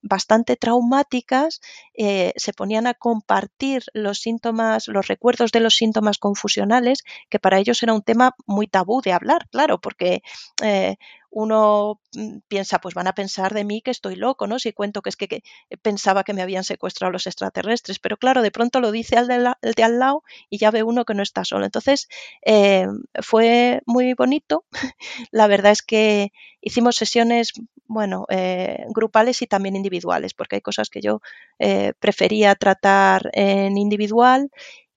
bastante 0.00 0.56
traumáticas, 0.56 1.60
eh, 1.94 2.32
se 2.36 2.52
ponían 2.52 2.86
a 2.86 2.94
compartir 2.94 3.84
los 3.92 4.18
síntomas, 4.18 4.88
los 4.88 5.06
recuerdos 5.06 5.52
de 5.52 5.60
los 5.60 5.76
síntomas 5.76 6.18
confusionales, 6.18 7.04
que 7.28 7.38
para 7.38 7.58
ellos 7.58 7.82
era 7.82 7.92
un 7.92 8.02
tema 8.02 8.34
muy 8.46 8.66
tabú 8.66 9.02
de 9.02 9.12
hablar, 9.12 9.46
claro, 9.50 9.78
porque 9.78 10.22
eh, 10.62 10.96
uno 11.34 12.00
mm, 12.14 12.38
piensa, 12.48 12.78
pues 12.78 12.94
van 12.94 13.08
a 13.08 13.12
pensar 13.12 13.52
de 13.54 13.64
mí 13.64 13.82
que 13.82 13.90
estoy 13.90 14.14
loco, 14.14 14.46
¿no? 14.46 14.58
Si 14.58 14.72
cuento 14.72 15.02
que 15.02 15.10
es 15.10 15.16
que, 15.16 15.42
pensaba 15.82 16.22
que 16.22 16.32
me 16.32 16.42
habían 16.42 16.64
secuestrado 16.64 17.10
los 17.12 17.26
extraterrestres, 17.26 17.98
pero 17.98 18.16
claro, 18.16 18.40
de 18.40 18.52
pronto 18.52 18.80
lo 18.80 18.92
dice 18.92 19.16
el 19.16 19.26
de, 19.26 19.52
el 19.62 19.74
de 19.74 19.82
al 19.82 19.98
lado 19.98 20.22
y 20.48 20.58
ya 20.58 20.70
ve 20.70 20.84
uno 20.84 21.04
que 21.04 21.14
no 21.14 21.22
está 21.22 21.44
solo. 21.44 21.64
Entonces, 21.64 22.08
eh, 22.46 22.86
fue 23.20 23.82
muy 23.84 24.14
bonito. 24.14 24.64
La 25.32 25.48
verdad 25.48 25.72
es 25.72 25.82
que 25.82 26.32
hicimos 26.60 26.96
sesiones, 26.96 27.52
bueno, 27.86 28.26
eh, 28.30 28.84
grupales 28.90 29.42
y 29.42 29.46
también 29.48 29.74
individuales, 29.74 30.34
porque 30.34 30.56
hay 30.56 30.62
cosas 30.62 30.88
que 30.88 31.00
yo 31.00 31.20
eh, 31.58 31.94
prefería 31.98 32.54
tratar 32.54 33.30
en 33.32 33.76
individual 33.76 34.50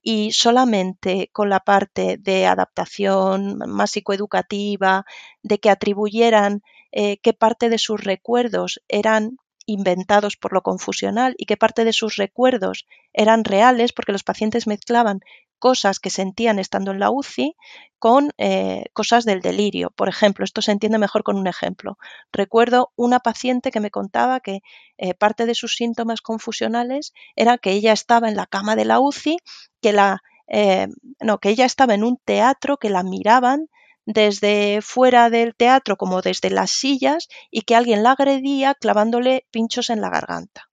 y 0.09 0.31
solamente 0.31 1.29
con 1.33 1.49
la 1.49 1.59
parte 1.59 2.15
de 2.17 2.45
adaptación 2.45 3.57
más 3.67 3.91
psicoeducativa, 3.91 5.03
de 5.43 5.59
que 5.59 5.69
atribuyeran 5.69 6.61
eh, 6.93 7.17
qué 7.17 7.33
parte 7.33 7.67
de 7.67 7.77
sus 7.77 8.01
recuerdos 8.01 8.81
eran 8.87 9.37
inventados 9.67 10.37
por 10.37 10.53
lo 10.53 10.63
confusional 10.63 11.35
y 11.37 11.45
qué 11.45 11.57
parte 11.57 11.85
de 11.85 11.93
sus 11.93 12.15
recuerdos 12.15 12.87
eran 13.13 13.43
reales, 13.43 13.93
porque 13.93 14.13
los 14.13 14.23
pacientes 14.23 14.65
mezclaban 14.65 15.19
cosas 15.59 15.99
que 15.99 16.09
sentían 16.09 16.57
estando 16.59 16.91
en 16.91 16.99
la 16.99 17.11
UCI 17.11 17.55
con 17.99 18.31
eh, 18.37 18.85
cosas 18.93 19.25
del 19.25 19.41
delirio. 19.41 19.91
Por 19.91 20.07
ejemplo, 20.07 20.45
esto 20.45 20.61
se 20.61 20.71
entiende 20.71 20.97
mejor 20.97 21.23
con 21.23 21.37
un 21.37 21.47
ejemplo. 21.47 21.97
Recuerdo 22.31 22.91
una 22.95 23.19
paciente 23.19 23.71
que 23.71 23.79
me 23.79 23.91
contaba 23.91 24.39
que 24.39 24.61
eh, 24.97 25.13
parte 25.13 25.45
de 25.45 25.55
sus 25.55 25.75
síntomas 25.75 26.21
confusionales 26.21 27.13
era 27.35 27.57
que 27.57 27.71
ella 27.71 27.91
estaba 27.91 28.29
en 28.29 28.35
la 28.35 28.45
cama 28.45 28.75
de 28.75 28.85
la 28.85 28.99
UCI, 28.99 29.37
que 29.81 29.93
la 29.93 30.21
eh, 30.47 30.87
no, 31.19 31.39
que 31.39 31.49
ella 31.49 31.65
estaba 31.65 31.93
en 31.93 32.03
un 32.03 32.17
teatro, 32.17 32.77
que 32.77 32.89
la 32.89 33.03
miraban 33.03 33.67
desde 34.07 34.79
fuera 34.81 35.29
del 35.29 35.53
teatro 35.53 35.97
como 35.97 36.21
desde 36.21 36.49
las 36.49 36.71
sillas 36.71 37.27
y 37.51 37.63
que 37.63 37.75
alguien 37.75 38.03
la 38.03 38.13
agredía 38.13 38.73
clavándole 38.73 39.45
pinchos 39.51 39.89
en 39.89 39.99
la 39.99 40.09
garganta. 40.09 40.69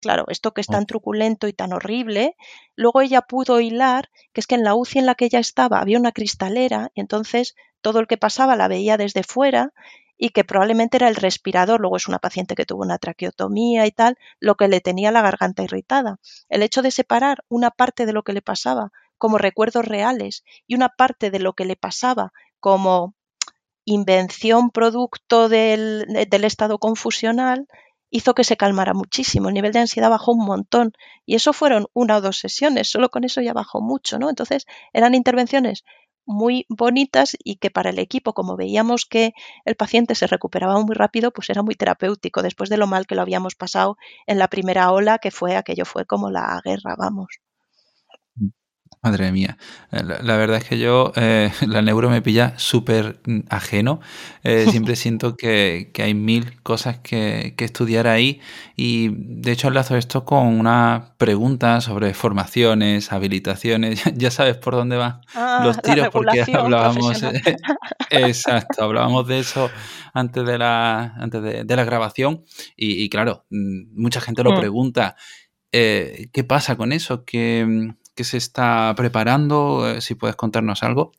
Claro, 0.00 0.24
esto 0.28 0.52
que 0.52 0.62
es 0.62 0.66
tan 0.66 0.86
truculento 0.86 1.46
y 1.48 1.52
tan 1.52 1.74
horrible, 1.74 2.34
luego 2.74 3.02
ella 3.02 3.20
pudo 3.20 3.60
hilar 3.60 4.08
que 4.32 4.40
es 4.40 4.46
que 4.46 4.54
en 4.54 4.64
la 4.64 4.74
UCI 4.74 5.00
en 5.00 5.06
la 5.06 5.14
que 5.14 5.26
ella 5.26 5.38
estaba 5.38 5.80
había 5.80 5.98
una 5.98 6.12
cristalera 6.12 6.90
y 6.94 7.02
entonces 7.02 7.54
todo 7.82 8.00
el 8.00 8.06
que 8.06 8.16
pasaba 8.16 8.56
la 8.56 8.68
veía 8.68 8.96
desde 8.96 9.22
fuera 9.22 9.74
y 10.16 10.30
que 10.30 10.42
probablemente 10.42 10.96
era 10.96 11.08
el 11.08 11.16
respirador, 11.16 11.78
luego 11.78 11.98
es 11.98 12.08
una 12.08 12.20
paciente 12.20 12.54
que 12.54 12.64
tuvo 12.64 12.82
una 12.82 12.98
traqueotomía 12.98 13.86
y 13.86 13.90
tal, 13.90 14.16
lo 14.40 14.54
que 14.54 14.68
le 14.68 14.80
tenía 14.80 15.12
la 15.12 15.20
garganta 15.20 15.62
irritada. 15.62 16.20
El 16.48 16.62
hecho 16.62 16.80
de 16.80 16.90
separar 16.90 17.44
una 17.48 17.70
parte 17.70 18.06
de 18.06 18.14
lo 18.14 18.22
que 18.22 18.32
le 18.32 18.40
pasaba 18.40 18.92
como 19.18 19.38
recuerdos 19.38 19.84
reales 19.84 20.42
y 20.66 20.74
una 20.74 20.88
parte 20.88 21.30
de 21.30 21.38
lo 21.38 21.52
que 21.52 21.64
le 21.64 21.76
pasaba 21.76 22.32
como 22.62 23.16
invención 23.84 24.70
producto 24.70 25.48
del, 25.48 26.06
estado 26.44 26.78
confusional, 26.78 27.66
hizo 28.08 28.34
que 28.34 28.44
se 28.44 28.56
calmara 28.56 28.94
muchísimo, 28.94 29.48
el 29.48 29.54
nivel 29.54 29.72
de 29.72 29.80
ansiedad 29.80 30.10
bajó 30.10 30.32
un 30.32 30.44
montón 30.46 30.92
y 31.26 31.34
eso 31.34 31.52
fueron 31.52 31.88
una 31.92 32.18
o 32.18 32.20
dos 32.20 32.38
sesiones, 32.38 32.88
solo 32.88 33.10
con 33.10 33.24
eso 33.24 33.40
ya 33.40 33.52
bajó 33.52 33.80
mucho, 33.80 34.18
¿no? 34.20 34.30
Entonces 34.30 34.66
eran 34.92 35.14
intervenciones 35.14 35.84
muy 36.24 36.66
bonitas 36.68 37.36
y 37.42 37.56
que 37.56 37.70
para 37.70 37.90
el 37.90 37.98
equipo, 37.98 38.32
como 38.32 38.56
veíamos 38.56 39.06
que 39.06 39.32
el 39.64 39.74
paciente 39.74 40.14
se 40.14 40.28
recuperaba 40.28 40.80
muy 40.80 40.94
rápido, 40.94 41.32
pues 41.32 41.50
era 41.50 41.62
muy 41.62 41.74
terapéutico 41.74 42.42
después 42.42 42.70
de 42.70 42.76
lo 42.76 42.86
mal 42.86 43.06
que 43.08 43.16
lo 43.16 43.22
habíamos 43.22 43.56
pasado 43.56 43.96
en 44.26 44.38
la 44.38 44.46
primera 44.46 44.92
ola, 44.92 45.18
que 45.18 45.32
fue 45.32 45.56
aquello 45.56 45.84
fue 45.84 46.06
como 46.06 46.30
la 46.30 46.60
guerra, 46.64 46.94
vamos. 46.96 47.41
Madre 49.04 49.32
mía, 49.32 49.58
eh, 49.90 50.00
la, 50.04 50.36
verdad 50.36 50.58
es 50.58 50.64
que 50.64 50.78
yo, 50.78 51.12
eh, 51.16 51.50
la 51.66 51.82
neuro 51.82 52.08
me 52.08 52.22
pilla 52.22 52.54
súper 52.56 53.20
mm, 53.26 53.40
ajeno. 53.48 54.00
Eh, 54.44 54.66
siempre 54.70 54.94
siento 54.94 55.36
que, 55.36 55.90
hay 55.98 56.14
mil 56.14 56.62
cosas 56.62 56.98
que, 57.00 57.52
estudiar 57.58 58.06
ahí 58.06 58.40
y 58.76 59.08
de 59.12 59.52
hecho 59.52 59.68
enlazo 59.68 59.96
esto 59.96 60.24
con 60.24 60.46
una 60.46 61.14
pregunta 61.16 61.80
sobre 61.80 62.14
formaciones, 62.14 63.12
habilitaciones. 63.12 64.02
Ya 64.14 64.30
sabes 64.30 64.56
por 64.56 64.74
dónde 64.74 64.96
van 64.96 65.20
ah, 65.34 65.62
los 65.64 65.82
tiros 65.82 66.08
porque 66.10 66.44
hablábamos... 66.54 67.24
exacto, 68.10 68.84
hablábamos 68.84 69.26
de 69.26 69.40
eso 69.40 69.68
antes 70.14 70.46
de 70.46 70.58
la, 70.58 71.14
antes 71.16 71.42
de, 71.42 71.76
la 71.76 71.84
grabación 71.84 72.44
y, 72.76 73.08
claro, 73.08 73.46
mm, 73.50 74.00
mucha 74.00 74.20
gente 74.20 74.44
lo 74.44 74.52
mm. 74.52 74.60
pregunta. 74.60 75.16
¿Qué 75.72 76.44
pasa 76.46 76.76
con 76.76 76.92
eso? 76.92 77.24
Que 77.24 77.94
que 78.14 78.24
se 78.24 78.36
está 78.36 78.92
preparando? 78.96 79.88
Eh, 79.88 80.00
si 80.00 80.14
puedes 80.14 80.36
contarnos 80.36 80.82
algo. 80.82 81.12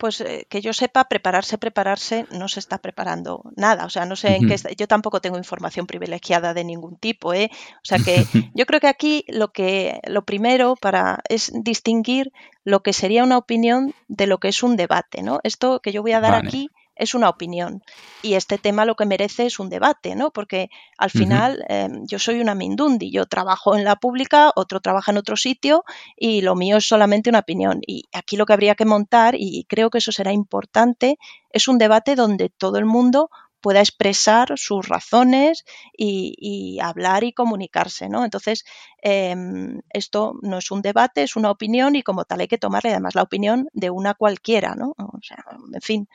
Pues 0.00 0.22
eh, 0.22 0.46
que 0.48 0.62
yo 0.62 0.72
sepa, 0.72 1.04
prepararse, 1.04 1.58
prepararse, 1.58 2.26
no 2.30 2.48
se 2.48 2.58
está 2.58 2.78
preparando 2.78 3.42
nada. 3.54 3.84
O 3.84 3.90
sea, 3.90 4.06
no 4.06 4.16
sé 4.16 4.36
en 4.36 4.48
qué 4.48 4.56
Yo 4.74 4.88
tampoco 4.88 5.20
tengo 5.20 5.36
información 5.36 5.86
privilegiada 5.86 6.54
de 6.54 6.64
ningún 6.64 6.96
tipo, 6.96 7.34
¿eh? 7.34 7.50
O 7.52 7.84
sea 7.84 7.98
que 7.98 8.24
yo 8.54 8.64
creo 8.64 8.80
que 8.80 8.88
aquí 8.88 9.26
lo 9.28 9.52
que 9.52 10.00
lo 10.06 10.24
primero 10.24 10.74
para 10.74 11.20
es 11.28 11.52
distinguir 11.52 12.32
lo 12.64 12.82
que 12.82 12.94
sería 12.94 13.24
una 13.24 13.36
opinión 13.36 13.92
de 14.08 14.26
lo 14.26 14.38
que 14.38 14.48
es 14.48 14.62
un 14.62 14.76
debate, 14.76 15.22
¿no? 15.22 15.40
Esto 15.42 15.80
que 15.80 15.92
yo 15.92 16.00
voy 16.00 16.12
a 16.12 16.20
dar 16.20 16.34
aquí 16.34 16.70
es 17.00 17.14
una 17.14 17.28
opinión. 17.28 17.82
Y 18.22 18.34
este 18.34 18.58
tema 18.58 18.84
lo 18.84 18.94
que 18.94 19.06
merece 19.06 19.46
es 19.46 19.58
un 19.58 19.70
debate, 19.70 20.14
¿no? 20.14 20.30
Porque 20.30 20.68
al 20.98 21.10
final 21.10 21.64
em, 21.68 22.06
yo 22.06 22.18
soy 22.18 22.40
una 22.40 22.54
mindundi, 22.54 23.10
yo 23.10 23.26
trabajo 23.26 23.74
en 23.74 23.84
la 23.84 23.96
pública, 23.96 24.52
otro 24.54 24.80
trabaja 24.80 25.10
en 25.10 25.18
otro 25.18 25.36
sitio 25.36 25.84
y 26.16 26.42
lo 26.42 26.54
mío 26.54 26.76
es 26.76 26.86
solamente 26.86 27.30
una 27.30 27.40
opinión. 27.40 27.80
Y 27.86 28.04
aquí 28.12 28.36
lo 28.36 28.44
que 28.44 28.52
habría 28.52 28.74
que 28.74 28.84
montar, 28.84 29.34
y 29.36 29.64
creo 29.64 29.88
que 29.88 29.98
eso 29.98 30.12
será 30.12 30.32
importante, 30.32 31.18
es 31.50 31.68
un 31.68 31.78
debate 31.78 32.14
donde 32.14 32.50
todo 32.50 32.76
el 32.76 32.84
mundo 32.84 33.30
pueda 33.60 33.80
expresar 33.80 34.52
sus 34.56 34.88
razones 34.88 35.64
y, 35.96 36.78
hablar 36.82 37.24
y 37.24 37.32
comunicarse, 37.32 38.08
¿no? 38.08 38.24
Entonces, 38.24 38.64
em, 39.02 39.80
esto 39.90 40.34
no 40.42 40.58
es 40.58 40.70
un 40.70 40.82
debate, 40.82 41.22
es 41.22 41.36
una 41.36 41.50
opinión 41.50 41.94
y 41.96 42.02
como 42.02 42.24
tal 42.24 42.40
hay 42.40 42.48
que 42.48 42.58
tomarle 42.58 42.90
además 42.90 43.14
la 43.14 43.22
opinión 43.22 43.68
de 43.72 43.90
una 43.90 44.14
cualquiera, 44.14 44.74
¿no? 44.74 44.94
O 44.96 45.20
sea, 45.22 45.44
en 45.72 45.80
fin, 45.80 46.08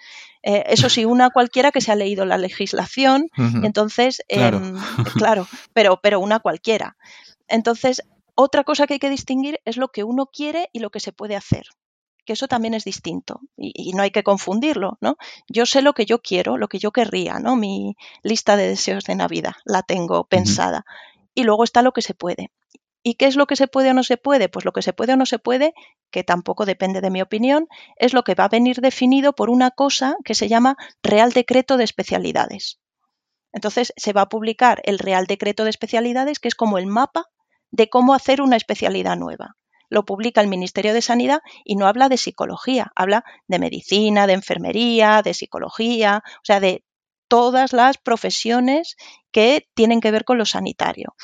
eh, 0.44 0.64
eso 0.68 0.90
sí, 0.90 1.06
una 1.06 1.30
cualquiera 1.30 1.72
que 1.72 1.82
se 1.82 1.92
ha 1.92 1.96
leído 1.96 2.26
la 2.26 2.38
legislación, 2.38 3.30
entonces, 3.64 4.22
claro. 4.28 4.58
Em, 4.58 4.76
claro, 5.16 5.48
pero, 5.74 6.00
pero 6.02 6.20
una 6.20 6.40
cualquiera. 6.40 6.98
Entonces, 7.48 8.02
otra 8.36 8.64
cosa 8.64 8.88
que 8.88 8.94
hay 8.96 9.00
que 9.00 9.10
distinguir 9.10 9.60
es 9.66 9.78
lo 9.78 9.90
que 9.90 10.04
uno 10.04 10.26
quiere 10.26 10.70
y 10.74 10.80
lo 10.80 10.90
que 10.90 11.00
se 11.00 11.14
puede 11.14 11.36
hacer 11.36 11.68
que 12.26 12.34
eso 12.34 12.48
también 12.48 12.74
es 12.74 12.84
distinto 12.84 13.40
y, 13.56 13.94
no 13.94 14.04
hay 14.04 14.12
que 14.12 14.24
confundirlo, 14.24 14.98
¿no? 15.00 15.18
Yo 15.48 15.66
sé 15.66 15.82
lo 15.82 15.94
que 15.94 16.06
yo 16.06 16.22
quiero, 16.22 16.58
lo 16.58 16.68
que 16.68 16.80
yo 16.80 16.92
querría, 16.92 17.40
¿no? 17.40 17.56
Mi 17.56 17.96
lista 18.24 18.58
de 18.58 18.68
deseos 18.68 19.06
de 19.06 19.16
Navidad 19.16 19.54
la 19.64 19.84
tengo 19.84 20.26
pensada. 20.26 20.86
Y 21.34 21.44
luego 21.44 21.64
está 21.64 21.82
lo 21.82 21.94
que 21.94 22.02
se 22.02 22.14
puede. 22.14 22.52
¿Y 23.04 23.16
qué 23.16 23.28
es 23.28 23.36
lo 23.36 23.46
que 23.46 23.56
se 23.56 23.68
puede 23.68 23.92
o 23.92 23.94
no 23.94 24.04
se 24.04 24.18
puede? 24.18 24.50
Pues 24.50 24.66
lo 24.66 24.74
que 24.74 24.82
se 24.82 24.92
puede 24.92 25.14
o 25.14 25.18
no 25.18 25.26
se 25.26 25.40
puede, 25.40 25.74
que 26.12 26.24
tampoco 26.24 26.66
depende 26.66 27.02
de 27.02 27.12
mi 27.12 27.22
opinión, 27.22 27.68
es 27.98 28.14
lo 28.14 28.24
que 28.24 28.36
va 28.36 28.46
a 28.46 28.50
venir 28.50 28.82
definido 28.82 29.34
por 29.34 29.50
una 29.50 29.72
cosa 29.72 30.18
que 30.26 30.34
se 30.34 30.48
llama 30.48 30.76
Real 31.04 31.32
Decreto 31.32 31.78
de 31.78 31.84
Especialidades. 31.84 32.80
Entonces 33.54 33.94
se 33.96 34.12
va 34.12 34.22
a 34.22 34.30
publicar 34.30 34.82
el 34.86 35.00
Real 35.00 35.28
Decreto 35.28 35.64
de 35.64 35.70
Especialidades, 35.70 36.40
que 36.40 36.48
es 36.48 36.56
como 36.56 36.78
el 36.78 36.88
mapa 36.88 37.26
de 37.70 37.90
cómo 37.90 38.14
hacer 38.14 38.42
una 38.42 38.56
especialidad 38.56 39.16
nueva 39.18 39.56
lo 39.90 40.06
publica 40.06 40.42
el 40.42 40.48
Ministerio 40.48 40.94
de 40.94 41.02
Sanidad 41.02 41.40
y 41.64 41.76
no 41.76 41.88
habla 41.88 42.10
de 42.10 42.18
psicología, 42.18 42.92
habla 42.96 43.24
de 43.48 43.60
medicina, 43.60 44.28
de 44.28 44.34
enfermería, 44.34 45.22
de 45.22 45.34
psicología, 45.34 46.24
o 46.26 46.46
sea, 46.46 46.60
de 46.60 46.84
todas 47.28 47.74
las 47.74 47.98
profesiones 47.98 48.96
que 49.32 49.68
tienen 49.74 50.02
que 50.02 50.12
ver 50.12 50.26
con 50.26 50.38
lo 50.38 50.46
sanitario. 50.46 51.16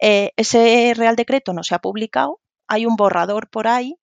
Eh, 0.00 0.32
ese 0.36 0.92
Real 0.94 1.16
Decreto 1.16 1.52
no 1.52 1.62
se 1.62 1.74
ha 1.74 1.80
publicado, 1.80 2.40
hay 2.66 2.86
un 2.86 2.96
borrador 2.96 3.48
por 3.48 3.66
ahí 3.66 3.96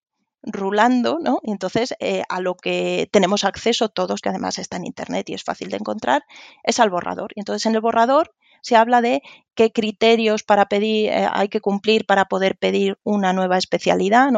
rulando, 0.46 1.18
¿no? 1.20 1.40
Y 1.44 1.52
entonces 1.52 1.96
eh, 2.00 2.24
a 2.30 2.40
lo 2.40 2.56
que 2.56 3.10
tenemos 3.12 3.44
acceso 3.44 3.90
todos, 3.90 4.22
que 4.22 4.30
además 4.30 4.60
está 4.60 4.78
en 4.78 4.86
Internet 4.86 5.30
y 5.30 5.34
es 5.34 5.44
fácil 5.44 5.70
de 5.70 5.78
encontrar, 5.78 6.24
es 6.64 6.80
al 6.80 6.90
borrador. 6.90 7.32
Y 7.36 7.42
entonces 7.42 7.66
en 7.66 7.76
el 7.76 7.82
borrador 7.82 8.34
se 8.66 8.76
habla 8.76 9.00
de 9.00 9.22
qué 9.54 9.72
criterios 9.72 10.42
para 10.42 10.66
pedir 10.66 11.10
eh, 11.10 11.28
hay 11.32 11.50
que 11.50 11.62
cumplir 11.62 12.08
para 12.08 12.26
poder 12.26 12.58
pedir 12.58 12.98
una 13.04 13.32
nueva 13.32 13.60
especialidad. 13.60 14.30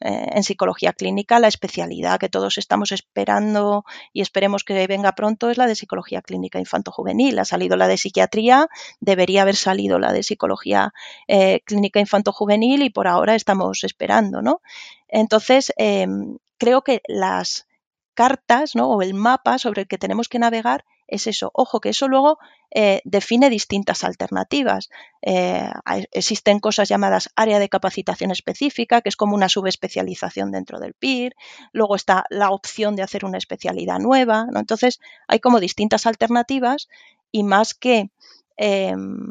Eh, 0.00 0.26
en 0.30 0.44
psicología 0.44 0.92
clínica, 0.92 1.40
la 1.40 1.48
especialidad 1.48 2.20
que 2.20 2.28
todos 2.28 2.58
estamos 2.58 2.92
esperando 2.92 3.86
y 4.12 4.20
esperemos 4.20 4.62
que 4.62 4.86
venga 4.86 5.12
pronto 5.12 5.48
es 5.48 5.56
la 5.56 5.66
de 5.66 5.74
psicología 5.74 6.20
clínica 6.20 6.58
infanto-juvenil. 6.58 7.38
Ha 7.38 7.46
salido 7.46 7.78
la 7.78 7.88
de 7.88 7.96
psiquiatría, 7.96 8.68
debería 9.00 9.40
haber 9.40 9.56
salido 9.56 9.98
la 9.98 10.12
de 10.12 10.22
psicología 10.22 10.92
eh, 11.26 11.62
clínica 11.64 11.98
infanto-juvenil 11.98 12.82
y 12.82 12.90
por 12.90 13.08
ahora 13.08 13.34
estamos 13.34 13.84
esperando. 13.84 14.42
¿no? 14.42 14.60
Entonces, 15.08 15.72
em, 15.78 16.36
creo 16.58 16.82
que 16.82 17.00
las 17.08 17.66
cartas 18.12 18.74
¿no? 18.74 18.90
o 18.90 19.00
el 19.00 19.14
mapa 19.14 19.56
sobre 19.56 19.80
el 19.82 19.88
que 19.88 19.96
tenemos 19.96 20.28
que 20.28 20.38
navegar 20.38 20.84
es 21.08 21.26
eso. 21.26 21.50
Ojo, 21.54 21.80
que 21.80 21.90
eso 21.90 22.08
luego 22.08 22.38
eh, 22.70 23.02
define 23.04 23.50
distintas 23.50 24.04
alternativas. 24.04 24.88
Eh, 25.20 25.70
existen 26.10 26.58
cosas 26.58 26.88
llamadas 26.88 27.30
área 27.36 27.58
de 27.58 27.68
capacitación 27.68 28.30
específica, 28.30 29.00
que 29.02 29.08
es 29.08 29.16
como 29.16 29.34
una 29.34 29.48
subespecialización 29.48 30.52
dentro 30.52 30.80
del 30.80 30.94
PIR. 30.94 31.34
Luego 31.72 31.96
está 31.96 32.24
la 32.30 32.50
opción 32.50 32.96
de 32.96 33.02
hacer 33.02 33.24
una 33.24 33.38
especialidad 33.38 33.98
nueva. 33.98 34.46
Entonces, 34.54 35.00
hay 35.28 35.40
como 35.40 35.60
distintas 35.60 36.06
alternativas 36.06 36.88
y 37.30 37.42
más 37.42 37.74
que 37.74 38.10
em, 38.56 39.30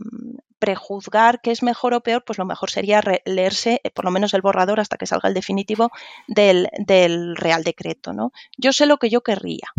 prejuzgar 0.61 1.41
qué 1.41 1.49
es 1.49 1.63
mejor 1.63 1.95
o 1.95 2.01
peor, 2.01 2.24
pues 2.24 2.38
lo 2.38 2.45
mejor 2.45 2.69
sería 2.69 3.01
leerse 3.26 3.82
eh, 3.84 3.89
por 3.89 4.05
lo 4.05 4.11
menos 4.11 4.36
el 4.36 4.43
borrador 4.43 4.80
hasta 4.80 4.97
que 4.97 5.07
salga 5.07 5.28
el 5.28 5.34
definitivo 5.34 5.89
del, 6.28 6.69
del 6.78 7.36
Real 7.36 7.63
Decreto. 7.63 8.13
¿no? 8.13 8.32
Yo 8.57 8.72
sé 8.72 8.86
lo 8.86 8.97
que 8.97 9.09
yo 9.09 9.22
querría. 9.22 9.74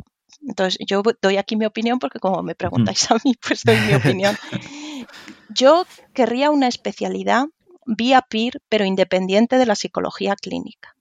Entonces, 0.46 0.78
yo 0.86 1.02
doy 1.20 1.36
aquí 1.36 1.56
mi 1.56 1.66
opinión 1.66 1.98
porque 1.98 2.18
como 2.18 2.42
me 2.42 2.54
preguntáis 2.54 3.10
a 3.10 3.14
mí, 3.24 3.34
pues 3.46 3.62
doy 3.64 3.78
mi 3.80 3.94
opinión. 3.94 4.36
Yo 5.48 5.86
querría 6.14 6.50
una 6.50 6.68
especialidad 6.68 7.46
vía 7.86 8.22
PIR, 8.22 8.60
pero 8.68 8.84
independiente 8.84 9.56
de 9.56 9.66
la 9.66 9.74
psicología 9.74 10.36
clínica. 10.36 10.94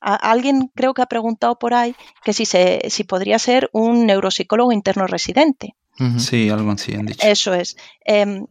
alguien 0.00 0.70
creo 0.74 0.94
que 0.94 1.02
ha 1.02 1.06
preguntado 1.06 1.58
por 1.58 1.74
ahí 1.74 1.94
que 2.24 2.32
si, 2.32 2.44
se, 2.44 2.80
si 2.90 3.04
podría 3.04 3.38
ser 3.38 3.70
un 3.72 4.06
neuropsicólogo 4.06 4.72
interno 4.72 5.06
residente. 5.06 5.74
Sí, 6.18 6.50
algo 6.50 6.70
así 6.72 6.94
han 6.94 7.06
dicho. 7.06 7.26
Eso 7.26 7.54
es. 7.54 7.76
Em, 8.04 8.46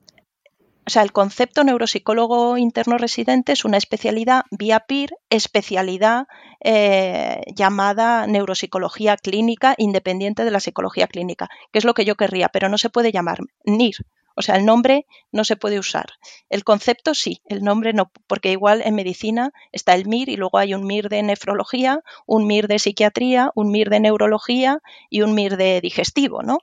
o 0.87 0.89
sea, 0.89 1.01
el 1.01 1.11
concepto 1.11 1.63
neuropsicólogo 1.63 2.57
interno 2.57 2.97
residente 2.97 3.53
es 3.53 3.65
una 3.65 3.77
especialidad 3.77 4.43
vía 4.51 4.81
PIR, 4.81 5.15
especialidad 5.31 6.27
eh, 6.63 7.41
llamada 7.55 8.27
neuropsicología 8.27 9.17
clínica 9.17 9.73
independiente 9.77 10.45
de 10.45 10.51
la 10.51 10.59
psicología 10.59 11.07
clínica, 11.07 11.49
que 11.71 11.79
es 11.79 11.85
lo 11.85 11.95
que 11.95 12.05
yo 12.05 12.15
querría, 12.15 12.49
pero 12.49 12.69
no 12.69 12.77
se 12.77 12.89
puede 12.89 13.11
llamar 13.11 13.39
NIR, 13.65 13.95
o 14.35 14.41
sea, 14.41 14.55
el 14.55 14.65
nombre 14.65 15.05
no 15.31 15.43
se 15.43 15.55
puede 15.55 15.79
usar. 15.79 16.07
El 16.49 16.63
concepto 16.63 17.13
sí, 17.13 17.41
el 17.45 17.63
nombre 17.63 17.93
no, 17.93 18.11
porque 18.27 18.51
igual 18.51 18.81
en 18.83 18.95
medicina 18.95 19.51
está 19.71 19.95
el 19.95 20.07
MIR 20.07 20.29
y 20.29 20.35
luego 20.35 20.57
hay 20.57 20.73
un 20.73 20.85
MIR 20.85 21.09
de 21.09 21.23
nefrología, 21.23 22.01
un 22.25 22.45
MIR 22.45 22.67
de 22.67 22.79
psiquiatría, 22.79 23.51
un 23.55 23.71
MIR 23.71 23.89
de 23.89 23.99
neurología 24.01 24.79
y 25.09 25.21
un 25.21 25.33
MIR 25.33 25.57
de 25.57 25.81
digestivo, 25.81 26.43
¿no? 26.43 26.59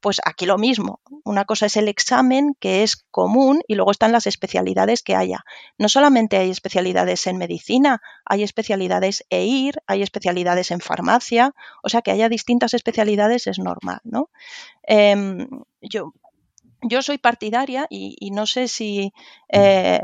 Pues 0.00 0.20
aquí 0.24 0.46
lo 0.46 0.58
mismo. 0.58 1.00
Una 1.24 1.44
cosa 1.44 1.66
es 1.66 1.76
el 1.76 1.88
examen 1.88 2.54
que 2.60 2.82
es 2.82 2.96
común 3.10 3.62
y 3.66 3.74
luego 3.74 3.90
están 3.90 4.12
las 4.12 4.26
especialidades 4.26 5.02
que 5.02 5.16
haya. 5.16 5.44
No 5.78 5.88
solamente 5.88 6.36
hay 6.36 6.50
especialidades 6.50 7.26
en 7.26 7.38
medicina, 7.38 8.02
hay 8.24 8.42
especialidades 8.42 9.24
EIR, 9.30 9.82
hay 9.86 10.02
especialidades 10.02 10.70
en 10.70 10.80
farmacia, 10.80 11.54
o 11.82 11.88
sea 11.88 12.02
que 12.02 12.10
haya 12.10 12.28
distintas 12.28 12.74
especialidades 12.74 13.46
es 13.46 13.58
normal, 13.58 14.00
¿no? 14.04 14.30
Em, 14.82 15.48
yo 15.80 16.12
yo 16.82 17.02
soy 17.02 17.18
partidaria 17.18 17.86
y, 17.90 18.30
no 18.30 18.46
sé 18.46 18.68
si 18.68 19.12
eh, 19.48 20.00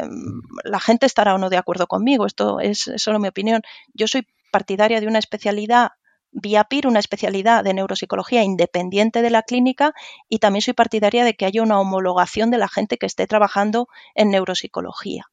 la 0.65 0.81
gente 0.81 1.07
estará 1.07 1.35
o 1.35 1.39
no 1.39 1.51
de 1.51 1.57
acuerdo 1.57 1.87
conmigo, 1.87 2.27
esto 2.27 2.61
es, 2.61 2.91
solo 2.97 3.19
mi 3.19 3.29
opinión. 3.29 3.63
Yo 3.95 4.07
soy 4.07 4.27
partidaria 4.51 5.01
de 5.01 5.07
una 5.07 5.19
especialidad 5.19 5.93
vía 6.33 6.65
PIR, 6.65 6.87
una 6.87 6.99
especialidad 6.99 7.63
de 7.63 7.75
neuropsicología 7.75 8.43
independiente 8.43 9.23
de 9.23 9.31
la 9.31 9.43
clínica 9.43 9.93
y 10.29 10.39
también 10.39 10.63
soy 10.63 10.75
partidaria 10.75 11.25
de 11.25 11.35
que 11.35 11.45
haya 11.45 11.63
una 11.63 11.79
homologación 11.79 12.51
de 12.51 12.59
la 12.59 12.69
gente 12.69 12.97
que 12.97 13.07
esté 13.07 13.27
trabajando 13.27 13.89
en 14.15 14.31
neuropsicología. 14.31 15.32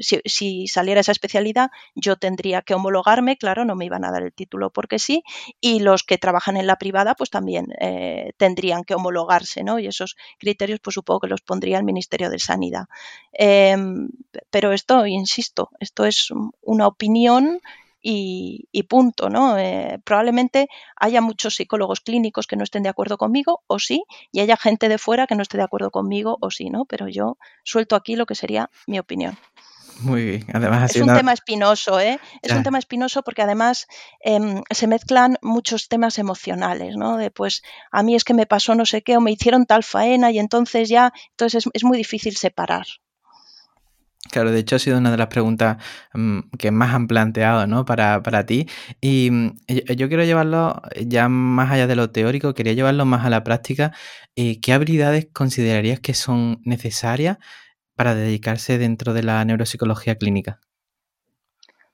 Si, 0.00 0.66
saliera 0.66 1.00
esa 1.00 1.12
especialidad, 1.12 1.70
yo 1.94 2.16
tendría 2.16 2.62
que 2.62 2.74
homologarme, 2.74 3.36
claro, 3.36 3.64
no 3.64 3.76
me 3.76 3.84
iban 3.84 4.04
a 4.04 4.10
dar 4.10 4.22
el 4.22 4.32
título 4.32 4.70
porque 4.70 4.98
sí, 4.98 5.22
y 5.60 5.80
los 5.80 6.02
que 6.02 6.18
trabajan 6.18 6.56
en 6.56 6.66
la 6.66 6.76
privada, 6.76 7.14
pues 7.14 7.30
también 7.30 7.66
eh, 7.80 8.32
tendrían 8.36 8.84
que 8.84 8.94
homologarse, 8.94 9.62
¿no? 9.62 9.78
Y 9.78 9.86
esos 9.86 10.16
criterios, 10.38 10.80
pues 10.80 10.94
supongo 10.94 11.20
que 11.20 11.28
los 11.28 11.40
pondría 11.40 11.78
el 11.78 11.84
Ministerio 11.84 12.30
de 12.30 12.38
Sanidad. 12.38 12.86
Em, 13.32 14.08
pero 14.50 14.72
esto, 14.72 15.06
insisto, 15.06 15.70
esto 15.80 16.04
es 16.06 16.28
una 16.62 16.86
opinión 16.86 17.60
y, 18.02 18.82
punto, 18.88 19.30
¿no? 19.30 19.56
Eh, 19.58 20.00
probablemente 20.04 20.68
haya 20.96 21.20
muchos 21.20 21.54
psicólogos 21.54 22.00
clínicos 22.00 22.46
que 22.46 22.56
no 22.56 22.64
estén 22.64 22.82
de 22.82 22.88
acuerdo 22.88 23.16
conmigo, 23.16 23.62
o 23.66 23.78
sí, 23.78 24.04
y 24.32 24.40
haya 24.40 24.56
gente 24.56 24.88
de 24.88 24.98
fuera 24.98 25.26
que 25.26 25.36
no 25.36 25.42
esté 25.42 25.56
de 25.56 25.64
acuerdo 25.64 25.90
conmigo, 25.90 26.36
o 26.40 26.50
sí, 26.50 26.68
¿no? 26.70 26.84
Pero 26.84 27.08
yo 27.08 27.38
suelto 27.64 27.96
aquí 27.96 28.16
lo 28.16 28.26
que 28.26 28.34
sería 28.34 28.70
mi 28.86 28.98
opinión. 28.98 29.38
Muy 30.00 30.24
bien, 30.24 30.46
además 30.52 30.94
es 30.94 31.02
un 31.02 31.14
tema 31.14 31.32
espinoso, 31.32 32.00
¿eh? 32.00 32.18
Es 32.40 32.52
un 32.52 32.62
tema 32.62 32.78
espinoso 32.78 33.22
porque 33.22 33.42
además 33.42 33.86
em, 34.20 34.62
se 34.70 34.86
mezclan 34.86 35.36
muchos 35.42 35.88
temas 35.88 36.18
emocionales, 36.18 36.96
¿no? 36.96 37.16
De 37.18 37.30
pues 37.30 37.62
a 37.92 38.02
mí 38.02 38.14
es 38.14 38.24
que 38.24 38.34
me 38.34 38.46
pasó 38.46 38.74
no 38.74 38.84
sé 38.84 39.02
qué 39.02 39.16
o 39.16 39.20
me 39.20 39.30
hicieron 39.30 39.66
tal 39.66 39.84
faena 39.84 40.30
y 40.30 40.38
entonces 40.38 40.88
ya, 40.88 41.12
entonces 41.30 41.68
es 41.72 41.84
muy 41.84 41.96
difícil 41.96 42.36
separar. 42.36 42.86
Claro, 44.32 44.50
de 44.50 44.60
hecho 44.60 44.76
ha 44.76 44.78
sido 44.78 44.96
una 44.96 45.10
de 45.10 45.18
las 45.18 45.26
preguntas 45.26 45.76
mm, 46.14 46.40
que 46.58 46.70
más 46.70 46.94
han 46.94 47.06
planteado 47.06 47.66
¿no? 47.66 47.84
para, 47.84 48.22
para 48.22 48.46
ti. 48.46 48.66
Y 48.98 49.30
mm, 49.30 49.56
yo, 49.94 50.08
quiero 50.08 50.24
llevarlo 50.24 50.80
ya 51.06 51.28
más 51.28 51.70
allá 51.70 51.86
de 51.86 51.96
lo 51.96 52.10
teórico, 52.10 52.54
quería 52.54 52.72
llevarlo 52.72 53.04
más 53.04 53.26
a 53.26 53.30
la 53.30 53.44
práctica. 53.44 53.92
Eh, 54.34 54.58
¿Qué 54.62 54.72
habilidades 54.72 55.28
considerarías 55.34 56.00
que 56.00 56.14
son 56.14 56.62
necesarias 56.64 57.36
para 57.94 58.14
dedicarse 58.14 58.78
dentro 58.78 59.12
de 59.12 59.22
la 59.22 59.44
neuropsicología 59.44 60.16
clínica? 60.16 60.60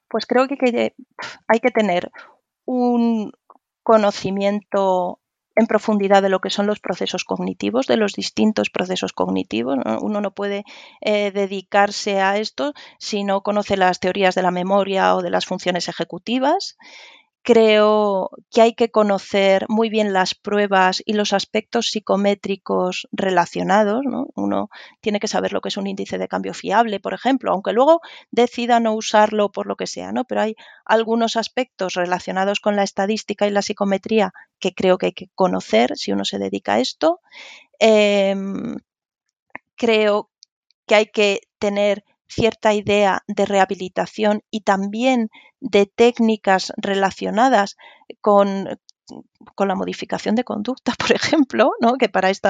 Pues 0.09 0.25
creo 0.25 0.47
que 0.47 0.95
hay 1.49 1.59
que 1.59 1.71
tener 1.73 2.13
un 2.67 3.33
conocimiento 3.83 5.19
en 5.59 5.67
profundidad 5.67 6.23
de 6.23 6.29
lo 6.29 6.39
que 6.39 6.51
son 6.51 6.69
los 6.69 6.79
procesos 6.79 7.25
cognitivos, 7.25 7.89
de 7.89 7.97
los 7.97 8.13
distintos 8.13 8.71
procesos 8.71 9.13
cognitivos. 9.13 9.77
Uno 10.01 10.21
no 10.21 10.31
puede 10.31 10.65
eh, 11.01 11.33
dedicarse 11.33 12.21
a 12.21 12.39
esto 12.39 12.75
si 12.99 13.25
no 13.25 13.43
conoce 13.43 13.77
las 13.77 13.99
teorías 13.99 14.37
de 14.37 14.43
la 14.43 14.53
memoria 14.53 15.17
o 15.17 15.23
de 15.23 15.31
las 15.31 15.47
funciones 15.47 15.89
ejecutivas 15.89 16.77
creo 17.43 18.31
que 18.51 18.61
hay 18.61 18.75
que 18.75 18.91
conocer 18.91 19.65
muy 19.71 19.89
bien 19.89 20.13
las 20.13 20.35
pruebas 20.35 21.03
y 21.07 21.15
los 21.15 21.33
aspectos 21.33 21.87
psicométricos 21.87 23.09
relacionados. 23.11 24.03
Uno 24.49 24.71
tiene 25.01 25.21
que 25.21 25.29
saber 25.29 25.53
lo 25.53 25.61
que 25.61 25.69
es 25.69 25.77
un 25.77 25.87
índice 25.87 26.19
de 26.19 26.29
cambio 26.29 26.55
fiable, 26.55 27.01
por 27.01 27.15
ejemplo, 27.15 27.53
aunque 27.53 27.73
luego 27.73 28.01
decida 28.31 28.81
no 28.81 28.95
usarlo 28.95 29.51
por 29.53 29.67
lo 29.67 29.77
que 29.77 29.87
sea, 29.87 30.11
¿no? 30.13 30.25
Pero 30.25 30.41
hay 30.41 30.57
algunos 30.85 31.37
aspectos 31.37 31.95
relacionados 31.95 32.61
con 32.61 32.77
la 32.77 32.83
estadística 32.83 33.47
y 33.47 33.51
la 33.51 33.63
psicometría 33.63 34.33
que 34.59 34.73
creo 34.73 34.97
que 34.99 35.07
hay 35.07 35.13
que 35.13 35.29
conocer 35.35 35.97
si 35.97 36.13
uno 36.13 36.25
se 36.25 36.39
dedica 36.39 36.75
a 36.75 36.81
esto. 36.81 37.21
Em, 37.79 38.77
creo 39.77 40.31
que 40.87 40.95
hay 40.95 41.07
que 41.07 41.41
tener 41.59 42.05
cierta 42.29 42.75
idea 42.75 43.23
de 43.27 43.47
rehabilitación 43.47 44.43
y 44.51 44.61
también 44.61 45.31
de 45.61 45.87
técnicas 45.87 46.73
relacionadas 46.77 47.77
con, 48.21 48.79
con 49.55 49.69
la 49.69 49.75
modificación 49.75 50.35
de 50.35 50.45
conducta, 50.45 50.93
por 50.99 51.13
ejemplo, 51.13 51.73
¿no? 51.81 51.95
que 51.95 52.09
para 52.09 52.31
este 52.31 52.49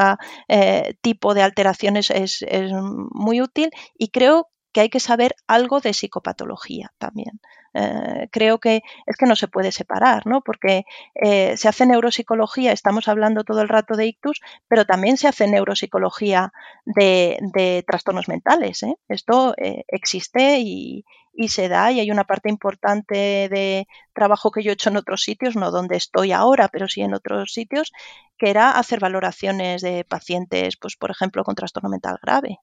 tipo 1.01 1.35
de 1.35 1.43
alteraciones 1.43 2.11
es, 2.11 2.43
es, 2.43 2.73
muy 3.13 3.41
útil 3.41 3.71
y 3.97 4.09
creo 4.09 4.49
que 4.79 4.83
hay 4.83 4.91
que 4.91 5.01
saber 5.01 5.35
algo 5.49 5.81
de 5.81 5.93
psicopatología 5.93 6.93
también. 6.99 7.41
Eh, 7.75 8.29
creo 8.31 8.59
que 8.61 8.83
es 9.07 9.17
que 9.17 9.27
no 9.27 9.35
se 9.35 9.49
puede 9.49 9.73
separar, 9.73 10.25
¿no? 10.25 10.41
Porque 10.41 10.85
eh, 11.17 11.57
se 11.57 11.69
hace 11.69 11.85
neuropsicología, 11.85 12.71
estamos 12.71 13.09
hablando 13.09 13.43
todo 13.43 13.61
el 13.61 13.69
rato 13.69 13.97
de 13.97 14.07
ictus, 14.07 14.41
pero 14.69 14.87
también 14.87 15.17
se 15.17 15.27
hace 15.27 15.49
neuropsicología 15.49 16.53
de, 16.85 17.85
trastornos 17.89 18.29
mentales. 18.29 18.85
¿eh? 18.85 18.95
Esto 19.09 19.57
existe 19.89 20.61
y, 20.61 21.05
se 21.49 21.69
da 21.69 21.91
y 21.91 21.99
hay 21.99 22.13
una 22.13 22.23
parte 22.23 22.49
importante 22.49 23.49
de 23.49 23.89
trabajo 24.13 24.53
que 24.53 24.63
yo 24.63 24.71
he 24.71 24.75
hecho 24.75 24.91
en 24.91 24.97
otros 24.97 25.23
sitios, 25.23 25.57
no 25.57 25.73
donde 25.73 25.97
estoy 25.97 26.31
ahora, 26.31 26.69
pero 26.69 26.87
sí 26.87 27.01
en 27.03 27.15
otros 27.15 27.53
sitios, 27.53 27.91
que 28.39 28.51
era 28.51 28.71
hacer 28.71 29.01
valoraciones 29.01 29.83
de 29.83 30.05
pacientes, 30.05 30.77
pues 30.77 30.95
por 30.97 31.11
ejemplo, 31.11 31.43
con 31.43 31.57
trastorno 31.57 31.89
mental 31.89 32.19
grave. 32.23 32.61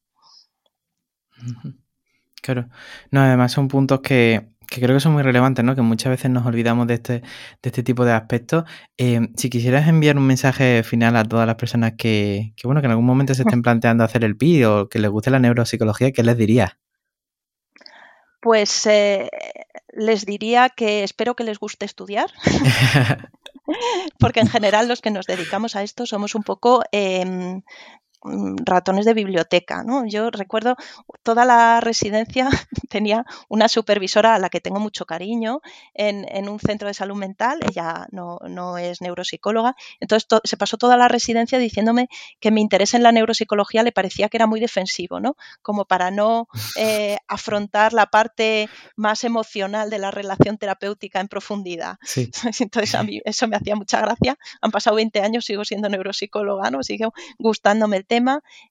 Claro. 2.45 2.69
No, 3.09 3.21
además 3.21 3.51
son 3.53 3.67
puntos 3.67 4.01
que, 4.01 4.49
creo 4.67 4.95
que 4.95 4.99
son 4.99 5.13
muy 5.13 5.23
relevantes, 5.23 5.65
¿no? 5.65 5.73
Que 5.73 5.81
muchas 5.81 6.11
veces 6.11 6.29
nos 6.29 6.45
olvidamos 6.45 6.85
de 6.85 6.93
este, 6.93 7.13
de 7.21 7.23
este 7.63 7.81
tipo 7.81 8.05
de 8.05 8.11
aspectos. 8.11 8.65
Eh, 8.99 9.29
si 9.35 9.49
quisieras 9.49 9.87
enviar 9.87 10.15
un 10.15 10.27
mensaje 10.27 10.83
final 10.83 11.15
a 11.15 11.23
todas 11.23 11.47
las 11.47 11.55
personas 11.55 11.93
que, 11.97 12.53
bueno, 12.63 12.81
que 12.81 12.85
en 12.85 12.91
algún 12.91 13.07
momento 13.07 13.33
se 13.33 13.41
estén 13.41 13.61
planteando 13.63 14.03
hacer 14.03 14.23
el 14.23 14.37
PI 14.37 14.63
o 14.65 14.89
que 14.89 14.99
les 14.99 15.09
guste 15.09 15.31
la 15.31 15.39
neuropsicología, 15.39 16.11
¿qué 16.11 16.21
les 16.21 16.37
dirías? 16.37 16.77
Pues 18.41 18.85
eh, 18.85 19.31
les 19.93 20.27
diría 20.27 20.69
que 20.69 21.03
espero 21.03 21.35
que 21.35 21.45
les 21.45 21.57
guste 21.57 21.85
estudiar. 21.85 22.29
Porque 24.19 24.41
en 24.41 24.49
general 24.49 24.87
los 24.87 25.01
que 25.01 25.09
nos 25.09 25.25
dedicamos 25.25 25.75
a 25.75 25.81
esto 25.81 26.05
somos 26.05 26.35
un 26.35 26.43
poco 26.43 26.83
em, 26.91 27.63
ratones 28.65 29.05
de 29.05 29.13
biblioteca. 29.13 29.83
¿no? 29.83 30.05
Yo 30.05 30.29
recuerdo 30.31 30.75
toda 31.23 31.45
la 31.45 31.79
residencia, 31.81 32.49
tenía 32.89 33.25
una 33.49 33.67
supervisora 33.67 34.35
a 34.35 34.39
la 34.39 34.49
que 34.49 34.61
tengo 34.61 34.79
mucho 34.79 35.05
cariño 35.05 35.61
en, 35.93 36.25
un 36.49 36.59
centro 36.59 36.87
de 36.87 36.93
salud 36.93 37.15
mental, 37.15 37.59
ella 37.67 38.07
no, 38.11 38.39
no 38.47 38.77
es 38.77 39.01
neuropsicóloga, 39.01 39.75
entonces 39.99 40.27
se 40.43 40.57
pasó 40.57 40.77
toda 40.77 40.97
la 40.97 41.07
residencia 41.07 41.57
diciéndome 41.57 42.07
que 42.39 42.51
mi 42.51 42.61
interés 42.61 42.93
en 42.93 43.03
la 43.03 43.11
neuropsicología 43.11 43.83
le 43.83 43.91
parecía 43.91 44.29
que 44.29 44.37
era 44.37 44.47
muy 44.47 44.59
defensivo, 44.59 45.19
¿no? 45.19 45.35
Como 45.61 45.85
para 45.85 46.11
no 46.11 46.47
eh, 46.77 47.17
afrontar 47.27 47.93
la 47.93 48.07
parte 48.07 48.69
más 48.95 49.23
emocional 49.23 49.89
de 49.89 49.99
la 49.99 50.11
relación 50.11 50.57
terapéutica 50.57 51.19
en 51.19 51.27
profundidad. 51.27 51.97
Entonces 52.59 52.95
a 52.95 53.03
mí 53.03 53.21
eso 53.25 53.47
me 53.47 53.57
hacía 53.57 53.75
mucha 53.75 53.99
gracia. 54.01 54.37
Han 54.61 54.71
pasado 54.71 54.95
20 54.95 55.21
años, 55.21 55.45
sigo 55.45 55.65
siendo 55.65 55.89
neuropsicóloga, 55.89 56.69
¿no? 56.71 56.83
Sigue 56.83 57.07
gustándome 57.37 57.97
el 57.97 58.05
tema. 58.05 58.14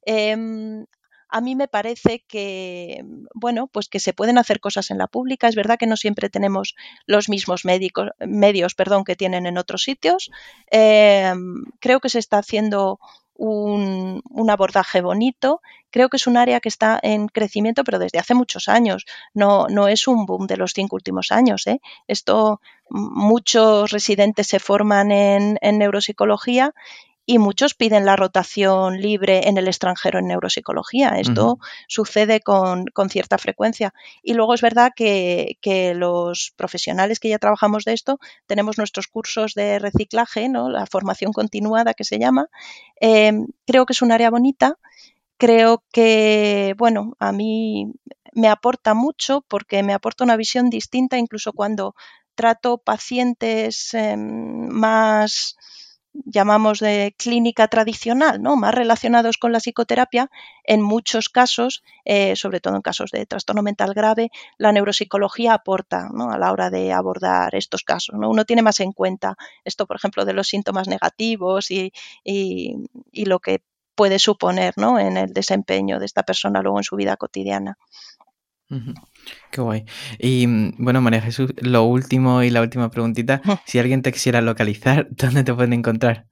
Em, 0.04 0.86
a 1.34 1.40
mí 1.40 1.56
me 1.56 1.66
parece 1.66 2.24
que, 2.28 3.04
bueno, 3.34 3.66
pues 3.66 3.88
que 3.88 3.98
se 3.98 4.12
pueden 4.12 4.38
hacer 4.38 4.60
cosas 4.60 4.92
en 4.92 4.98
la 4.98 5.08
pública. 5.08 5.48
Es 5.48 5.56
verdad 5.56 5.78
que 5.78 5.88
no 5.88 5.96
siempre 5.96 6.30
tenemos 6.30 6.76
los 7.06 7.28
mismos 7.28 7.64
médicos, 7.64 8.10
medios 8.20 8.76
perdón, 8.76 9.02
que 9.02 9.16
tienen 9.16 9.44
en 9.46 9.58
otros 9.58 9.82
sitios. 9.82 10.30
Em, 10.70 11.64
creo 11.80 11.98
que 11.98 12.08
se 12.08 12.20
está 12.20 12.38
haciendo 12.38 13.00
un, 13.34 14.22
abordaje 14.48 15.00
bonito. 15.00 15.60
Creo 15.90 16.08
que 16.08 16.18
es 16.18 16.28
un 16.28 16.36
área 16.36 16.60
que 16.60 16.68
está 16.68 17.00
en 17.02 17.26
crecimiento, 17.26 17.82
pero 17.82 17.98
desde 17.98 18.20
hace 18.20 18.34
muchos 18.34 18.68
años. 18.68 19.04
No, 19.32 19.66
no 19.68 19.88
es 19.88 20.06
un 20.06 20.26
boom 20.26 20.46
de 20.46 20.56
los 20.56 20.72
cinco 20.72 20.94
últimos 20.94 21.32
años. 21.32 21.66
¿eh? 21.66 21.80
Esto, 22.06 22.60
muchos 22.90 23.90
residentes 23.90 24.46
se 24.46 24.60
forman 24.60 25.10
en 25.10 25.58
neuropsicología 25.78 26.74
y 27.26 27.38
muchos 27.38 27.74
piden 27.74 28.04
la 28.04 28.16
rotación 28.16 29.00
libre 29.00 29.48
en 29.48 29.56
el 29.56 29.66
extranjero 29.66 30.18
en 30.18 30.26
neuropsicología. 30.26 31.10
Esto 31.18 31.58
sucede 31.88 32.40
con, 32.40 32.86
cierta 33.08 33.38
frecuencia. 33.38 33.94
Y 34.22 34.34
luego 34.34 34.54
es 34.54 34.60
verdad 34.60 34.92
que, 34.94 35.58
los 35.96 36.52
profesionales 36.56 37.20
que 37.20 37.28
ya 37.28 37.38
trabajamos 37.38 37.84
de 37.84 37.94
esto 37.94 38.18
tenemos 38.46 38.78
nuestros 38.78 39.06
cursos 39.06 39.54
de 39.54 39.78
reciclaje, 39.78 40.48
¿no? 40.48 40.68
la 40.68 40.86
formación 40.86 41.32
continuada 41.32 41.94
que 41.94 42.04
se 42.04 42.18
llama. 42.18 42.48
Em, 43.00 43.46
creo 43.66 43.86
que 43.86 43.92
es 43.94 44.02
un 44.02 44.12
área 44.12 44.30
bonita. 44.30 44.78
Creo 45.38 45.82
que, 45.92 46.74
bueno, 46.78 47.14
a 47.18 47.32
mí 47.32 47.92
me 48.32 48.48
aporta 48.48 48.94
mucho 48.94 49.44
porque 49.48 49.82
me 49.82 49.94
aporta 49.94 50.24
una 50.24 50.36
visión 50.36 50.68
distinta 50.70 51.18
incluso 51.18 51.52
cuando 51.52 51.94
trato 52.34 52.78
pacientes 52.78 53.94
em, 53.94 54.68
más 54.68 55.56
llamamos 56.24 56.78
de 56.78 57.14
clínica 57.18 57.68
tradicional, 57.68 58.40
¿no? 58.40 58.56
más 58.56 58.74
relacionados 58.74 59.36
con 59.36 59.52
la 59.52 59.60
psicoterapia, 59.60 60.30
en 60.64 60.80
muchos 60.80 61.28
casos, 61.28 61.82
eh, 62.04 62.36
sobre 62.36 62.60
todo 62.60 62.76
en 62.76 62.82
casos 62.82 63.10
de 63.10 63.26
trastorno 63.26 63.62
mental 63.62 63.94
grave, 63.94 64.30
la 64.56 64.72
neuropsicología 64.72 65.54
aporta 65.54 66.08
a 66.08 66.38
la 66.38 66.52
hora 66.52 66.70
de 66.70 66.92
abordar 66.92 67.54
estos 67.54 67.82
casos. 67.82 68.16
¿no? 68.18 68.30
Uno 68.30 68.44
tiene 68.44 68.62
más 68.62 68.80
en 68.80 68.92
cuenta 68.92 69.36
esto, 69.64 69.86
por 69.86 69.96
ejemplo, 69.96 70.24
de 70.24 70.32
los 70.32 70.48
síntomas 70.48 70.88
negativos 70.88 71.70
y, 71.70 71.92
lo 73.12 73.40
que 73.40 73.62
puede 73.94 74.18
suponer 74.18 74.74
¿no? 74.76 74.98
en 74.98 75.16
el 75.16 75.32
desempeño 75.32 75.98
de 75.98 76.06
esta 76.06 76.24
persona 76.24 76.62
luego 76.62 76.78
en 76.78 76.84
su 76.84 76.96
vida 76.96 77.16
cotidiana. 77.16 77.78
Qué 79.50 79.60
guay. 79.60 79.84
Y 80.18 80.46
mm, 80.46 80.74
bueno, 80.78 81.00
María 81.00 81.20
Jesús, 81.20 81.52
lo 81.60 81.84
último 81.84 82.42
y 82.42 82.50
la 82.50 82.60
última 82.60 82.90
preguntita, 82.90 83.40
si 83.66 83.78
alguien 83.78 84.02
te 84.02 84.12
quisiera 84.12 84.40
localizar, 84.40 85.08
¿dónde 85.16 85.44
te 85.44 85.54
pueden 85.54 85.72
encontrar? 85.72 86.26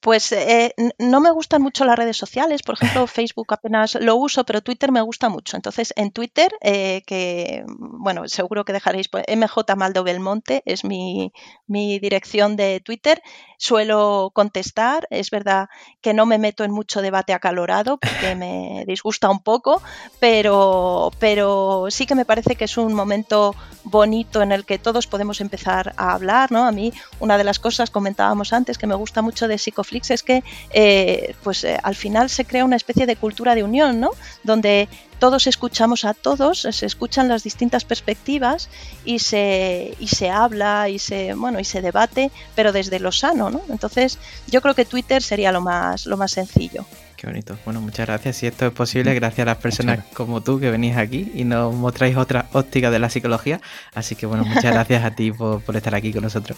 Pues 0.00 0.32
eh, 0.32 0.74
no 0.98 1.20
me 1.20 1.30
gustan 1.30 1.62
mucho 1.62 1.84
las 1.84 1.96
redes 1.96 2.16
sociales, 2.16 2.62
por 2.62 2.76
ejemplo, 2.76 3.06
Facebook 3.06 3.52
apenas 3.52 3.96
lo 3.96 4.16
uso, 4.16 4.44
pero 4.44 4.62
Twitter 4.62 4.92
me 4.92 5.00
gusta 5.00 5.28
mucho. 5.28 5.56
Entonces, 5.56 5.92
en 5.96 6.12
Twitter, 6.12 6.52
eh, 6.60 7.02
que 7.06 7.64
bueno, 7.66 8.28
seguro 8.28 8.64
que 8.64 8.72
dejaréis, 8.72 9.08
pues, 9.08 9.24
MJ 9.28 9.76
Maldo 9.76 10.04
Belmonte 10.04 10.62
es 10.64 10.84
mi, 10.84 11.32
mi, 11.66 11.98
dirección 11.98 12.56
de 12.56 12.80
Twitter, 12.80 13.22
suelo 13.58 14.30
contestar. 14.34 15.06
Es 15.10 15.30
verdad 15.30 15.68
que 16.00 16.14
no 16.14 16.26
me 16.26 16.38
meto 16.38 16.64
en 16.64 16.70
mucho 16.70 17.02
debate 17.02 17.32
acalorado 17.32 17.98
porque 17.98 18.34
me 18.34 18.84
disgusta 18.86 19.30
un 19.30 19.40
poco, 19.40 19.82
pero, 20.20 21.10
pero 21.18 21.86
sí 21.90 22.06
que 22.06 22.14
me 22.14 22.24
parece 22.24 22.56
que 22.56 22.64
es 22.64 22.76
un 22.76 22.94
momento 22.94 23.54
bonito 23.84 24.42
en 24.42 24.52
el 24.52 24.64
que 24.64 24.78
todos 24.78 25.06
podemos 25.06 25.40
empezar 25.40 25.94
a 25.96 26.14
hablar. 26.14 26.52
¿no? 26.52 26.64
A 26.64 26.72
mí, 26.72 26.92
una 27.20 27.36
de 27.36 27.44
las 27.44 27.58
cosas, 27.58 27.90
comentábamos 27.90 28.52
antes, 28.52 28.78
que 28.78 28.86
me 28.86 28.94
gusta 28.94 29.22
mucho 29.22 29.48
de 29.48 29.58
Psicoflix 29.68 30.10
es 30.10 30.22
que 30.22 30.42
eh, 30.72 31.34
pues, 31.42 31.64
eh, 31.64 31.78
al 31.82 31.94
final 31.94 32.30
se 32.30 32.44
crea 32.44 32.64
una 32.64 32.76
especie 32.76 33.06
de 33.06 33.16
cultura 33.16 33.54
de 33.54 33.62
unión, 33.62 34.00
¿no? 34.00 34.10
donde 34.44 34.88
todos 35.18 35.46
escuchamos 35.46 36.04
a 36.04 36.14
todos, 36.14 36.60
se 36.70 36.86
escuchan 36.86 37.28
las 37.28 37.42
distintas 37.42 37.84
perspectivas 37.84 38.68
y 39.04 39.18
se, 39.18 39.94
y 39.98 40.08
se 40.08 40.30
habla 40.30 40.88
y 40.88 40.98
se, 40.98 41.34
bueno, 41.34 41.58
y 41.58 41.64
se 41.64 41.82
debate, 41.82 42.30
pero 42.54 42.72
desde 42.72 43.00
lo 43.00 43.10
sano, 43.10 43.50
¿no? 43.50 43.60
Entonces, 43.68 44.18
yo 44.46 44.62
creo 44.62 44.74
que 44.74 44.84
Twitter 44.84 45.22
sería 45.22 45.50
lo 45.50 45.60
más, 45.60 46.06
lo 46.06 46.16
más 46.16 46.30
sencillo. 46.30 46.84
Qué 47.16 47.26
bonito. 47.26 47.58
Bueno, 47.64 47.80
muchas 47.80 48.06
gracias. 48.06 48.36
Si 48.36 48.46
esto 48.46 48.66
es 48.66 48.72
posible, 48.72 49.12
gracias 49.12 49.40
a 49.40 49.50
las 49.50 49.58
personas 49.58 50.04
como 50.14 50.40
tú 50.40 50.60
que 50.60 50.70
venís 50.70 50.96
aquí 50.96 51.32
y 51.34 51.42
nos 51.42 51.74
mostráis 51.74 52.16
otra 52.16 52.46
óptica 52.52 52.92
de 52.92 53.00
la 53.00 53.10
psicología. 53.10 53.60
Así 53.92 54.14
que 54.14 54.24
bueno, 54.24 54.44
muchas 54.44 54.72
gracias 54.72 55.04
a 55.04 55.10
ti 55.10 55.32
por, 55.32 55.60
por 55.62 55.76
estar 55.76 55.96
aquí 55.96 56.12
con 56.12 56.22
nosotros. 56.22 56.56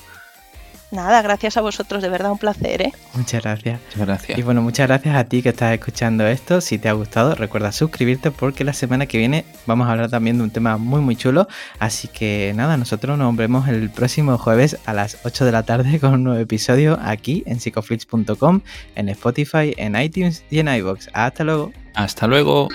Nada, 0.91 1.23
gracias 1.23 1.57
a 1.57 1.61
vosotros, 1.61 2.03
de 2.03 2.09
verdad 2.09 2.33
un 2.33 2.39
placer, 2.39 2.83
¿eh? 2.83 2.93
Muchas 3.15 3.43
gracias. 3.43 3.81
Muchas 3.81 4.07
gracias. 4.07 4.39
Y 4.39 4.43
bueno, 4.43 4.61
muchas 4.61 4.89
gracias 4.89 5.15
a 5.15 5.25
ti 5.25 5.43
que 5.43 5.51
estás 5.51 5.73
escuchando 5.73 6.27
esto. 6.27 6.61
Si 6.61 6.79
te 6.79 6.89
ha 6.89 6.93
gustado, 6.93 7.35
recuerda 7.35 7.71
suscribirte 7.71 8.31
porque 8.31 8.65
la 8.65 8.73
semana 8.73 9.07
que 9.07 9.19
viene 9.19 9.45
vamos 9.67 9.89
a 9.89 9.93
hablar 9.93 10.11
también 10.11 10.39
de 10.39 10.45
un 10.45 10.51
tema 10.51 10.77
muy 10.79 11.01
muy 11.01 11.17
chulo. 11.17 11.47
Así 11.79 12.09
que 12.09 12.53
nada, 12.57 12.77
nosotros 12.77 13.17
nos 13.17 13.35
vemos 13.37 13.69
el 13.69 13.91
próximo 13.91 14.37
jueves 14.37 14.79
a 14.85 14.93
las 14.93 15.19
8 15.25 15.45
de 15.45 15.53
la 15.53 15.63
tarde 15.63 16.01
con 16.01 16.15
un 16.15 16.25
nuevo 16.25 16.41
episodio 16.41 16.99
aquí 17.03 17.45
en 17.47 17.61
psicoflix.com, 17.61 18.61
en 18.97 19.09
Spotify, 19.11 19.75
en 19.77 19.95
iTunes 19.95 20.45
y 20.51 20.59
en 20.59 20.69
iBox. 20.69 21.09
Hasta 21.13 21.45
luego. 21.45 21.73
Hasta 21.95 22.27
luego. 22.27 22.69